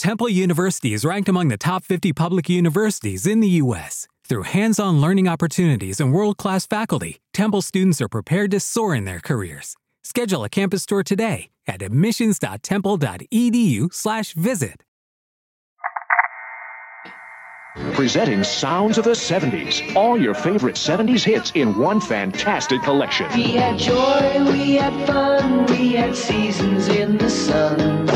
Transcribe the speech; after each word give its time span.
Temple 0.00 0.28
University 0.30 0.94
is 0.94 1.04
ranked 1.04 1.28
among 1.28 1.48
the 1.48 1.58
top 1.58 1.84
50 1.84 2.14
public 2.14 2.48
universities 2.48 3.26
in 3.26 3.40
the 3.40 3.48
U.S. 3.64 4.08
Through 4.26 4.44
hands 4.44 4.78
on 4.78 4.98
learning 4.98 5.28
opportunities 5.28 6.00
and 6.00 6.10
world 6.10 6.38
class 6.38 6.66
faculty, 6.66 7.18
Temple 7.34 7.60
students 7.60 8.00
are 8.00 8.08
prepared 8.08 8.50
to 8.52 8.60
soar 8.60 8.94
in 8.94 9.04
their 9.04 9.20
careers. 9.20 9.76
Schedule 10.02 10.44
a 10.44 10.48
campus 10.48 10.86
tour 10.86 11.02
today 11.02 11.50
at 11.66 11.82
admissions.temple.edu/slash 11.82 14.32
visit. 14.32 14.82
Presenting 17.92 18.42
Sounds 18.42 18.96
of 18.96 19.04
the 19.04 19.10
70s. 19.10 19.94
All 19.94 20.18
your 20.18 20.32
favorite 20.32 20.76
70s 20.76 21.22
hits 21.22 21.52
in 21.54 21.78
one 21.78 22.00
fantastic 22.00 22.82
collection. 22.82 23.26
We 23.34 23.52
had 23.52 23.78
joy, 23.78 24.50
we 24.50 24.76
had 24.76 25.06
fun, 25.06 25.66
we 25.66 25.92
had 25.92 26.16
seasons 26.16 26.88
in 26.88 27.18
the 27.18 27.28
sun. 27.28 28.06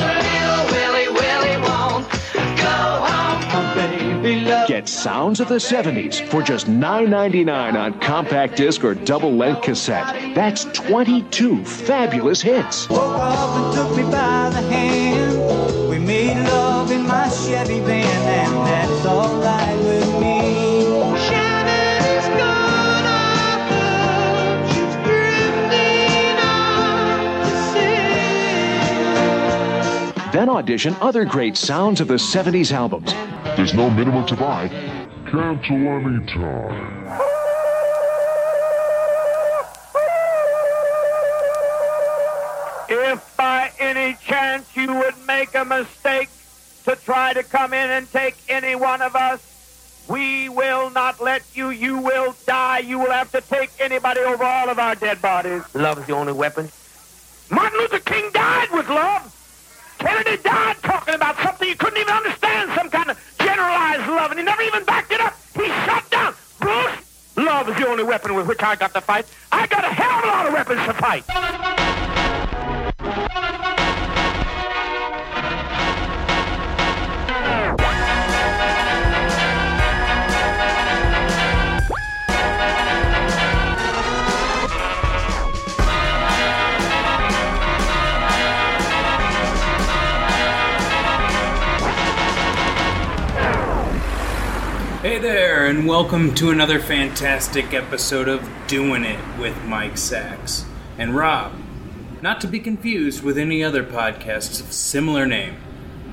Get 4.75 4.89
Sounds 4.89 5.39
of 5.39 5.47
the 5.47 5.55
70s 5.55 6.27
for 6.31 6.43
just 6.43 6.67
$9.99 6.67 7.75
on 7.75 8.01
compact 8.01 8.57
disc 8.57 8.83
or 8.83 8.97
double 8.97 9.33
length 9.33 9.63
cassette. 9.63 10.35
That's 10.35 10.65
22 10.65 11.65
fabulous 11.65 12.43
hits. 12.43 12.89
Woke 12.89 13.17
up 13.17 13.57
and 13.57 13.73
took 13.73 13.97
me 13.97 14.03
by 14.03 14.51
the 14.51 14.63
hand. 14.63 15.89
We 15.89 16.01
made 16.01 16.43
love 16.49 16.91
in 16.91 17.07
my 17.07 17.29
Chevy 17.29 17.79
van, 17.83 18.05
and 18.05 18.67
that's 18.67 19.07
alright 19.07 19.79
with 19.79 20.21
me. 20.21 20.44
Then 30.35 30.49
audition 30.49 30.97
other 31.01 31.25
great 31.25 31.57
Sounds 31.57 32.01
of 32.01 32.09
the 32.09 32.15
70s 32.15 32.73
albums. 32.73 33.13
There's 33.57 33.73
no 33.73 33.89
minimum 33.89 34.27
to 34.27 34.35
buy. 34.35 34.67
Cancel 35.31 35.77
anytime. 35.77 37.07
If 42.89 43.37
by 43.37 43.71
any 43.79 44.17
chance 44.27 44.77
you 44.77 44.93
would 44.93 45.15
make 45.25 45.55
a 45.55 45.65
mistake 45.65 46.31
to 46.83 46.97
try 46.97 47.33
to 47.33 47.45
come 47.45 47.73
in 47.73 47.91
and 47.91 48.11
take 48.11 48.35
any 48.49 48.75
one 48.75 49.03
of 49.03 49.15
us, 49.15 50.05
we 50.09 50.49
will 50.49 50.91
not 50.91 51.23
let 51.23 51.45
you. 51.55 51.71
You 51.71 51.99
will 51.99 52.35
die. 52.45 52.81
You 52.81 52.99
will 52.99 53.13
have 53.13 53.31
to 53.31 53.41
take 53.41 53.71
anybody 53.79 54.23
over 54.23 54.43
all 54.43 54.69
of 54.69 54.81
our 54.81 54.97
dead 54.97 55.23
bodies. 55.23 55.63
Love 55.77 56.01
is 56.01 56.07
the 56.07 56.13
only 56.13 56.33
weapon. 56.33 56.69
Martin 57.53 57.79
Luther 57.79 58.01
King 58.01 58.33
died 58.33 58.71
with 58.73 58.89
love. 58.89 59.31
Kennedy 60.05 60.37
died 60.43 60.77
talking 60.83 61.15
about 61.15 61.35
something 61.39 61.67
you 61.67 61.77
couldn't 61.77 61.99
even 61.99 62.13
understand, 62.13 62.71
some 62.77 62.91
kind 62.91 63.11
of 63.11 63.37
generalized 63.39 64.07
love, 64.07 64.31
and 64.33 64.39
he 64.39 64.45
never 64.45 64.61
even 64.61 64.85
backed 64.85 65.11
it 65.11 65.21
up. 65.21 65.35
He 65.55 65.65
shut 65.87 66.11
down. 66.11 66.35
Bruce, 66.61 67.37
love 67.37 67.71
is 67.71 67.77
the 67.77 67.89
only 67.89 68.05
weapon 68.05 68.35
with 68.35 68.47
which 68.47 68.63
I 68.63 68.77
got 68.77 68.93
to 68.93 69.01
fight. 69.01 69.25
I 69.51 69.67
got 69.67 69.83
a 69.83 69.89
hell 69.89 70.19
of 70.19 70.25
a 70.25 70.27
lot 70.27 70.47
of 70.47 70.53
weapons 70.53 70.85
to 70.85 70.93
fight. 70.93 71.25
Hey 95.05 95.19
there, 95.19 95.67
and 95.67 95.87
welcome 95.87 96.35
to 96.37 96.49
another 96.49 96.81
fantastic 96.81 97.75
episode 97.75 98.27
of 98.27 98.49
Doing 98.67 99.05
It 99.05 99.21
with 99.39 99.55
Mike 99.67 99.99
Sacks 99.99 100.65
and 100.97 101.15
Rob. 101.15 101.53
Not 102.23 102.41
to 102.41 102.47
be 102.47 102.59
confused 102.59 103.23
with 103.23 103.37
any 103.37 103.63
other 103.63 103.85
podcasts 103.85 104.63
of 104.63 104.73
similar 104.73 105.27
name. 105.27 105.57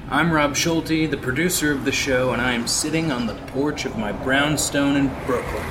I'm 0.10 0.34
Rob 0.34 0.58
Schulte, 0.58 1.10
the 1.10 1.16
producer 1.16 1.72
of 1.72 1.86
the 1.86 1.94
show, 1.94 2.34
and 2.34 2.42
I 2.42 2.52
am 2.52 2.68
sitting 2.68 3.14
on 3.14 3.28
the 3.28 3.36
porch 3.54 3.86
of 3.86 3.98
my 3.98 4.12
brownstone 4.12 4.98
in 4.98 5.08
Brooklyn. 5.26 5.66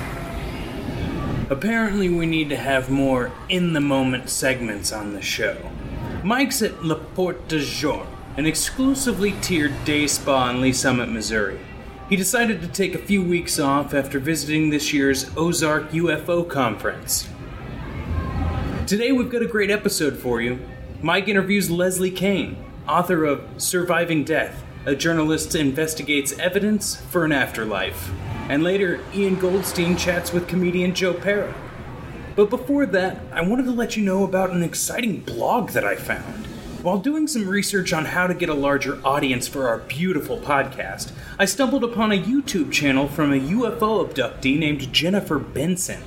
Apparently, 1.51 2.09
we 2.09 2.25
need 2.25 2.49
to 2.49 2.57
have 2.57 2.89
more 2.89 3.33
in 3.51 3.75
the 3.75 3.83
moment 3.83 4.31
segments 4.31 4.93
on 4.93 5.13
the 5.13 5.21
show. 5.21 5.71
Mike's 6.25 6.63
at 6.63 6.83
La 6.83 6.95
Porte 6.95 7.49
de 7.49 7.59
Jour, 7.59 8.07
an 8.39 8.47
exclusively 8.47 9.33
tiered 9.43 9.85
day 9.85 10.07
spa 10.07 10.49
in 10.49 10.63
Lee's 10.63 10.81
Summit, 10.81 11.11
Missouri. 11.11 11.61
He 12.11 12.17
decided 12.17 12.61
to 12.63 12.67
take 12.67 12.97
a 12.97 12.99
few 12.99 13.23
weeks 13.23 13.61
off 13.61 13.95
after 13.95 14.19
visiting 14.19 14.69
this 14.71 14.93
year's 14.93 15.31
Ozark 15.37 15.93
UFO 15.93 16.47
conference. 16.47 17.29
Today, 18.89 19.13
we've 19.13 19.31
got 19.31 19.43
a 19.43 19.47
great 19.47 19.71
episode 19.71 20.19
for 20.19 20.41
you. 20.41 20.59
Mike 21.01 21.29
interviews 21.29 21.71
Leslie 21.71 22.11
Kean, 22.11 22.57
author 22.89 23.25
of 23.25 23.49
Surviving 23.59 24.25
Death, 24.25 24.65
a 24.87 24.97
journalist 24.97 25.55
investigates 25.55 26.37
evidence 26.37 26.97
for 26.97 27.25
an 27.25 27.31
afterlife. 27.31 28.11
And 28.49 28.65
later, 28.65 29.05
Ian 29.15 29.39
Goldstein 29.39 29.97
chats 29.97 30.33
with 30.33 30.49
comedian 30.49 30.97
Joe 30.97 31.15
Pera. 31.15 31.55
But 32.35 32.51
before 32.51 32.87
that, 32.87 33.21
I 33.31 33.43
wanted 33.43 33.67
to 33.67 33.71
let 33.73 33.97
you 33.97 34.03
know 34.03 34.25
about 34.25 34.51
an 34.51 34.65
exciting 34.65 35.21
blog 35.21 35.71
that 35.71 35.85
I 35.85 35.95
found. 35.95 36.50
While 36.83 36.97
doing 36.97 37.27
some 37.27 37.47
research 37.47 37.93
on 37.93 38.07
how 38.07 38.27
to 38.27 38.33
get 38.33 38.49
a 38.49 38.55
larger 38.55 38.99
audience 39.05 39.47
for 39.47 39.69
our 39.69 39.81
beautiful 39.81 40.39
podcast, 40.39 41.13
I 41.39 41.45
stumbled 41.45 41.85
upon 41.85 42.11
a 42.11 42.19
YouTube 42.19 42.73
channel 42.73 43.07
from 43.07 43.35
a 43.35 43.39
UFO 43.39 44.09
abductee 44.09 44.59
named 44.59 44.91
Jennifer 44.91 45.39
Benson. 45.39 46.03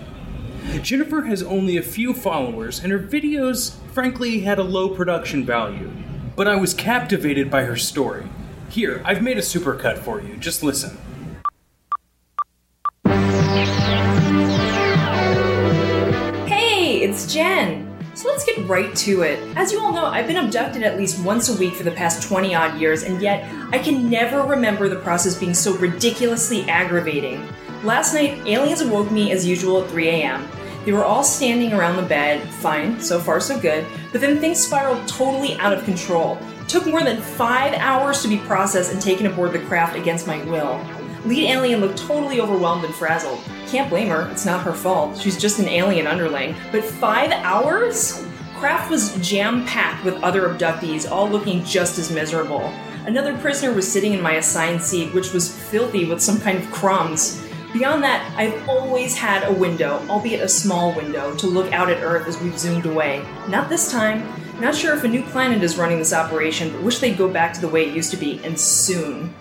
Jennifer 0.81 1.21
has 1.23 1.43
only 1.43 1.77
a 1.77 1.83
few 1.83 2.11
followers, 2.11 2.79
and 2.79 2.91
her 2.91 2.97
videos, 2.97 3.75
frankly, 3.93 4.39
had 4.39 4.57
a 4.57 4.63
low 4.63 4.89
production 4.89 5.45
value. 5.45 5.91
But 6.35 6.47
I 6.47 6.55
was 6.55 6.73
captivated 6.73 7.51
by 7.51 7.65
her 7.65 7.77
story. 7.77 8.25
Here, 8.69 8.99
I've 9.05 9.21
made 9.21 9.37
a 9.37 9.41
supercut 9.41 9.99
for 9.99 10.21
you. 10.23 10.37
Just 10.37 10.63
listen. 10.63 10.97
Hey, 16.47 17.03
it's 17.03 17.31
Jen. 17.31 17.82
Let's 18.33 18.45
get 18.45 18.67
right 18.67 18.95
to 18.95 19.21
it. 19.21 19.55
As 19.55 19.71
you 19.71 19.79
all 19.79 19.93
know, 19.93 20.07
I've 20.07 20.25
been 20.25 20.43
abducted 20.43 20.81
at 20.81 20.97
least 20.97 21.23
once 21.23 21.49
a 21.49 21.59
week 21.59 21.75
for 21.75 21.83
the 21.83 21.91
past 21.91 22.27
20 22.27 22.55
odd 22.55 22.79
years, 22.79 23.03
and 23.03 23.21
yet 23.21 23.47
I 23.71 23.77
can 23.77 24.09
never 24.09 24.41
remember 24.41 24.89
the 24.89 24.95
process 24.95 25.37
being 25.37 25.53
so 25.53 25.77
ridiculously 25.77 26.67
aggravating. 26.67 27.47
Last 27.83 28.15
night, 28.15 28.41
aliens 28.47 28.81
awoke 28.81 29.11
me 29.11 29.31
as 29.31 29.45
usual 29.45 29.83
at 29.83 29.89
3 29.91 30.07
a.m. 30.07 30.49
They 30.83 30.93
were 30.93 31.05
all 31.05 31.23
standing 31.23 31.73
around 31.73 31.95
the 31.95 32.09
bed, 32.09 32.41
fine, 32.55 32.99
so 32.99 33.19
far 33.19 33.39
so 33.39 33.59
good, 33.59 33.85
but 34.11 34.19
then 34.19 34.39
things 34.39 34.59
spiraled 34.59 35.07
totally 35.07 35.55
out 35.59 35.71
of 35.71 35.85
control. 35.85 36.39
It 36.59 36.67
took 36.67 36.87
more 36.87 37.03
than 37.03 37.21
five 37.21 37.75
hours 37.75 38.23
to 38.23 38.27
be 38.27 38.37
processed 38.39 38.91
and 38.91 38.99
taken 38.99 39.27
aboard 39.27 39.53
the 39.53 39.59
craft 39.59 39.95
against 39.95 40.25
my 40.25 40.43
will. 40.45 40.83
Lead 41.25 41.51
alien 41.51 41.81
looked 41.81 41.99
totally 41.99 42.41
overwhelmed 42.41 42.83
and 42.83 42.95
frazzled. 42.95 43.39
Can't 43.73 43.89
blame 43.89 44.09
her, 44.09 44.29
it's 44.29 44.45
not 44.45 44.61
her 44.65 44.73
fault. 44.73 45.17
She's 45.17 45.35
just 45.35 45.57
an 45.57 45.67
alien 45.67 46.05
underling. 46.05 46.55
But 46.71 46.85
five 46.85 47.31
hours? 47.31 48.23
Craft 48.53 48.91
was 48.91 49.15
jam 49.27 49.65
packed 49.65 50.05
with 50.05 50.21
other 50.21 50.47
abductees, 50.47 51.09
all 51.09 51.27
looking 51.27 51.63
just 51.63 51.97
as 51.97 52.11
miserable. 52.11 52.71
Another 53.07 53.35
prisoner 53.35 53.73
was 53.73 53.91
sitting 53.91 54.13
in 54.13 54.21
my 54.21 54.33
assigned 54.33 54.79
seat, 54.79 55.11
which 55.15 55.33
was 55.33 55.51
filthy 55.71 56.05
with 56.05 56.21
some 56.21 56.39
kind 56.39 56.59
of 56.59 56.71
crumbs. 56.71 57.43
Beyond 57.73 58.03
that, 58.03 58.31
I've 58.37 58.69
always 58.69 59.17
had 59.17 59.41
a 59.41 59.51
window, 59.51 60.05
albeit 60.07 60.41
a 60.41 60.47
small 60.47 60.93
window, 60.93 61.33
to 61.37 61.47
look 61.47 61.73
out 61.73 61.89
at 61.89 62.03
Earth 62.03 62.27
as 62.27 62.39
we've 62.39 62.59
zoomed 62.59 62.85
away. 62.85 63.25
Not 63.47 63.69
this 63.69 63.91
time. 63.91 64.23
Not 64.59 64.75
sure 64.75 64.95
if 64.95 65.03
a 65.03 65.07
new 65.07 65.23
planet 65.23 65.63
is 65.63 65.79
running 65.79 65.97
this 65.97 66.13
operation, 66.13 66.71
but 66.71 66.83
wish 66.83 66.99
they'd 66.99 67.17
go 67.17 67.27
back 67.27 67.53
to 67.53 67.61
the 67.61 67.69
way 67.69 67.89
it 67.89 67.95
used 67.95 68.11
to 68.11 68.17
be, 68.17 68.39
and 68.43 68.59
soon. 68.59 69.33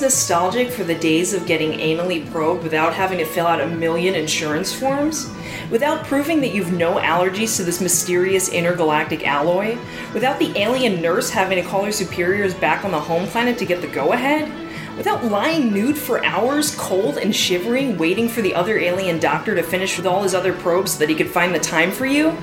Nostalgic 0.00 0.70
for 0.70 0.84
the 0.84 0.94
days 0.94 1.34
of 1.34 1.46
getting 1.46 1.72
anally 1.78 2.30
probed 2.30 2.62
without 2.62 2.94
having 2.94 3.18
to 3.18 3.24
fill 3.24 3.46
out 3.46 3.60
a 3.60 3.66
million 3.66 4.14
insurance 4.14 4.72
forms? 4.72 5.30
Without 5.70 6.04
proving 6.04 6.40
that 6.40 6.54
you've 6.54 6.72
no 6.72 6.96
allergies 6.96 7.56
to 7.56 7.64
this 7.64 7.80
mysterious 7.80 8.48
intergalactic 8.48 9.26
alloy? 9.26 9.76
Without 10.14 10.38
the 10.38 10.56
alien 10.56 11.02
nurse 11.02 11.30
having 11.30 11.62
to 11.62 11.68
call 11.68 11.84
her 11.84 11.92
superiors 11.92 12.54
back 12.54 12.84
on 12.84 12.92
the 12.92 13.00
home 13.00 13.26
planet 13.26 13.58
to 13.58 13.66
get 13.66 13.80
the 13.80 13.88
go 13.88 14.12
ahead? 14.12 14.52
Without 14.96 15.24
lying 15.24 15.72
nude 15.72 15.98
for 15.98 16.24
hours, 16.24 16.74
cold 16.76 17.18
and 17.18 17.34
shivering, 17.34 17.98
waiting 17.98 18.28
for 18.28 18.42
the 18.42 18.54
other 18.54 18.78
alien 18.78 19.18
doctor 19.18 19.54
to 19.54 19.62
finish 19.62 19.96
with 19.96 20.06
all 20.06 20.22
his 20.22 20.34
other 20.34 20.52
probes 20.52 20.92
so 20.92 20.98
that 20.98 21.08
he 21.08 21.14
could 21.14 21.30
find 21.30 21.54
the 21.54 21.58
time 21.58 21.90
for 21.90 22.06
you? 22.06 22.36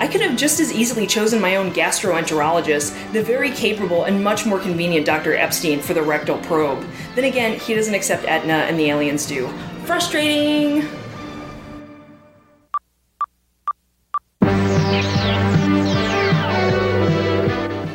I 0.00 0.08
could 0.08 0.22
have 0.22 0.34
just 0.34 0.60
as 0.60 0.72
easily 0.72 1.06
chosen 1.06 1.42
my 1.42 1.56
own 1.56 1.72
gastroenterologist, 1.72 3.12
the 3.12 3.22
very 3.22 3.50
capable 3.50 4.04
and 4.04 4.24
much 4.24 4.46
more 4.46 4.58
convenient 4.58 5.04
Dr. 5.04 5.34
Epstein, 5.36 5.78
for 5.78 5.92
the 5.92 6.02
rectal 6.02 6.38
probe. 6.38 6.86
Then 7.14 7.24
again, 7.24 7.58
he 7.60 7.74
doesn't 7.74 7.92
accept 7.92 8.24
Aetna 8.24 8.54
and 8.54 8.78
the 8.78 8.88
aliens 8.88 9.26
do. 9.26 9.46
Frustrating! 9.84 10.88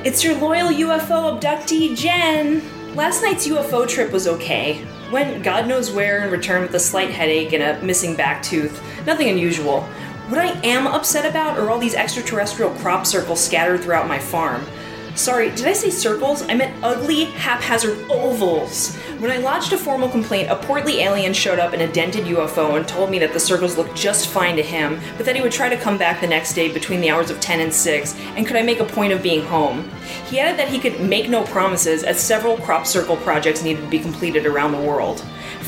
It's 0.06 0.24
your 0.24 0.36
loyal 0.36 0.70
UFO 0.70 1.42
abductee, 1.42 1.98
Jen! 1.98 2.62
Last 2.96 3.24
night's 3.24 3.48
UFO 3.48 3.88
trip 3.88 4.12
was 4.12 4.28
okay. 4.28 4.86
Went 5.12 5.44
God 5.44 5.68
knows 5.68 5.92
where 5.92 6.20
and 6.20 6.32
returned 6.32 6.64
with 6.64 6.76
a 6.76 6.80
slight 6.80 7.10
headache 7.10 7.54
and 7.54 7.64
a 7.64 7.84
missing 7.84 8.16
back 8.16 8.44
tooth. 8.44 8.82
Nothing 9.06 9.30
unusual. 9.30 9.90
What 10.28 10.40
I 10.40 10.60
am 10.64 10.88
upset 10.88 11.30
about 11.30 11.60
are 11.60 11.70
all 11.70 11.78
these 11.78 11.94
extraterrestrial 11.94 12.72
crop 12.72 13.06
circles 13.06 13.40
scattered 13.40 13.82
throughout 13.82 14.08
my 14.08 14.18
farm. 14.18 14.66
Sorry, 15.14 15.52
did 15.52 15.68
I 15.68 15.74
say 15.74 15.92
circles? 15.92 16.42
I 16.50 16.56
meant 16.56 16.84
ugly, 16.84 17.26
haphazard 17.26 18.10
ovals. 18.10 18.96
When 19.20 19.30
I 19.30 19.38
lodged 19.38 19.72
a 19.72 19.78
formal 19.78 20.10
complaint, 20.10 20.50
a 20.50 20.56
portly 20.56 21.02
alien 21.02 21.32
showed 21.32 21.60
up 21.60 21.76
in 21.76 21.82
a 21.82 21.94
dented 21.94 22.26
UFO 22.26 22.76
and 22.76 22.88
told 22.88 23.12
me 23.12 23.20
that 23.20 23.34
the 23.34 23.40
circles 23.40 23.78
looked 23.78 23.96
just 23.96 24.28
fine 24.28 24.56
to 24.56 24.64
him, 24.64 25.00
but 25.16 25.28
that 25.28 25.36
he 25.36 25.44
would 25.44 25.52
try 25.52 25.70
to 25.70 25.78
come 25.78 26.00
back 26.00 26.22
the 26.22 26.28
next 26.28 26.56
day 26.56 26.74
between 26.74 27.02
the 27.02 27.12
hours 27.12 27.30
of 27.30 27.40
10 27.40 27.60
and 27.60 27.72
6, 27.72 28.16
and 28.36 28.48
could 28.48 28.58
I 28.58 28.64
make 28.64 28.80
a 28.80 28.84
point 28.84 29.14
of 29.14 29.22
being 29.22 29.46
home. 29.46 29.88
He 30.26 30.40
added 30.40 30.58
that 30.58 30.70
he 30.70 30.80
could 30.80 31.00
make 31.00 31.30
no 31.30 31.44
promises 31.44 32.04
as 32.04 32.20
several 32.20 32.58
crop 32.58 32.88
circle 32.88 33.18
projects 33.18 33.62
needed 33.62 33.84
to 33.84 33.90
be 33.90 34.00
completed 34.00 34.48
around 34.48 34.72
the 34.72 34.82
world. 34.82 35.24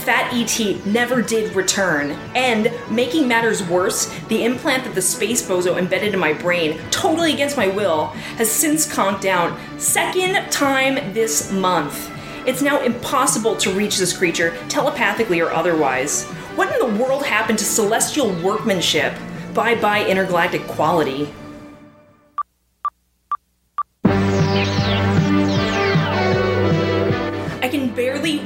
Fat 0.07 0.33
ET 0.33 0.85
never 0.85 1.21
did 1.21 1.53
return. 1.53 2.11
And, 2.33 2.71
making 2.89 3.27
matters 3.27 3.61
worse, 3.61 4.05
the 4.29 4.45
implant 4.45 4.85
that 4.85 4.95
the 4.95 5.01
space 5.01 5.45
bozo 5.45 5.77
embedded 5.77 6.13
in 6.13 6.19
my 6.21 6.31
brain, 6.31 6.79
totally 6.91 7.33
against 7.33 7.57
my 7.57 7.67
will, 7.67 8.05
has 8.37 8.49
since 8.49 8.89
conked 8.89 9.19
down. 9.19 9.59
Second 9.77 10.49
time 10.49 11.13
this 11.13 11.51
month. 11.51 12.09
It's 12.45 12.61
now 12.61 12.79
impossible 12.83 13.57
to 13.57 13.73
reach 13.73 13.97
this 13.97 14.17
creature, 14.17 14.55
telepathically 14.69 15.41
or 15.41 15.51
otherwise. 15.51 16.23
What 16.55 16.71
in 16.71 16.79
the 16.79 17.03
world 17.03 17.25
happened 17.25 17.59
to 17.59 17.65
celestial 17.65 18.33
workmanship? 18.41 19.13
Bye 19.53 19.75
bye 19.75 20.07
intergalactic 20.07 20.65
quality. 20.67 21.33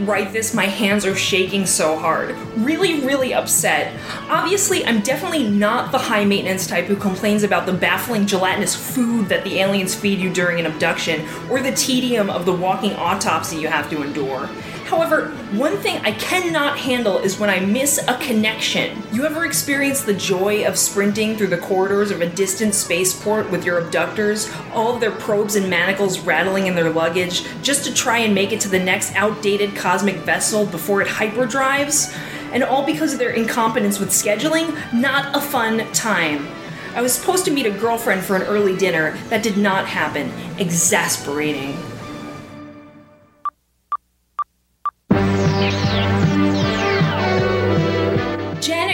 Write 0.05 0.33
this, 0.33 0.53
my 0.53 0.65
hands 0.65 1.05
are 1.05 1.15
shaking 1.15 1.65
so 1.65 1.97
hard. 1.97 2.35
Really, 2.57 3.01
really 3.01 3.33
upset. 3.33 3.97
Obviously, 4.29 4.85
I'm 4.85 5.01
definitely 5.01 5.49
not 5.49 5.91
the 5.91 5.97
high 5.97 6.25
maintenance 6.25 6.67
type 6.67 6.85
who 6.85 6.95
complains 6.95 7.43
about 7.43 7.65
the 7.65 7.73
baffling 7.73 8.25
gelatinous 8.25 8.75
food 8.75 9.29
that 9.29 9.43
the 9.43 9.59
aliens 9.59 9.95
feed 9.95 10.19
you 10.19 10.31
during 10.31 10.59
an 10.59 10.65
abduction, 10.65 11.27
or 11.49 11.61
the 11.61 11.71
tedium 11.71 12.29
of 12.29 12.45
the 12.45 12.53
walking 12.53 12.93
autopsy 12.93 13.57
you 13.57 13.67
have 13.67 13.89
to 13.89 14.03
endure. 14.03 14.49
However, 14.91 15.29
one 15.53 15.77
thing 15.77 16.01
I 16.03 16.11
cannot 16.11 16.77
handle 16.77 17.17
is 17.19 17.39
when 17.39 17.49
I 17.49 17.61
miss 17.61 17.97
a 18.09 18.17
connection. 18.17 19.01
You 19.13 19.23
ever 19.25 19.45
experience 19.45 20.01
the 20.01 20.13
joy 20.13 20.65
of 20.67 20.77
sprinting 20.77 21.37
through 21.37 21.47
the 21.47 21.59
corridors 21.59 22.11
of 22.11 22.19
a 22.19 22.27
distant 22.27 22.75
spaceport 22.75 23.49
with 23.49 23.63
your 23.63 23.79
abductors, 23.79 24.51
all 24.73 24.93
of 24.93 24.99
their 24.99 25.11
probes 25.11 25.55
and 25.55 25.69
manacles 25.69 26.19
rattling 26.19 26.67
in 26.67 26.75
their 26.75 26.89
luggage, 26.89 27.45
just 27.61 27.85
to 27.85 27.93
try 27.93 28.17
and 28.17 28.35
make 28.35 28.51
it 28.51 28.59
to 28.59 28.67
the 28.67 28.83
next 28.83 29.15
outdated 29.15 29.77
cosmic 29.77 30.17
vessel 30.17 30.65
before 30.65 31.01
it 31.01 31.07
hyperdrives? 31.07 32.13
And 32.51 32.61
all 32.61 32.85
because 32.85 33.13
of 33.13 33.19
their 33.19 33.31
incompetence 33.31 33.97
with 33.97 34.09
scheduling? 34.09 34.77
Not 34.91 35.33
a 35.33 35.39
fun 35.39 35.89
time. 35.93 36.49
I 36.95 37.01
was 37.01 37.13
supposed 37.13 37.45
to 37.45 37.51
meet 37.51 37.65
a 37.65 37.71
girlfriend 37.71 38.25
for 38.25 38.35
an 38.35 38.41
early 38.41 38.75
dinner. 38.75 39.17
That 39.29 39.41
did 39.41 39.55
not 39.55 39.85
happen. 39.85 40.33
Exasperating. 40.59 41.77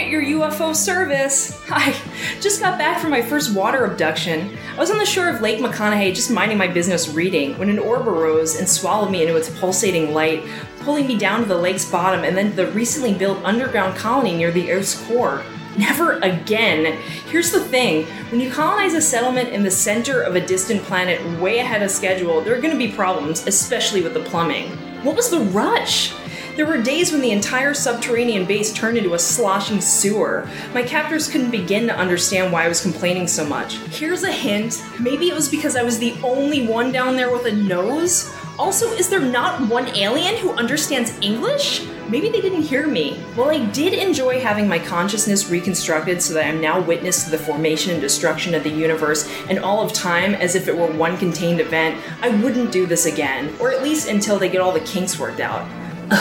Your 0.08 0.22
UFO 0.22 0.74
service. 0.74 1.60
Hi. 1.66 1.94
Just 2.40 2.62
got 2.62 2.78
back 2.78 2.98
from 2.98 3.10
my 3.10 3.20
first 3.20 3.54
water 3.54 3.84
abduction. 3.84 4.56
I 4.74 4.78
was 4.78 4.90
on 4.90 4.96
the 4.96 5.04
shore 5.04 5.28
of 5.28 5.42
Lake 5.42 5.60
McConaughy 5.60 6.14
just 6.14 6.30
minding 6.30 6.56
my 6.56 6.66
business 6.66 7.08
reading 7.10 7.58
when 7.58 7.68
an 7.68 7.78
orb 7.78 8.08
arose 8.08 8.56
and 8.56 8.66
swallowed 8.66 9.10
me 9.10 9.20
into 9.20 9.36
its 9.36 9.50
pulsating 9.60 10.14
light, 10.14 10.42
pulling 10.80 11.06
me 11.06 11.18
down 11.18 11.40
to 11.40 11.46
the 11.46 11.58
lake's 11.58 11.84
bottom 11.84 12.24
and 12.24 12.34
then 12.34 12.50
to 12.50 12.56
the 12.56 12.72
recently 12.72 13.12
built 13.12 13.44
underground 13.44 13.98
colony 13.98 14.34
near 14.34 14.50
the 14.50 14.72
Earth's 14.72 14.94
core. 15.06 15.42
Never 15.76 16.14
again. 16.20 16.98
Here's 17.26 17.52
the 17.52 17.60
thing 17.60 18.06
when 18.30 18.40
you 18.40 18.50
colonize 18.50 18.94
a 18.94 19.02
settlement 19.02 19.50
in 19.50 19.62
the 19.62 19.70
center 19.70 20.22
of 20.22 20.36
a 20.36 20.46
distant 20.46 20.82
planet 20.84 21.22
way 21.38 21.58
ahead 21.58 21.82
of 21.82 21.90
schedule, 21.90 22.40
there 22.40 22.56
are 22.56 22.60
going 22.60 22.72
to 22.72 22.78
be 22.78 22.90
problems, 22.90 23.46
especially 23.46 24.00
with 24.00 24.14
the 24.14 24.20
plumbing. 24.20 24.70
What 25.04 25.16
was 25.16 25.28
the 25.28 25.40
rush? 25.40 26.14
There 26.58 26.66
were 26.66 26.82
days 26.82 27.12
when 27.12 27.20
the 27.20 27.30
entire 27.30 27.72
subterranean 27.72 28.44
base 28.44 28.72
turned 28.72 28.98
into 28.98 29.14
a 29.14 29.18
sloshing 29.20 29.80
sewer. 29.80 30.50
My 30.74 30.82
captors 30.82 31.28
couldn't 31.28 31.52
begin 31.52 31.86
to 31.86 31.96
understand 31.96 32.52
why 32.52 32.64
I 32.64 32.68
was 32.68 32.80
complaining 32.80 33.28
so 33.28 33.46
much. 33.46 33.76
Here's 33.96 34.24
a 34.24 34.32
hint 34.32 34.82
maybe 34.98 35.28
it 35.28 35.36
was 35.36 35.48
because 35.48 35.76
I 35.76 35.84
was 35.84 36.00
the 36.00 36.16
only 36.24 36.66
one 36.66 36.90
down 36.90 37.14
there 37.14 37.30
with 37.30 37.46
a 37.46 37.52
nose? 37.52 38.34
Also, 38.58 38.90
is 38.90 39.08
there 39.08 39.20
not 39.20 39.68
one 39.68 39.86
alien 39.96 40.34
who 40.34 40.50
understands 40.50 41.16
English? 41.20 41.86
Maybe 42.08 42.28
they 42.28 42.40
didn't 42.40 42.62
hear 42.62 42.88
me. 42.88 43.18
While 43.36 43.50
I 43.50 43.64
did 43.66 43.92
enjoy 43.92 44.40
having 44.40 44.66
my 44.66 44.80
consciousness 44.80 45.48
reconstructed 45.48 46.20
so 46.20 46.34
that 46.34 46.48
I'm 46.48 46.60
now 46.60 46.80
witness 46.80 47.22
to 47.22 47.30
the 47.30 47.38
formation 47.38 47.92
and 47.92 48.00
destruction 48.00 48.56
of 48.56 48.64
the 48.64 48.70
universe 48.70 49.32
and 49.48 49.60
all 49.60 49.80
of 49.80 49.92
time 49.92 50.34
as 50.34 50.56
if 50.56 50.66
it 50.66 50.76
were 50.76 50.90
one 50.90 51.18
contained 51.18 51.60
event, 51.60 52.02
I 52.20 52.30
wouldn't 52.30 52.72
do 52.72 52.84
this 52.84 53.06
again, 53.06 53.54
or 53.60 53.70
at 53.70 53.84
least 53.84 54.08
until 54.08 54.40
they 54.40 54.48
get 54.48 54.60
all 54.60 54.72
the 54.72 54.80
kinks 54.80 55.20
worked 55.20 55.38
out. 55.38 55.64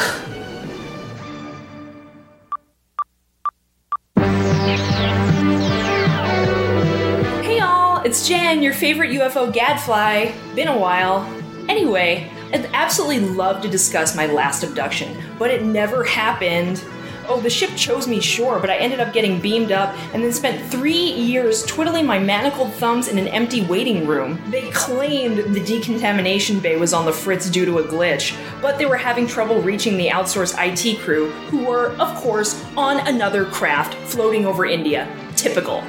Hey 7.41 7.59
y'all, 7.59 8.03
it's 8.03 8.27
Jen, 8.27 8.61
your 8.61 8.73
favorite 8.73 9.11
UFO 9.11 9.53
gadfly. 9.53 10.33
Been 10.56 10.67
a 10.67 10.77
while. 10.77 11.25
Anyway, 11.69 12.29
I'd 12.51 12.65
absolutely 12.73 13.19
love 13.21 13.61
to 13.61 13.69
discuss 13.69 14.13
my 14.13 14.25
last 14.25 14.63
abduction, 14.63 15.17
but 15.39 15.51
it 15.51 15.63
never 15.63 16.03
happened. 16.03 16.83
Oh, 17.29 17.41
the 17.41 17.49
ship 17.49 17.71
chose 17.75 18.07
me, 18.07 18.21
sure, 18.21 18.57
but 18.57 18.69
I 18.69 18.77
ended 18.77 19.01
up 19.01 19.11
getting 19.11 19.41
beamed 19.41 19.73
up 19.73 19.93
and 20.13 20.23
then 20.23 20.31
spent 20.31 20.71
three 20.71 20.93
years 20.93 21.65
twiddling 21.65 22.05
my 22.05 22.19
manacled 22.19 22.73
thumbs 22.73 23.09
in 23.09 23.17
an 23.17 23.27
empty 23.27 23.65
waiting 23.65 24.07
room. 24.07 24.41
They 24.49 24.69
claimed 24.71 25.53
the 25.53 25.59
decontamination 25.59 26.61
bay 26.61 26.77
was 26.77 26.93
on 26.93 27.05
the 27.05 27.11
fritz 27.11 27.49
due 27.49 27.65
to 27.65 27.79
a 27.79 27.83
glitch, 27.83 28.37
but 28.61 28.77
they 28.77 28.85
were 28.85 28.95
having 28.95 29.27
trouble 29.27 29.61
reaching 29.61 29.97
the 29.97 30.07
outsourced 30.07 30.55
IT 30.57 30.99
crew, 31.01 31.29
who 31.49 31.65
were, 31.65 31.91
of 31.97 32.15
course, 32.15 32.63
on 32.77 33.05
another 33.07 33.45
craft 33.45 33.95
floating 34.09 34.45
over 34.45 34.65
India. 34.65 35.13
Typical. 35.35 35.83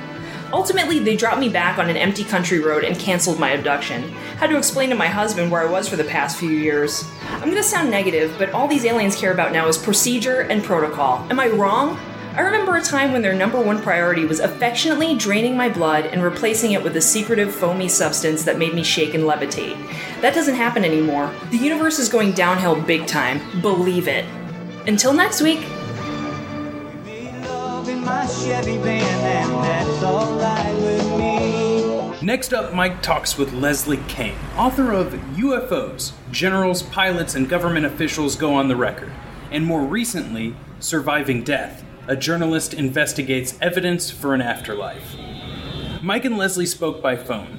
Ultimately, 0.52 0.98
they 0.98 1.16
dropped 1.16 1.40
me 1.40 1.48
back 1.48 1.78
on 1.78 1.90
an 1.90 1.96
empty 1.96 2.24
country 2.24 2.58
road 2.58 2.84
and 2.84 2.98
canceled 2.98 3.38
my 3.38 3.50
abduction. 3.50 4.10
Had 4.38 4.48
to 4.50 4.56
explain 4.56 4.88
to 4.90 4.94
my 4.94 5.06
husband 5.06 5.50
where 5.50 5.60
I 5.60 5.70
was 5.70 5.88
for 5.88 5.96
the 5.96 6.04
past 6.04 6.38
few 6.38 6.50
years. 6.50 7.08
I'm 7.30 7.50
gonna 7.50 7.62
sound 7.62 7.90
negative, 7.90 8.34
but 8.38 8.50
all 8.50 8.66
these 8.66 8.84
aliens 8.84 9.16
care 9.16 9.32
about 9.32 9.52
now 9.52 9.68
is 9.68 9.76
procedure 9.76 10.40
and 10.42 10.64
protocol. 10.64 11.26
Am 11.30 11.38
I 11.38 11.48
wrong? 11.48 11.98
I 12.34 12.42
remember 12.42 12.76
a 12.76 12.80
time 12.80 13.12
when 13.12 13.20
their 13.20 13.34
number 13.34 13.60
one 13.60 13.82
priority 13.82 14.24
was 14.24 14.38
affectionately 14.38 15.16
draining 15.16 15.56
my 15.56 15.68
blood 15.68 16.06
and 16.06 16.22
replacing 16.22 16.70
it 16.70 16.82
with 16.82 16.96
a 16.96 17.00
secretive 17.00 17.52
foamy 17.52 17.88
substance 17.88 18.44
that 18.44 18.58
made 18.58 18.74
me 18.74 18.84
shake 18.84 19.14
and 19.14 19.24
levitate. 19.24 19.76
That 20.20 20.34
doesn't 20.34 20.54
happen 20.54 20.84
anymore. 20.84 21.34
The 21.50 21.56
universe 21.56 21.98
is 21.98 22.08
going 22.08 22.32
downhill 22.32 22.80
big 22.80 23.06
time. 23.06 23.40
Believe 23.60 24.06
it. 24.06 24.24
Until 24.86 25.12
next 25.12 25.42
week. 25.42 25.66
In 27.98 28.04
my 28.04 28.26
Chevy 28.26 28.76
van, 28.76 29.02
and 29.02 29.64
that's 29.64 30.04
alright 30.04 30.74
with 30.76 31.18
me. 31.18 32.24
Next 32.24 32.54
up, 32.54 32.72
Mike 32.72 33.02
talks 33.02 33.36
with 33.36 33.52
Leslie 33.52 33.98
Kean, 34.06 34.36
author 34.56 34.92
of 34.92 35.14
UFOs 35.34 36.12
Generals, 36.30 36.84
Pilots, 36.84 37.34
and 37.34 37.48
Government 37.48 37.86
Officials 37.86 38.36
Go 38.36 38.54
on 38.54 38.68
the 38.68 38.76
Record, 38.76 39.10
and 39.50 39.66
more 39.66 39.82
recently, 39.82 40.54
Surviving 40.78 41.42
Death 41.42 41.84
A 42.06 42.14
Journalist 42.14 42.72
Investigates 42.72 43.58
Evidence 43.60 44.12
for 44.12 44.32
an 44.32 44.42
Afterlife. 44.42 45.16
Mike 46.00 46.24
and 46.24 46.38
Leslie 46.38 46.66
spoke 46.66 47.02
by 47.02 47.16
phone. 47.16 47.58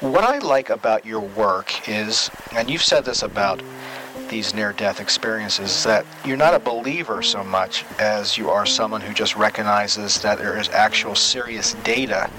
What 0.00 0.24
I 0.24 0.38
like 0.38 0.70
about 0.70 1.04
your 1.04 1.20
work 1.20 1.86
is, 1.86 2.30
and 2.52 2.70
you've 2.70 2.82
said 2.82 3.04
this 3.04 3.22
about 3.22 3.62
these 4.28 4.54
near 4.54 4.72
death 4.72 5.00
experiences 5.00 5.84
that 5.84 6.06
you're 6.24 6.36
not 6.36 6.54
a 6.54 6.58
believer 6.58 7.22
so 7.22 7.44
much 7.44 7.84
as 7.98 8.36
you 8.36 8.50
are 8.50 8.66
someone 8.66 9.00
who 9.00 9.12
just 9.12 9.36
recognizes 9.36 10.20
that 10.22 10.38
there 10.38 10.58
is 10.58 10.68
actual 10.70 11.14
serious 11.14 11.74
data 11.84 12.30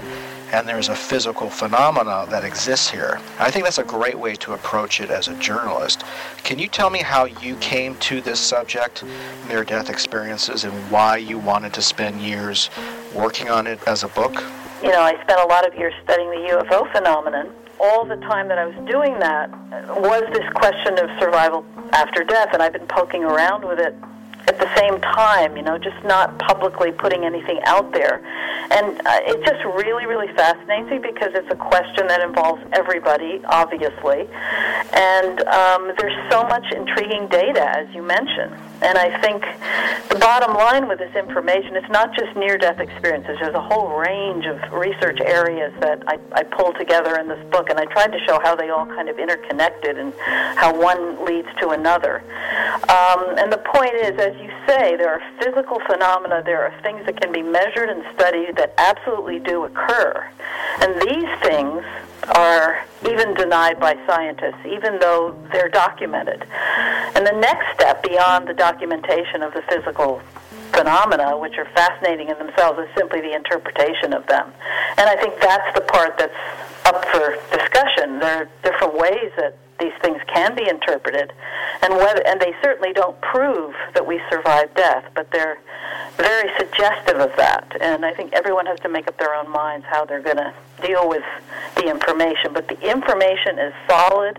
and 0.52 0.68
there's 0.68 0.88
a 0.88 0.94
physical 0.94 1.50
phenomena 1.50 2.26
that 2.30 2.44
exists 2.44 2.88
here. 2.88 3.20
I 3.38 3.50
think 3.50 3.64
that's 3.64 3.78
a 3.78 3.84
great 3.84 4.18
way 4.18 4.36
to 4.36 4.52
approach 4.52 5.00
it 5.00 5.10
as 5.10 5.28
a 5.28 5.34
journalist. 5.38 6.04
Can 6.44 6.58
you 6.58 6.68
tell 6.68 6.88
me 6.88 7.00
how 7.00 7.24
you 7.24 7.56
came 7.56 7.96
to 7.96 8.20
this 8.20 8.38
subject, 8.38 9.02
near 9.48 9.64
death 9.64 9.90
experiences, 9.90 10.64
and 10.64 10.72
why 10.90 11.16
you 11.16 11.38
wanted 11.38 11.74
to 11.74 11.82
spend 11.82 12.20
years 12.20 12.70
working 13.14 13.48
on 13.48 13.66
it 13.66 13.80
as 13.86 14.04
a 14.04 14.08
book? 14.08 14.34
You 14.82 14.92
know, 14.92 15.02
I 15.02 15.20
spent 15.22 15.40
a 15.40 15.46
lot 15.46 15.66
of 15.66 15.74
years 15.74 15.94
studying 16.04 16.30
the 16.30 16.48
UFO 16.52 16.90
phenomenon. 16.92 17.52
All 17.78 18.04
the 18.06 18.16
time 18.16 18.48
that 18.48 18.58
I 18.58 18.66
was 18.66 18.76
doing 18.90 19.18
that 19.18 19.50
was 20.00 20.22
this 20.32 20.48
question 20.54 20.98
of 20.98 21.10
survival 21.20 21.64
after 21.92 22.24
death, 22.24 22.48
and 22.52 22.62
I've 22.62 22.72
been 22.72 22.86
poking 22.86 23.22
around 23.22 23.64
with 23.64 23.78
it 23.78 23.94
at 24.48 24.58
the 24.60 24.68
same 24.76 25.00
time, 25.00 25.56
you 25.56 25.62
know, 25.62 25.76
just 25.76 26.02
not 26.04 26.38
publicly 26.38 26.92
putting 26.92 27.24
anything 27.24 27.58
out 27.64 27.92
there. 27.92 28.22
And 28.70 29.00
uh, 29.06 29.20
it 29.26 29.44
just 29.44 29.64
really, 29.64 30.06
really 30.06 30.32
fascinates 30.34 30.90
me 30.90 30.98
because 30.98 31.30
it's 31.34 31.50
a 31.50 31.56
question 31.56 32.06
that 32.06 32.20
involves 32.20 32.62
everybody, 32.72 33.42
obviously. 33.46 34.28
And 34.92 35.42
um, 35.46 35.92
there's 35.98 36.16
so 36.30 36.44
much 36.44 36.64
intriguing 36.72 37.28
data, 37.28 37.66
as 37.76 37.92
you 37.94 38.02
mentioned. 38.02 38.54
And 38.82 38.98
I 38.98 39.18
think 39.20 39.42
the 40.10 40.18
bottom 40.18 40.54
line 40.54 40.86
with 40.86 40.98
this 40.98 41.14
information, 41.16 41.76
it's 41.76 41.90
not 41.90 42.14
just 42.14 42.36
near 42.36 42.58
death 42.58 42.78
experiences. 42.78 43.38
There's 43.40 43.54
a 43.54 43.60
whole 43.60 43.96
range 43.96 44.46
of 44.46 44.60
research 44.72 45.18
areas 45.20 45.72
that 45.80 46.02
I, 46.06 46.18
I 46.32 46.42
pulled 46.42 46.76
together 46.76 47.18
in 47.18 47.26
this 47.26 47.42
book, 47.50 47.70
and 47.70 47.78
I 47.78 47.86
tried 47.86 48.12
to 48.12 48.18
show 48.26 48.38
how 48.42 48.54
they 48.54 48.68
all 48.68 48.86
kind 48.86 49.08
of 49.08 49.18
interconnected 49.18 49.98
and 49.98 50.12
how 50.20 50.78
one 50.78 51.24
leads 51.24 51.48
to 51.60 51.70
another. 51.70 52.22
Um, 52.88 53.38
and 53.38 53.50
the 53.50 53.62
point 53.64 53.94
is, 53.94 54.18
as 54.20 54.35
you 54.38 54.50
say, 54.66 54.96
there 54.96 55.12
are 55.12 55.22
physical 55.40 55.80
phenomena, 55.86 56.42
there 56.44 56.62
are 56.62 56.80
things 56.82 57.04
that 57.06 57.20
can 57.20 57.32
be 57.32 57.42
measured 57.42 57.88
and 57.88 58.02
studied 58.14 58.56
that 58.56 58.74
absolutely 58.78 59.38
do 59.40 59.64
occur. 59.64 60.28
And 60.80 60.94
these 61.00 61.28
things 61.42 61.84
are 62.34 62.84
even 63.08 63.34
denied 63.34 63.78
by 63.78 63.96
scientists, 64.06 64.64
even 64.66 64.98
though 64.98 65.36
they're 65.52 65.68
documented. 65.68 66.44
And 67.14 67.26
the 67.26 67.38
next 67.38 67.66
step 67.74 68.02
beyond 68.02 68.48
the 68.48 68.54
documentation 68.54 69.42
of 69.42 69.52
the 69.54 69.62
physical 69.62 70.20
phenomena, 70.72 71.38
which 71.38 71.56
are 71.58 71.68
fascinating 71.74 72.28
in 72.28 72.38
themselves, 72.38 72.78
is 72.78 72.88
simply 72.96 73.20
the 73.20 73.34
interpretation 73.34 74.12
of 74.12 74.26
them. 74.26 74.52
And 74.98 75.08
I 75.08 75.16
think 75.16 75.40
that's 75.40 75.74
the 75.74 75.82
part 75.82 76.18
that's 76.18 76.34
up 76.86 77.04
for 77.06 77.36
discussion. 77.56 78.18
There 78.18 78.42
are 78.42 78.48
different 78.62 78.94
ways 78.94 79.32
that 79.36 79.56
these 79.78 79.92
things 80.02 80.20
can 80.32 80.54
be 80.54 80.68
interpreted, 80.68 81.32
and 81.82 81.94
whether 81.94 82.26
and 82.26 82.40
they 82.40 82.54
certainly 82.62 82.92
don't 82.92 83.20
prove 83.20 83.74
that 83.94 84.06
we 84.06 84.20
survive 84.30 84.74
death, 84.74 85.04
but 85.14 85.30
they're 85.30 85.58
very 86.16 86.50
suggestive 86.58 87.18
of 87.18 87.34
that. 87.36 87.76
And 87.80 88.04
I 88.04 88.12
think 88.14 88.32
everyone 88.32 88.66
has 88.66 88.80
to 88.80 88.88
make 88.88 89.06
up 89.08 89.18
their 89.18 89.34
own 89.34 89.50
minds 89.50 89.86
how 89.88 90.04
they're 90.04 90.22
going 90.22 90.38
to 90.38 90.54
deal 90.82 91.08
with 91.08 91.24
the 91.76 91.88
information. 91.88 92.52
But 92.52 92.68
the 92.68 92.80
information 92.88 93.58
is 93.58 93.74
solid, 93.88 94.38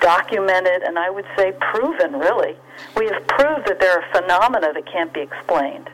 documented, 0.00 0.82
and 0.82 0.98
I 0.98 1.10
would 1.10 1.26
say 1.36 1.52
proven. 1.60 2.12
Really, 2.18 2.56
we 2.96 3.06
have 3.06 3.26
proved 3.26 3.66
that 3.68 3.80
there 3.80 3.92
are 3.98 4.04
phenomena 4.12 4.72
that 4.72 4.86
can't 4.90 5.12
be 5.12 5.20
explained. 5.20 5.90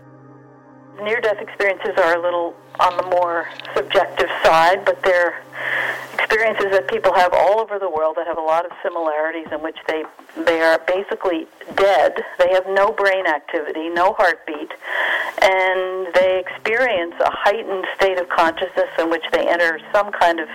Near-death 1.03 1.41
experiences 1.41 1.93
are 1.99 2.15
a 2.17 2.23
little 2.23 2.55
on 2.81 2.97
the 2.97 3.05
more 3.05 3.49
subjective 3.75 4.29
side, 4.43 4.85
but 4.85 5.03
they're 5.03 5.43
experiences 6.15 6.73
that 6.73 6.89
people 6.89 7.15
have 7.15 7.33
all 7.33 7.61
over 7.61 7.79
the 7.79 7.89
world 7.89 8.17
that 8.17 8.27
have 8.27 8.39
a 8.39 8.43
lot 8.43 8.65
of 8.65 8.73
similarities 8.83 9.47
in 9.53 9.63
which 9.63 9.77
they 9.87 10.03
they 10.45 10.61
are 10.61 10.81
basically 10.87 11.47
dead. 11.77 12.19
They 12.39 12.51
have 12.53 12.67
no 12.67 12.91
brain 12.91 13.27
activity, 13.27 13.89
no 13.89 14.15
heartbeat, 14.19 14.73
and 15.41 16.13
they 16.15 16.43
experience 16.45 17.15
a 17.21 17.31
heightened 17.31 17.87
state 17.95 18.19
of 18.19 18.29
consciousness 18.29 18.91
in 18.99 19.11
which 19.11 19.23
they 19.31 19.47
enter 19.47 19.79
some 19.93 20.11
kind 20.11 20.41
of 20.41 20.49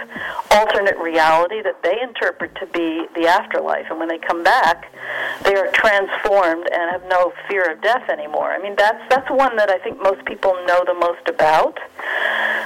alternate 0.52 0.98
reality 0.98 1.62
that 1.62 1.82
they 1.82 1.96
interpret 2.02 2.54
to 2.56 2.66
be 2.68 3.08
the 3.16 3.28
afterlife. 3.28 3.86
And 3.90 4.00
when 4.00 4.10
they 4.10 4.18
come 4.18 4.44
back, 4.44 4.92
they 5.44 5.56
are 5.56 5.72
transformed 5.72 6.68
and 6.72 6.92
have 6.92 7.04
no 7.08 7.32
fear 7.48 7.72
of 7.72 7.82
death 7.82 8.10
anymore. 8.10 8.52
I 8.52 8.60
mean, 8.60 8.76
that's 8.76 9.02
that's 9.10 9.30
one 9.30 9.56
that 9.56 9.70
I 9.70 9.78
think 9.80 10.02
most 10.02 10.26
people 10.26 10.54
know 10.68 10.84
the 10.86 10.96
most 10.96 11.28
about. 11.30 11.80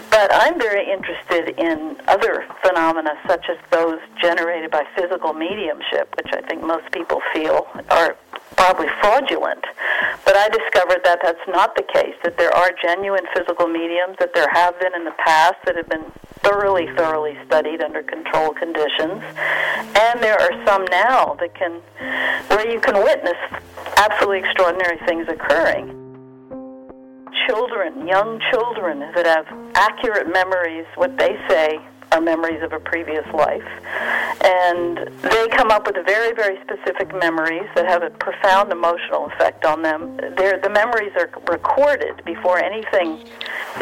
But 0.09 0.29
I'm 0.31 0.59
very 0.59 0.91
interested 0.91 1.57
in 1.59 1.97
other 2.07 2.45
phenomena 2.61 3.15
such 3.27 3.45
as 3.49 3.57
those 3.71 3.99
generated 4.21 4.69
by 4.69 4.83
physical 4.95 5.33
mediumship, 5.33 6.13
which 6.17 6.31
I 6.33 6.41
think 6.41 6.63
most 6.63 6.91
people 6.91 7.21
feel 7.33 7.67
are 7.89 8.15
probably 8.55 8.87
fraudulent. 9.01 9.65
But 10.23 10.35
I 10.35 10.49
discovered 10.49 11.01
that 11.03 11.19
that's 11.23 11.47
not 11.47 11.75
the 11.75 11.83
case, 11.83 12.15
that 12.23 12.37
there 12.37 12.55
are 12.55 12.71
genuine 12.81 13.25
physical 13.33 13.67
mediums, 13.67 14.17
that 14.19 14.35
there 14.35 14.47
have 14.53 14.79
been 14.79 14.93
in 14.93 15.03
the 15.03 15.15
past 15.17 15.55
that 15.65 15.75
have 15.75 15.89
been 15.89 16.05
thoroughly, 16.43 16.87
thoroughly 16.95 17.37
studied 17.47 17.81
under 17.81 18.03
controlled 18.03 18.57
conditions. 18.57 19.23
And 19.97 20.21
there 20.21 20.39
are 20.39 20.65
some 20.65 20.85
now 20.91 21.35
that 21.39 21.55
can, 21.55 21.81
where 22.49 22.69
you 22.69 22.79
can 22.79 23.03
witness 23.03 23.37
absolutely 23.97 24.39
extraordinary 24.39 24.99
things 25.07 25.27
occurring 25.27 26.02
children, 27.47 28.07
young 28.07 28.39
children 28.51 28.99
that 28.99 29.25
have 29.25 29.47
accurate 29.75 30.31
memories, 30.31 30.85
what 30.95 31.17
they 31.17 31.37
say 31.47 31.79
are 32.11 32.21
memories 32.21 32.61
of 32.61 32.73
a 32.73 32.79
previous 32.79 33.25
life. 33.33 33.67
And 34.43 34.97
they 35.23 35.47
come 35.49 35.71
up 35.71 35.87
with 35.87 35.95
very, 36.05 36.33
very 36.33 36.59
specific 36.61 37.13
memories 37.19 37.67
that 37.75 37.85
have 37.87 38.03
a 38.03 38.11
profound 38.11 38.71
emotional 38.71 39.27
effect 39.27 39.65
on 39.65 39.81
them. 39.81 40.17
They're, 40.37 40.59
the 40.59 40.69
memories 40.69 41.11
are 41.17 41.29
recorded 41.49 42.23
before 42.25 42.59
anything 42.59 43.19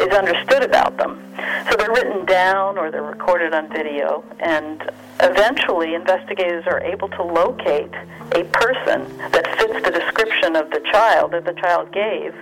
is 0.00 0.08
understood 0.08 0.62
about 0.62 0.96
them. 0.96 1.22
So 1.70 1.76
they're 1.76 1.92
written 1.92 2.24
down 2.24 2.78
or 2.78 2.90
they're 2.90 3.02
recorded 3.02 3.52
on 3.52 3.68
video. 3.70 4.24
And 4.40 4.90
eventually, 5.22 5.94
investigators 5.94 6.64
are 6.66 6.80
able 6.80 7.08
to 7.08 7.22
locate 7.22 7.92
a 8.34 8.44
person 8.52 9.06
that 9.30 9.46
fits 9.58 9.74
the 9.84 9.90
description 9.90 10.56
of 10.56 10.70
the 10.70 10.80
child 10.90 11.32
that 11.32 11.44
the 11.44 11.52
child 11.54 11.92
gave, 11.92 12.32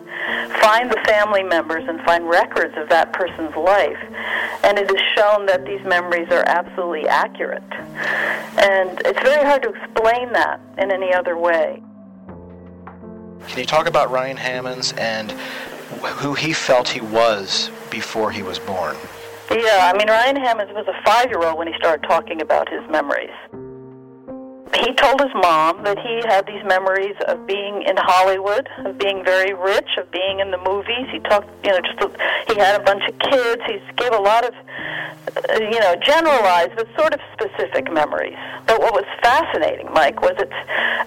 find 0.61 0.91
the 0.91 1.01
family 1.07 1.43
members, 1.43 1.85
and 1.89 2.01
find 2.03 2.29
records 2.29 2.75
of 2.77 2.89
that 2.89 3.13
person's 3.13 3.55
life. 3.57 3.99
And 4.65 4.79
it 4.79 4.91
is 4.91 5.01
shown 5.17 5.47
that 5.47 5.65
these 5.65 5.85
memories 5.85 6.29
are 6.31 6.45
absolutely 6.47 7.09
accurate. 7.09 7.63
And 7.73 9.01
it's 9.05 9.21
very 9.21 9.45
hard 9.45 9.63
to 9.63 9.71
explain 9.71 10.33
that 10.33 10.61
in 10.79 10.91
any 10.91 11.13
other 11.13 11.37
way. 11.37 11.83
Can 13.49 13.59
you 13.59 13.65
talk 13.65 13.89
about 13.89 14.11
Ryan 14.11 14.37
Hammons 14.37 14.93
and 14.93 15.33
who 16.03 16.35
he 16.35 16.53
felt 16.53 16.89
he 16.89 17.01
was 17.01 17.71
before 17.91 18.31
he 18.31 18.43
was 18.43 18.59
born? 18.59 18.97
Yeah, 19.51 19.91
I 19.93 19.99
mean, 19.99 20.09
Ryan 20.09 20.37
Hammons 20.37 20.71
was 20.73 20.87
a 20.87 21.03
five 21.05 21.29
year 21.29 21.43
old 21.43 21.59
when 21.59 21.67
he 21.67 21.75
started 21.79 22.07
talking 22.07 22.41
about 22.41 22.69
his 22.69 22.89
memories 22.91 23.35
he 24.79 24.93
told 24.95 25.21
his 25.21 25.31
mom 25.35 25.83
that 25.83 25.99
he 25.99 26.23
had 26.29 26.47
these 26.47 26.63
memories 26.65 27.17
of 27.27 27.47
being 27.47 27.83
in 27.83 27.97
Hollywood, 27.97 28.69
of 28.85 28.99
being 28.99 29.25
very 29.25 29.53
rich, 29.53 29.89
of 29.99 30.11
being 30.11 30.41
in 30.41 30.51
the 30.51 30.59
movies. 30.59 31.07
He 31.11 31.19
talked, 31.21 31.49
you 31.65 31.73
know, 31.73 31.81
just 31.81 31.99
he 32.49 32.59
had 32.59 32.81
a 32.81 32.85
bunch 32.85 33.03
of 33.09 33.19
kids. 33.19 33.63
He 33.67 33.81
gave 33.97 34.13
a 34.13 34.23
lot 34.23 34.45
of, 34.45 34.55
Uh, 35.37 35.61
you 35.61 35.79
know, 35.79 35.95
generalized 35.97 36.73
but 36.77 36.89
sort 36.97 37.13
of 37.13 37.21
specific 37.33 37.93
memories. 37.93 38.37
But 38.67 38.81
what 38.81 38.95
was 38.95 39.05
fascinating, 39.23 39.93
Mike, 39.93 40.23
was 40.23 40.35
that 40.39 40.51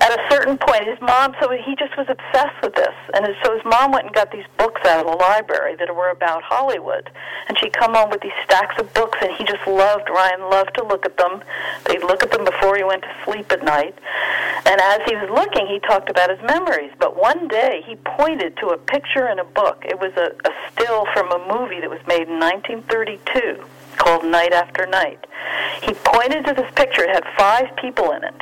at 0.01 0.11
a 0.11 0.21
certain 0.29 0.57
point, 0.57 0.85
his 0.85 0.99
mom, 1.01 1.35
so 1.41 1.49
he 1.49 1.75
just 1.75 1.97
was 1.97 2.07
obsessed 2.07 2.61
with 2.61 2.75
this, 2.75 2.93
and 3.13 3.25
so 3.43 3.55
his 3.55 3.65
mom 3.65 3.91
went 3.91 4.05
and 4.05 4.15
got 4.15 4.31
these 4.31 4.45
books 4.57 4.81
out 4.85 5.05
of 5.05 5.11
the 5.11 5.17
library 5.17 5.75
that 5.75 5.93
were 5.95 6.09
about 6.09 6.43
Hollywood, 6.43 7.09
and 7.47 7.57
she'd 7.57 7.73
come 7.73 7.95
home 7.95 8.11
with 8.11 8.21
these 8.21 8.37
stacks 8.43 8.75
of 8.79 8.93
books, 8.93 9.17
and 9.21 9.31
he 9.33 9.43
just 9.45 9.65
loved. 9.67 10.09
Ryan 10.09 10.41
loved 10.49 10.75
to 10.75 10.83
look 10.83 11.05
at 11.05 11.17
them. 11.17 11.43
They'd 11.85 12.03
look 12.03 12.23
at 12.23 12.31
them 12.31 12.45
before 12.45 12.77
he 12.77 12.83
went 12.83 13.01
to 13.03 13.11
sleep 13.25 13.51
at 13.51 13.63
night. 13.63 13.97
And 14.65 14.79
as 14.79 15.01
he 15.07 15.15
was 15.15 15.29
looking, 15.29 15.67
he 15.67 15.79
talked 15.79 16.09
about 16.09 16.29
his 16.29 16.41
memories. 16.47 16.91
But 16.99 17.19
one 17.19 17.47
day, 17.47 17.83
he 17.85 17.95
pointed 17.95 18.57
to 18.57 18.67
a 18.69 18.77
picture 18.77 19.27
in 19.27 19.39
a 19.39 19.43
book. 19.43 19.83
It 19.85 19.99
was 19.99 20.13
a, 20.15 20.31
a 20.47 20.53
still 20.71 21.05
from 21.13 21.31
a 21.31 21.39
movie 21.51 21.81
that 21.81 21.89
was 21.89 21.99
made 22.07 22.29
in 22.29 22.39
1932 22.39 23.62
called 23.97 24.25
Night 24.25 24.53
After 24.53 24.85
Night. 24.85 25.25
He 25.81 25.93
pointed 25.93 26.45
to 26.45 26.53
this 26.53 26.71
picture. 26.75 27.03
It 27.03 27.09
had 27.09 27.23
five 27.37 27.75
people 27.77 28.11
in 28.11 28.23
it. 28.23 28.41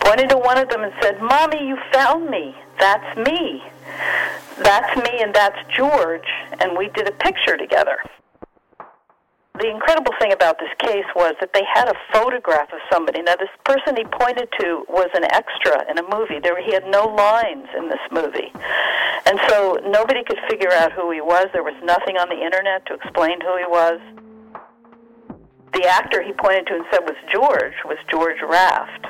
Pointed 0.00 0.30
to 0.30 0.38
one 0.38 0.58
of 0.58 0.68
them 0.68 0.82
and 0.82 0.92
said, 1.00 1.20
Mommy, 1.20 1.66
you 1.66 1.78
found 1.92 2.28
me. 2.30 2.54
That's 2.78 3.16
me. 3.16 3.62
That's 4.58 4.96
me 4.96 5.20
and 5.22 5.34
that's 5.34 5.58
George. 5.74 6.28
And 6.60 6.76
we 6.76 6.88
did 6.88 7.08
a 7.08 7.12
picture 7.12 7.56
together 7.56 7.98
the 9.58 9.70
incredible 9.70 10.12
thing 10.20 10.32
about 10.32 10.58
this 10.58 10.70
case 10.78 11.06
was 11.14 11.34
that 11.40 11.52
they 11.54 11.62
had 11.72 11.88
a 11.88 11.94
photograph 12.12 12.72
of 12.72 12.80
somebody. 12.92 13.22
Now, 13.22 13.36
this 13.36 13.52
person 13.64 13.96
he 13.96 14.04
pointed 14.04 14.48
to 14.60 14.84
was 14.88 15.08
an 15.14 15.24
extra 15.24 15.88
in 15.90 15.98
a 15.98 16.04
movie. 16.12 16.40
There, 16.40 16.60
he 16.62 16.72
had 16.72 16.86
no 16.86 17.06
lines 17.06 17.66
in 17.76 17.88
this 17.88 18.02
movie. 18.10 18.52
And 19.24 19.40
so 19.48 19.78
nobody 19.86 20.24
could 20.24 20.38
figure 20.48 20.72
out 20.72 20.92
who 20.92 21.10
he 21.10 21.20
was. 21.20 21.46
There 21.52 21.62
was 21.62 21.76
nothing 21.82 22.16
on 22.16 22.28
the 22.28 22.36
internet 22.36 22.84
to 22.86 22.94
explain 22.94 23.40
who 23.40 23.56
he 23.56 23.64
was. 23.64 24.00
The 25.72 25.84
actor 25.84 26.22
he 26.22 26.32
pointed 26.32 26.66
to 26.68 26.74
and 26.74 26.84
said 26.90 27.00
was 27.00 27.16
George 27.32 27.74
was 27.84 27.98
George 28.10 28.40
Raft. 28.42 29.06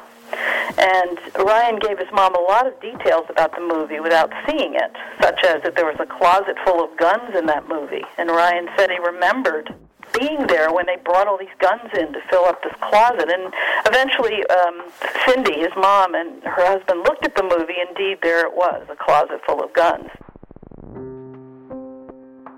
And 0.78 1.18
Ryan 1.36 1.78
gave 1.78 1.98
his 1.98 2.10
mom 2.12 2.34
a 2.34 2.40
lot 2.40 2.66
of 2.66 2.78
details 2.80 3.26
about 3.28 3.54
the 3.54 3.60
movie 3.60 4.00
without 4.00 4.32
seeing 4.46 4.74
it, 4.74 4.92
such 5.20 5.44
as 5.44 5.62
that 5.62 5.76
there 5.76 5.86
was 5.86 5.96
a 6.00 6.06
closet 6.06 6.56
full 6.64 6.82
of 6.82 6.96
guns 6.98 7.34
in 7.36 7.46
that 7.46 7.68
movie. 7.68 8.04
And 8.18 8.30
Ryan 8.30 8.68
said 8.76 8.90
he 8.90 8.98
remembered 8.98 9.72
being 10.18 10.46
there 10.46 10.72
when 10.72 10.86
they 10.86 10.96
brought 10.96 11.28
all 11.28 11.38
these 11.38 11.54
guns 11.58 11.90
in 11.94 12.12
to 12.12 12.20
fill 12.30 12.44
up 12.44 12.62
this 12.62 12.74
closet. 12.80 13.30
And 13.30 13.52
eventually, 13.86 14.44
um, 14.48 14.90
Cindy, 15.24 15.60
his 15.60 15.72
mom, 15.76 16.14
and 16.14 16.42
her 16.42 16.66
husband 16.66 17.00
looked 17.04 17.24
at 17.24 17.36
the 17.36 17.42
movie. 17.42 17.76
Indeed, 17.88 18.18
there 18.22 18.46
it 18.46 18.54
was, 18.54 18.86
a 18.90 18.96
closet 18.96 19.40
full 19.46 19.62
of 19.62 19.72
guns. 19.72 20.08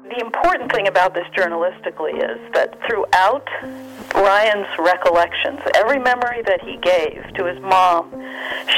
The 0.08 0.20
important 0.24 0.72
thing 0.72 0.88
about 0.88 1.12
this 1.12 1.26
journalistically 1.36 2.14
is 2.14 2.40
that 2.54 2.78
throughout 2.86 3.46
Ryan's 4.14 4.66
recollections, 4.78 5.60
every 5.74 5.98
memory 5.98 6.40
that 6.42 6.62
he 6.62 6.76
gave 6.78 7.30
to 7.34 7.44
his 7.44 7.60
mom, 7.60 8.10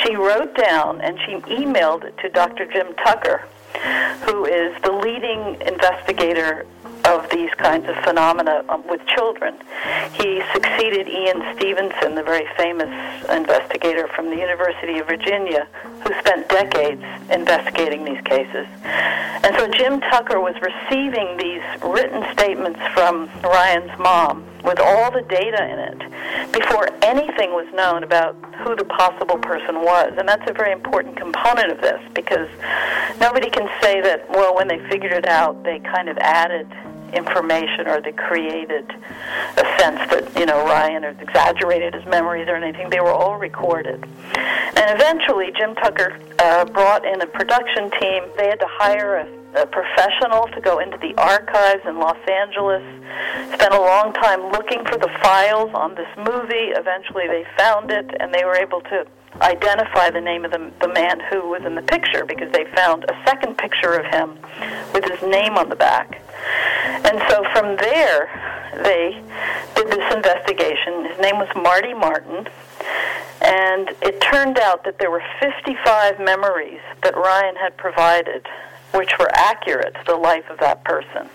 she 0.02 0.16
wrote 0.16 0.56
down 0.56 1.00
and 1.00 1.18
she 1.20 1.36
emailed 1.54 2.02
it 2.04 2.18
to 2.18 2.30
Dr. 2.30 2.66
Jim 2.66 2.94
Tucker, 3.04 3.46
who 4.24 4.44
is 4.44 4.74
the 4.82 4.90
leading 4.90 5.60
investigator 5.62 6.66
of 7.04 7.28
these 7.30 7.50
kinds 7.54 7.88
of 7.88 7.96
phenomena 8.04 8.64
um, 8.68 8.86
with 8.88 9.04
children. 9.06 9.54
He 10.12 10.42
succeeded 10.52 11.08
Ian 11.08 11.42
Stevenson, 11.56 12.14
the 12.14 12.22
very 12.22 12.46
famous 12.56 12.90
investigator 13.30 14.08
from 14.08 14.30
the 14.30 14.36
University 14.36 14.98
of 14.98 15.06
Virginia, 15.06 15.66
who 16.02 16.12
spent 16.20 16.48
decades 16.48 17.02
investigating 17.30 18.04
these 18.04 18.20
cases. 18.22 18.66
And 18.84 19.56
so 19.56 19.68
Jim 19.68 20.00
Tucker 20.00 20.40
was 20.40 20.54
receiving 20.60 21.36
these 21.36 21.62
written 21.82 22.24
statements 22.32 22.80
from 22.94 23.30
Ryan's 23.42 23.98
mom 23.98 24.44
with 24.64 24.78
all 24.78 25.10
the 25.10 25.22
data 25.22 25.62
in 25.64 25.78
it 25.78 26.52
before 26.52 26.88
anything 27.02 27.50
was 27.52 27.66
known 27.74 28.04
about 28.04 28.36
who 28.62 28.76
the 28.76 28.84
possible 28.84 29.38
person 29.38 29.76
was. 29.76 30.12
And 30.18 30.28
that's 30.28 30.48
a 30.50 30.52
very 30.52 30.72
important 30.72 31.16
component 31.16 31.70
of 31.70 31.80
this 31.80 32.00
because 32.14 32.48
nobody 33.20 33.50
can 33.50 33.68
say 33.80 34.00
that, 34.00 34.28
well, 34.30 34.54
when 34.54 34.68
they 34.68 34.78
figured 34.88 35.12
it 35.12 35.26
out, 35.26 35.62
they 35.64 35.78
kind 35.80 36.08
of 36.08 36.18
added 36.18 36.68
information 37.12 37.88
or 37.88 38.00
they 38.00 38.12
created 38.12 38.88
a 39.56 39.64
sense 39.78 39.98
that, 40.10 40.30
you 40.38 40.46
know, 40.46 40.64
Ryan 40.64 41.04
or 41.04 41.10
exaggerated 41.10 41.94
his 41.94 42.04
memories 42.06 42.48
or 42.48 42.54
anything. 42.54 42.90
They 42.90 43.00
were 43.00 43.12
all 43.12 43.36
recorded. 43.36 44.04
And 44.34 45.00
eventually, 45.00 45.52
Jim 45.56 45.74
Tucker 45.74 46.18
uh, 46.38 46.64
brought 46.66 47.04
in 47.04 47.20
a 47.20 47.26
production 47.26 47.90
team. 48.00 48.24
They 48.36 48.48
had 48.48 48.60
to 48.60 48.68
hire 48.68 49.16
a, 49.16 49.39
a 49.54 49.66
professional 49.66 50.46
to 50.54 50.60
go 50.60 50.78
into 50.78 50.96
the 50.98 51.14
archives 51.20 51.82
in 51.86 51.98
Los 51.98 52.18
Angeles, 52.28 52.82
spent 53.52 53.74
a 53.74 53.80
long 53.80 54.12
time 54.12 54.50
looking 54.52 54.84
for 54.84 54.96
the 54.96 55.10
files 55.22 55.70
on 55.74 55.94
this 55.94 56.08
movie. 56.16 56.70
Eventually, 56.76 57.26
they 57.26 57.44
found 57.56 57.90
it 57.90 58.10
and 58.20 58.32
they 58.32 58.44
were 58.44 58.56
able 58.56 58.80
to 58.82 59.06
identify 59.42 60.10
the 60.10 60.20
name 60.20 60.44
of 60.44 60.50
the, 60.50 60.70
the 60.80 60.88
man 60.88 61.20
who 61.30 61.48
was 61.48 61.62
in 61.64 61.74
the 61.74 61.82
picture 61.82 62.24
because 62.24 62.50
they 62.52 62.64
found 62.74 63.04
a 63.04 63.22
second 63.26 63.56
picture 63.58 63.94
of 63.94 64.06
him 64.06 64.38
with 64.92 65.04
his 65.04 65.22
name 65.22 65.56
on 65.56 65.68
the 65.68 65.76
back. 65.76 66.20
And 67.04 67.20
so 67.28 67.44
from 67.52 67.76
there, 67.76 68.28
they 68.84 69.22
did 69.74 69.88
this 69.88 70.14
investigation. 70.14 71.06
His 71.06 71.18
name 71.20 71.38
was 71.38 71.48
Marty 71.54 71.94
Martin. 71.94 72.46
And 73.42 73.88
it 74.02 74.20
turned 74.20 74.58
out 74.58 74.84
that 74.84 74.98
there 74.98 75.10
were 75.10 75.22
55 75.40 76.20
memories 76.20 76.80
that 77.02 77.16
Ryan 77.16 77.56
had 77.56 77.76
provided 77.76 78.46
which 78.92 79.18
were 79.18 79.30
accurate 79.34 79.94
to 79.94 80.04
the 80.06 80.16
life 80.16 80.48
of 80.50 80.58
that 80.58 80.84
person. 80.84 81.28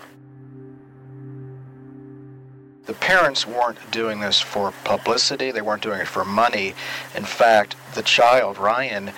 The 2.86 2.94
parents 2.94 3.46
weren't 3.46 3.78
doing 3.90 4.20
this 4.20 4.40
for 4.40 4.72
publicity, 4.84 5.50
they 5.50 5.60
weren't 5.60 5.82
doing 5.82 6.00
it 6.00 6.06
for 6.06 6.24
money. 6.24 6.74
In 7.16 7.24
fact, 7.24 7.74
the 7.94 8.02
child, 8.02 8.58
Ryan, 8.58 9.12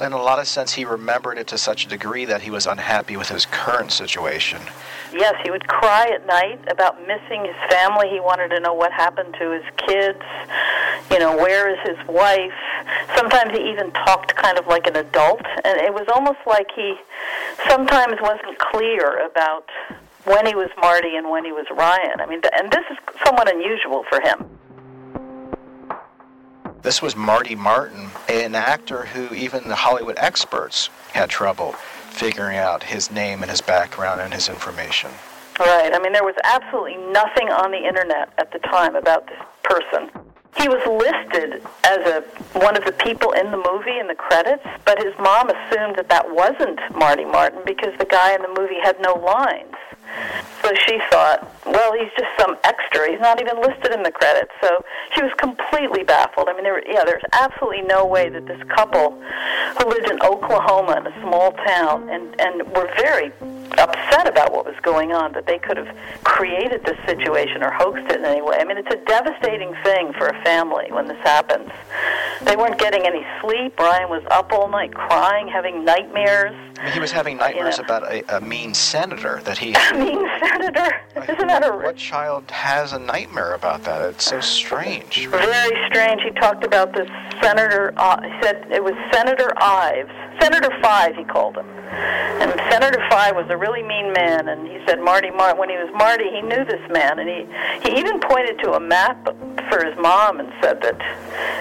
in 0.00 0.12
a 0.12 0.22
lot 0.22 0.38
of 0.38 0.46
sense, 0.46 0.72
he 0.72 0.84
remembered 0.84 1.38
it 1.38 1.46
to 1.48 1.58
such 1.58 1.84
a 1.84 1.88
degree 1.88 2.24
that 2.24 2.42
he 2.42 2.50
was 2.50 2.66
unhappy 2.66 3.16
with 3.16 3.28
his 3.28 3.46
current 3.46 3.90
situation. 3.90 4.60
Yes, 5.12 5.34
he 5.42 5.50
would 5.50 5.66
cry 5.66 6.08
at 6.14 6.26
night 6.26 6.60
about 6.70 7.00
missing 7.06 7.44
his 7.44 7.56
family. 7.68 8.08
He 8.08 8.20
wanted 8.20 8.48
to 8.48 8.60
know 8.60 8.72
what 8.72 8.92
happened 8.92 9.34
to 9.40 9.50
his 9.50 9.64
kids. 9.88 10.22
You 11.10 11.18
know, 11.18 11.36
where 11.36 11.68
is 11.68 11.78
his 11.84 11.98
wife? 12.06 12.52
Sometimes 13.16 13.50
he 13.52 13.70
even 13.70 13.90
talked 13.92 14.36
kind 14.36 14.58
of 14.58 14.66
like 14.66 14.86
an 14.86 14.96
adult, 14.96 15.42
and 15.64 15.80
it 15.80 15.92
was 15.92 16.06
almost 16.14 16.38
like 16.46 16.68
he 16.74 16.94
sometimes 17.68 18.14
wasn't 18.20 18.58
clear 18.58 19.26
about 19.26 19.68
when 20.24 20.46
he 20.46 20.54
was 20.54 20.68
Marty 20.80 21.16
and 21.16 21.28
when 21.28 21.44
he 21.44 21.52
was 21.52 21.66
Ryan. 21.70 22.20
I 22.20 22.26
mean, 22.26 22.40
and 22.56 22.70
this 22.70 22.84
is 22.90 22.98
somewhat 23.24 23.52
unusual 23.52 24.04
for 24.08 24.20
him. 24.20 24.48
This 26.82 27.02
was 27.02 27.14
Marty 27.14 27.54
Martin, 27.54 28.08
an 28.28 28.54
actor 28.54 29.04
who 29.04 29.34
even 29.34 29.68
the 29.68 29.74
Hollywood 29.74 30.16
experts 30.18 30.88
had 31.12 31.28
trouble 31.28 31.72
figuring 31.72 32.56
out 32.56 32.82
his 32.82 33.10
name 33.10 33.42
and 33.42 33.50
his 33.50 33.60
background 33.60 34.22
and 34.22 34.32
his 34.32 34.48
information. 34.48 35.10
Right. 35.58 35.94
I 35.94 35.98
mean, 35.98 36.14
there 36.14 36.24
was 36.24 36.36
absolutely 36.42 36.96
nothing 37.12 37.50
on 37.50 37.70
the 37.70 37.86
internet 37.86 38.32
at 38.38 38.50
the 38.52 38.60
time 38.60 38.96
about 38.96 39.26
this 39.26 39.38
person. 39.62 40.10
He 40.56 40.68
was 40.68 40.80
listed 40.86 41.62
as 41.84 41.98
a 41.98 42.22
one 42.58 42.76
of 42.76 42.84
the 42.86 42.92
people 42.92 43.32
in 43.32 43.50
the 43.50 43.58
movie 43.58 43.98
in 43.98 44.06
the 44.06 44.14
credits, 44.14 44.64
but 44.86 44.98
his 44.98 45.12
mom 45.18 45.50
assumed 45.50 45.96
that 45.96 46.08
that 46.08 46.34
wasn't 46.34 46.80
Marty 46.96 47.26
Martin 47.26 47.60
because 47.66 47.96
the 47.98 48.06
guy 48.06 48.34
in 48.34 48.40
the 48.40 48.54
movie 48.58 48.80
had 48.82 48.98
no 49.00 49.14
lines. 49.14 49.74
So 50.70 50.76
she 50.86 51.00
thought, 51.10 51.50
well, 51.66 51.92
he's 51.94 52.12
just 52.16 52.30
some 52.38 52.56
extra. 52.62 53.10
He's 53.10 53.18
not 53.18 53.40
even 53.40 53.60
listed 53.60 53.90
in 53.90 54.04
the 54.04 54.12
credits. 54.12 54.52
So 54.60 54.84
she 55.12 55.20
was 55.20 55.32
completely 55.36 56.04
baffled. 56.04 56.48
I 56.48 56.52
mean, 56.52 56.62
there, 56.62 56.80
yeah, 56.88 57.02
there's 57.04 57.24
absolutely 57.32 57.82
no 57.82 58.06
way 58.06 58.28
that 58.28 58.46
this 58.46 58.62
couple 58.68 59.20
who 59.78 59.88
lived 59.88 60.08
in 60.08 60.22
Oklahoma 60.22 60.98
in 60.98 61.06
a 61.08 61.22
small 61.22 61.50
town 61.66 62.08
and 62.08 62.40
and 62.40 62.62
were 62.76 62.86
very 62.96 63.32
upset 63.78 64.28
about 64.28 64.52
what 64.52 64.64
was 64.64 64.74
going 64.82 65.12
on 65.12 65.32
that 65.32 65.46
they 65.46 65.58
could 65.58 65.76
have 65.76 65.88
created 66.24 66.84
this 66.84 66.98
situation 67.06 67.62
or 67.62 67.70
hoaxed 67.70 68.06
it 68.10 68.20
in 68.20 68.24
any 68.24 68.42
way. 68.42 68.58
I 68.60 68.64
mean, 68.64 68.76
it's 68.76 68.92
a 68.92 69.04
devastating 69.06 69.74
thing 69.82 70.12
for 70.12 70.28
a 70.28 70.42
family 70.44 70.86
when 70.90 71.08
this 71.08 71.18
happens. 71.18 71.70
They 72.42 72.56
weren't 72.56 72.78
getting 72.78 73.06
any 73.06 73.24
sleep. 73.40 73.76
Brian 73.76 74.08
was 74.08 74.22
up 74.30 74.52
all 74.52 74.68
night 74.68 74.94
crying, 74.94 75.48
having 75.48 75.84
nightmares. 75.84 76.54
I 76.78 76.84
mean, 76.84 76.92
he 76.92 77.00
was 77.00 77.12
having 77.12 77.36
nightmares 77.36 77.78
know. 77.78 77.84
about 77.84 78.10
a, 78.10 78.36
a 78.36 78.40
mean 78.40 78.72
senator 78.72 79.40
that 79.44 79.58
he. 79.58 79.76
Mean, 79.92 80.26
Senator, 80.40 80.59
isn't 80.62 81.46
that 81.48 81.64
a 81.64 81.76
What 81.76 81.96
child 81.96 82.50
has 82.50 82.92
a 82.92 82.98
nightmare 82.98 83.54
about 83.54 83.84
that? 83.84 84.02
It's 84.02 84.24
so 84.24 84.40
strange. 84.40 85.26
Very 85.26 85.76
strange. 85.88 86.22
He 86.22 86.30
talked 86.32 86.64
about 86.64 86.94
this 86.94 87.08
Senator. 87.42 87.92
Uh, 87.96 88.20
he 88.22 88.32
said 88.42 88.66
it 88.70 88.82
was 88.82 88.94
Senator 89.12 89.50
Ives, 89.56 90.10
Senator 90.40 90.70
Five. 90.82 91.14
He 91.16 91.24
called 91.24 91.56
him, 91.56 91.66
and 91.66 92.50
Senator 92.70 93.04
Five 93.10 93.36
was 93.36 93.46
a 93.50 93.56
really 93.56 93.82
mean 93.82 94.12
man. 94.12 94.48
And 94.48 94.66
he 94.66 94.78
said 94.86 95.00
Marty 95.00 95.30
Mart. 95.30 95.58
When 95.58 95.68
he 95.68 95.76
was 95.76 95.90
Marty, 95.94 96.30
he 96.30 96.42
knew 96.42 96.64
this 96.64 96.82
man, 96.90 97.18
and 97.18 97.28
he 97.28 97.46
he 97.88 97.98
even 97.98 98.20
pointed 98.20 98.58
to 98.60 98.74
a 98.74 98.80
map 98.80 99.24
for 99.70 99.84
his 99.84 99.96
mom 99.98 100.40
and 100.40 100.52
said 100.60 100.80
that 100.82 101.00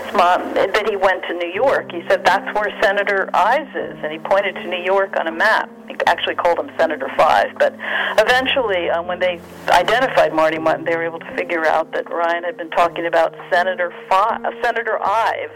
his 0.06 0.14
mom 0.14 0.54
that 0.54 0.88
he 0.90 0.96
went 0.96 1.24
to 1.24 1.34
New 1.34 1.52
York. 1.54 1.92
He 1.92 2.02
said 2.08 2.26
that's 2.26 2.54
where 2.56 2.70
Senator 2.82 3.30
Ives 3.34 3.76
is, 3.76 3.98
and 4.04 4.12
he 4.12 4.20
pointed 4.20 4.56
to 4.56 4.68
New 4.68 4.84
York 4.84 5.16
on 5.20 5.28
a 5.28 5.32
map. 5.32 5.70
He 5.88 5.96
actually 6.06 6.36
called 6.36 6.60
him 6.60 6.72
Senator 6.78 7.10
Five, 7.18 7.58
but 7.58 7.74
eventually, 8.18 8.90
um, 8.90 9.08
when 9.08 9.20
they 9.20 9.42
identified 9.68 10.34
Marty 10.34 10.58
Martin, 10.58 10.86
they 10.86 10.96
were 10.96 11.04
able 11.04 11.20
to 11.20 11.36
figure 11.36 11.66
out 11.66 11.92
that 11.94 12.10
Ryan 12.10 12.44
had 12.44 12.58
been 12.58 12.70
talking 12.70 13.06
about 13.06 13.36
Senator 13.52 13.94
Five, 14.10 14.46
uh, 14.46 14.52
Senator 14.64 15.00
Ives, 15.04 15.54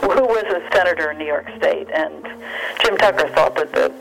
who 0.00 0.08
was 0.08 0.44
a 0.44 0.60
senator 0.74 1.10
in 1.10 1.18
New 1.18 1.26
York 1.26 1.48
State, 1.56 1.88
and 1.94 2.11
Jim 2.82 2.96
Tucker 2.98 3.28
thought 3.28 3.54
that 3.56 3.72
the 3.72 3.92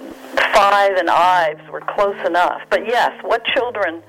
Five 0.54 0.96
and 0.96 1.10
Ives 1.10 1.62
were 1.70 1.82
close 1.82 2.16
enough. 2.26 2.62
But 2.70 2.86
yes, 2.88 3.12
what 3.24 3.44
children 3.46 4.02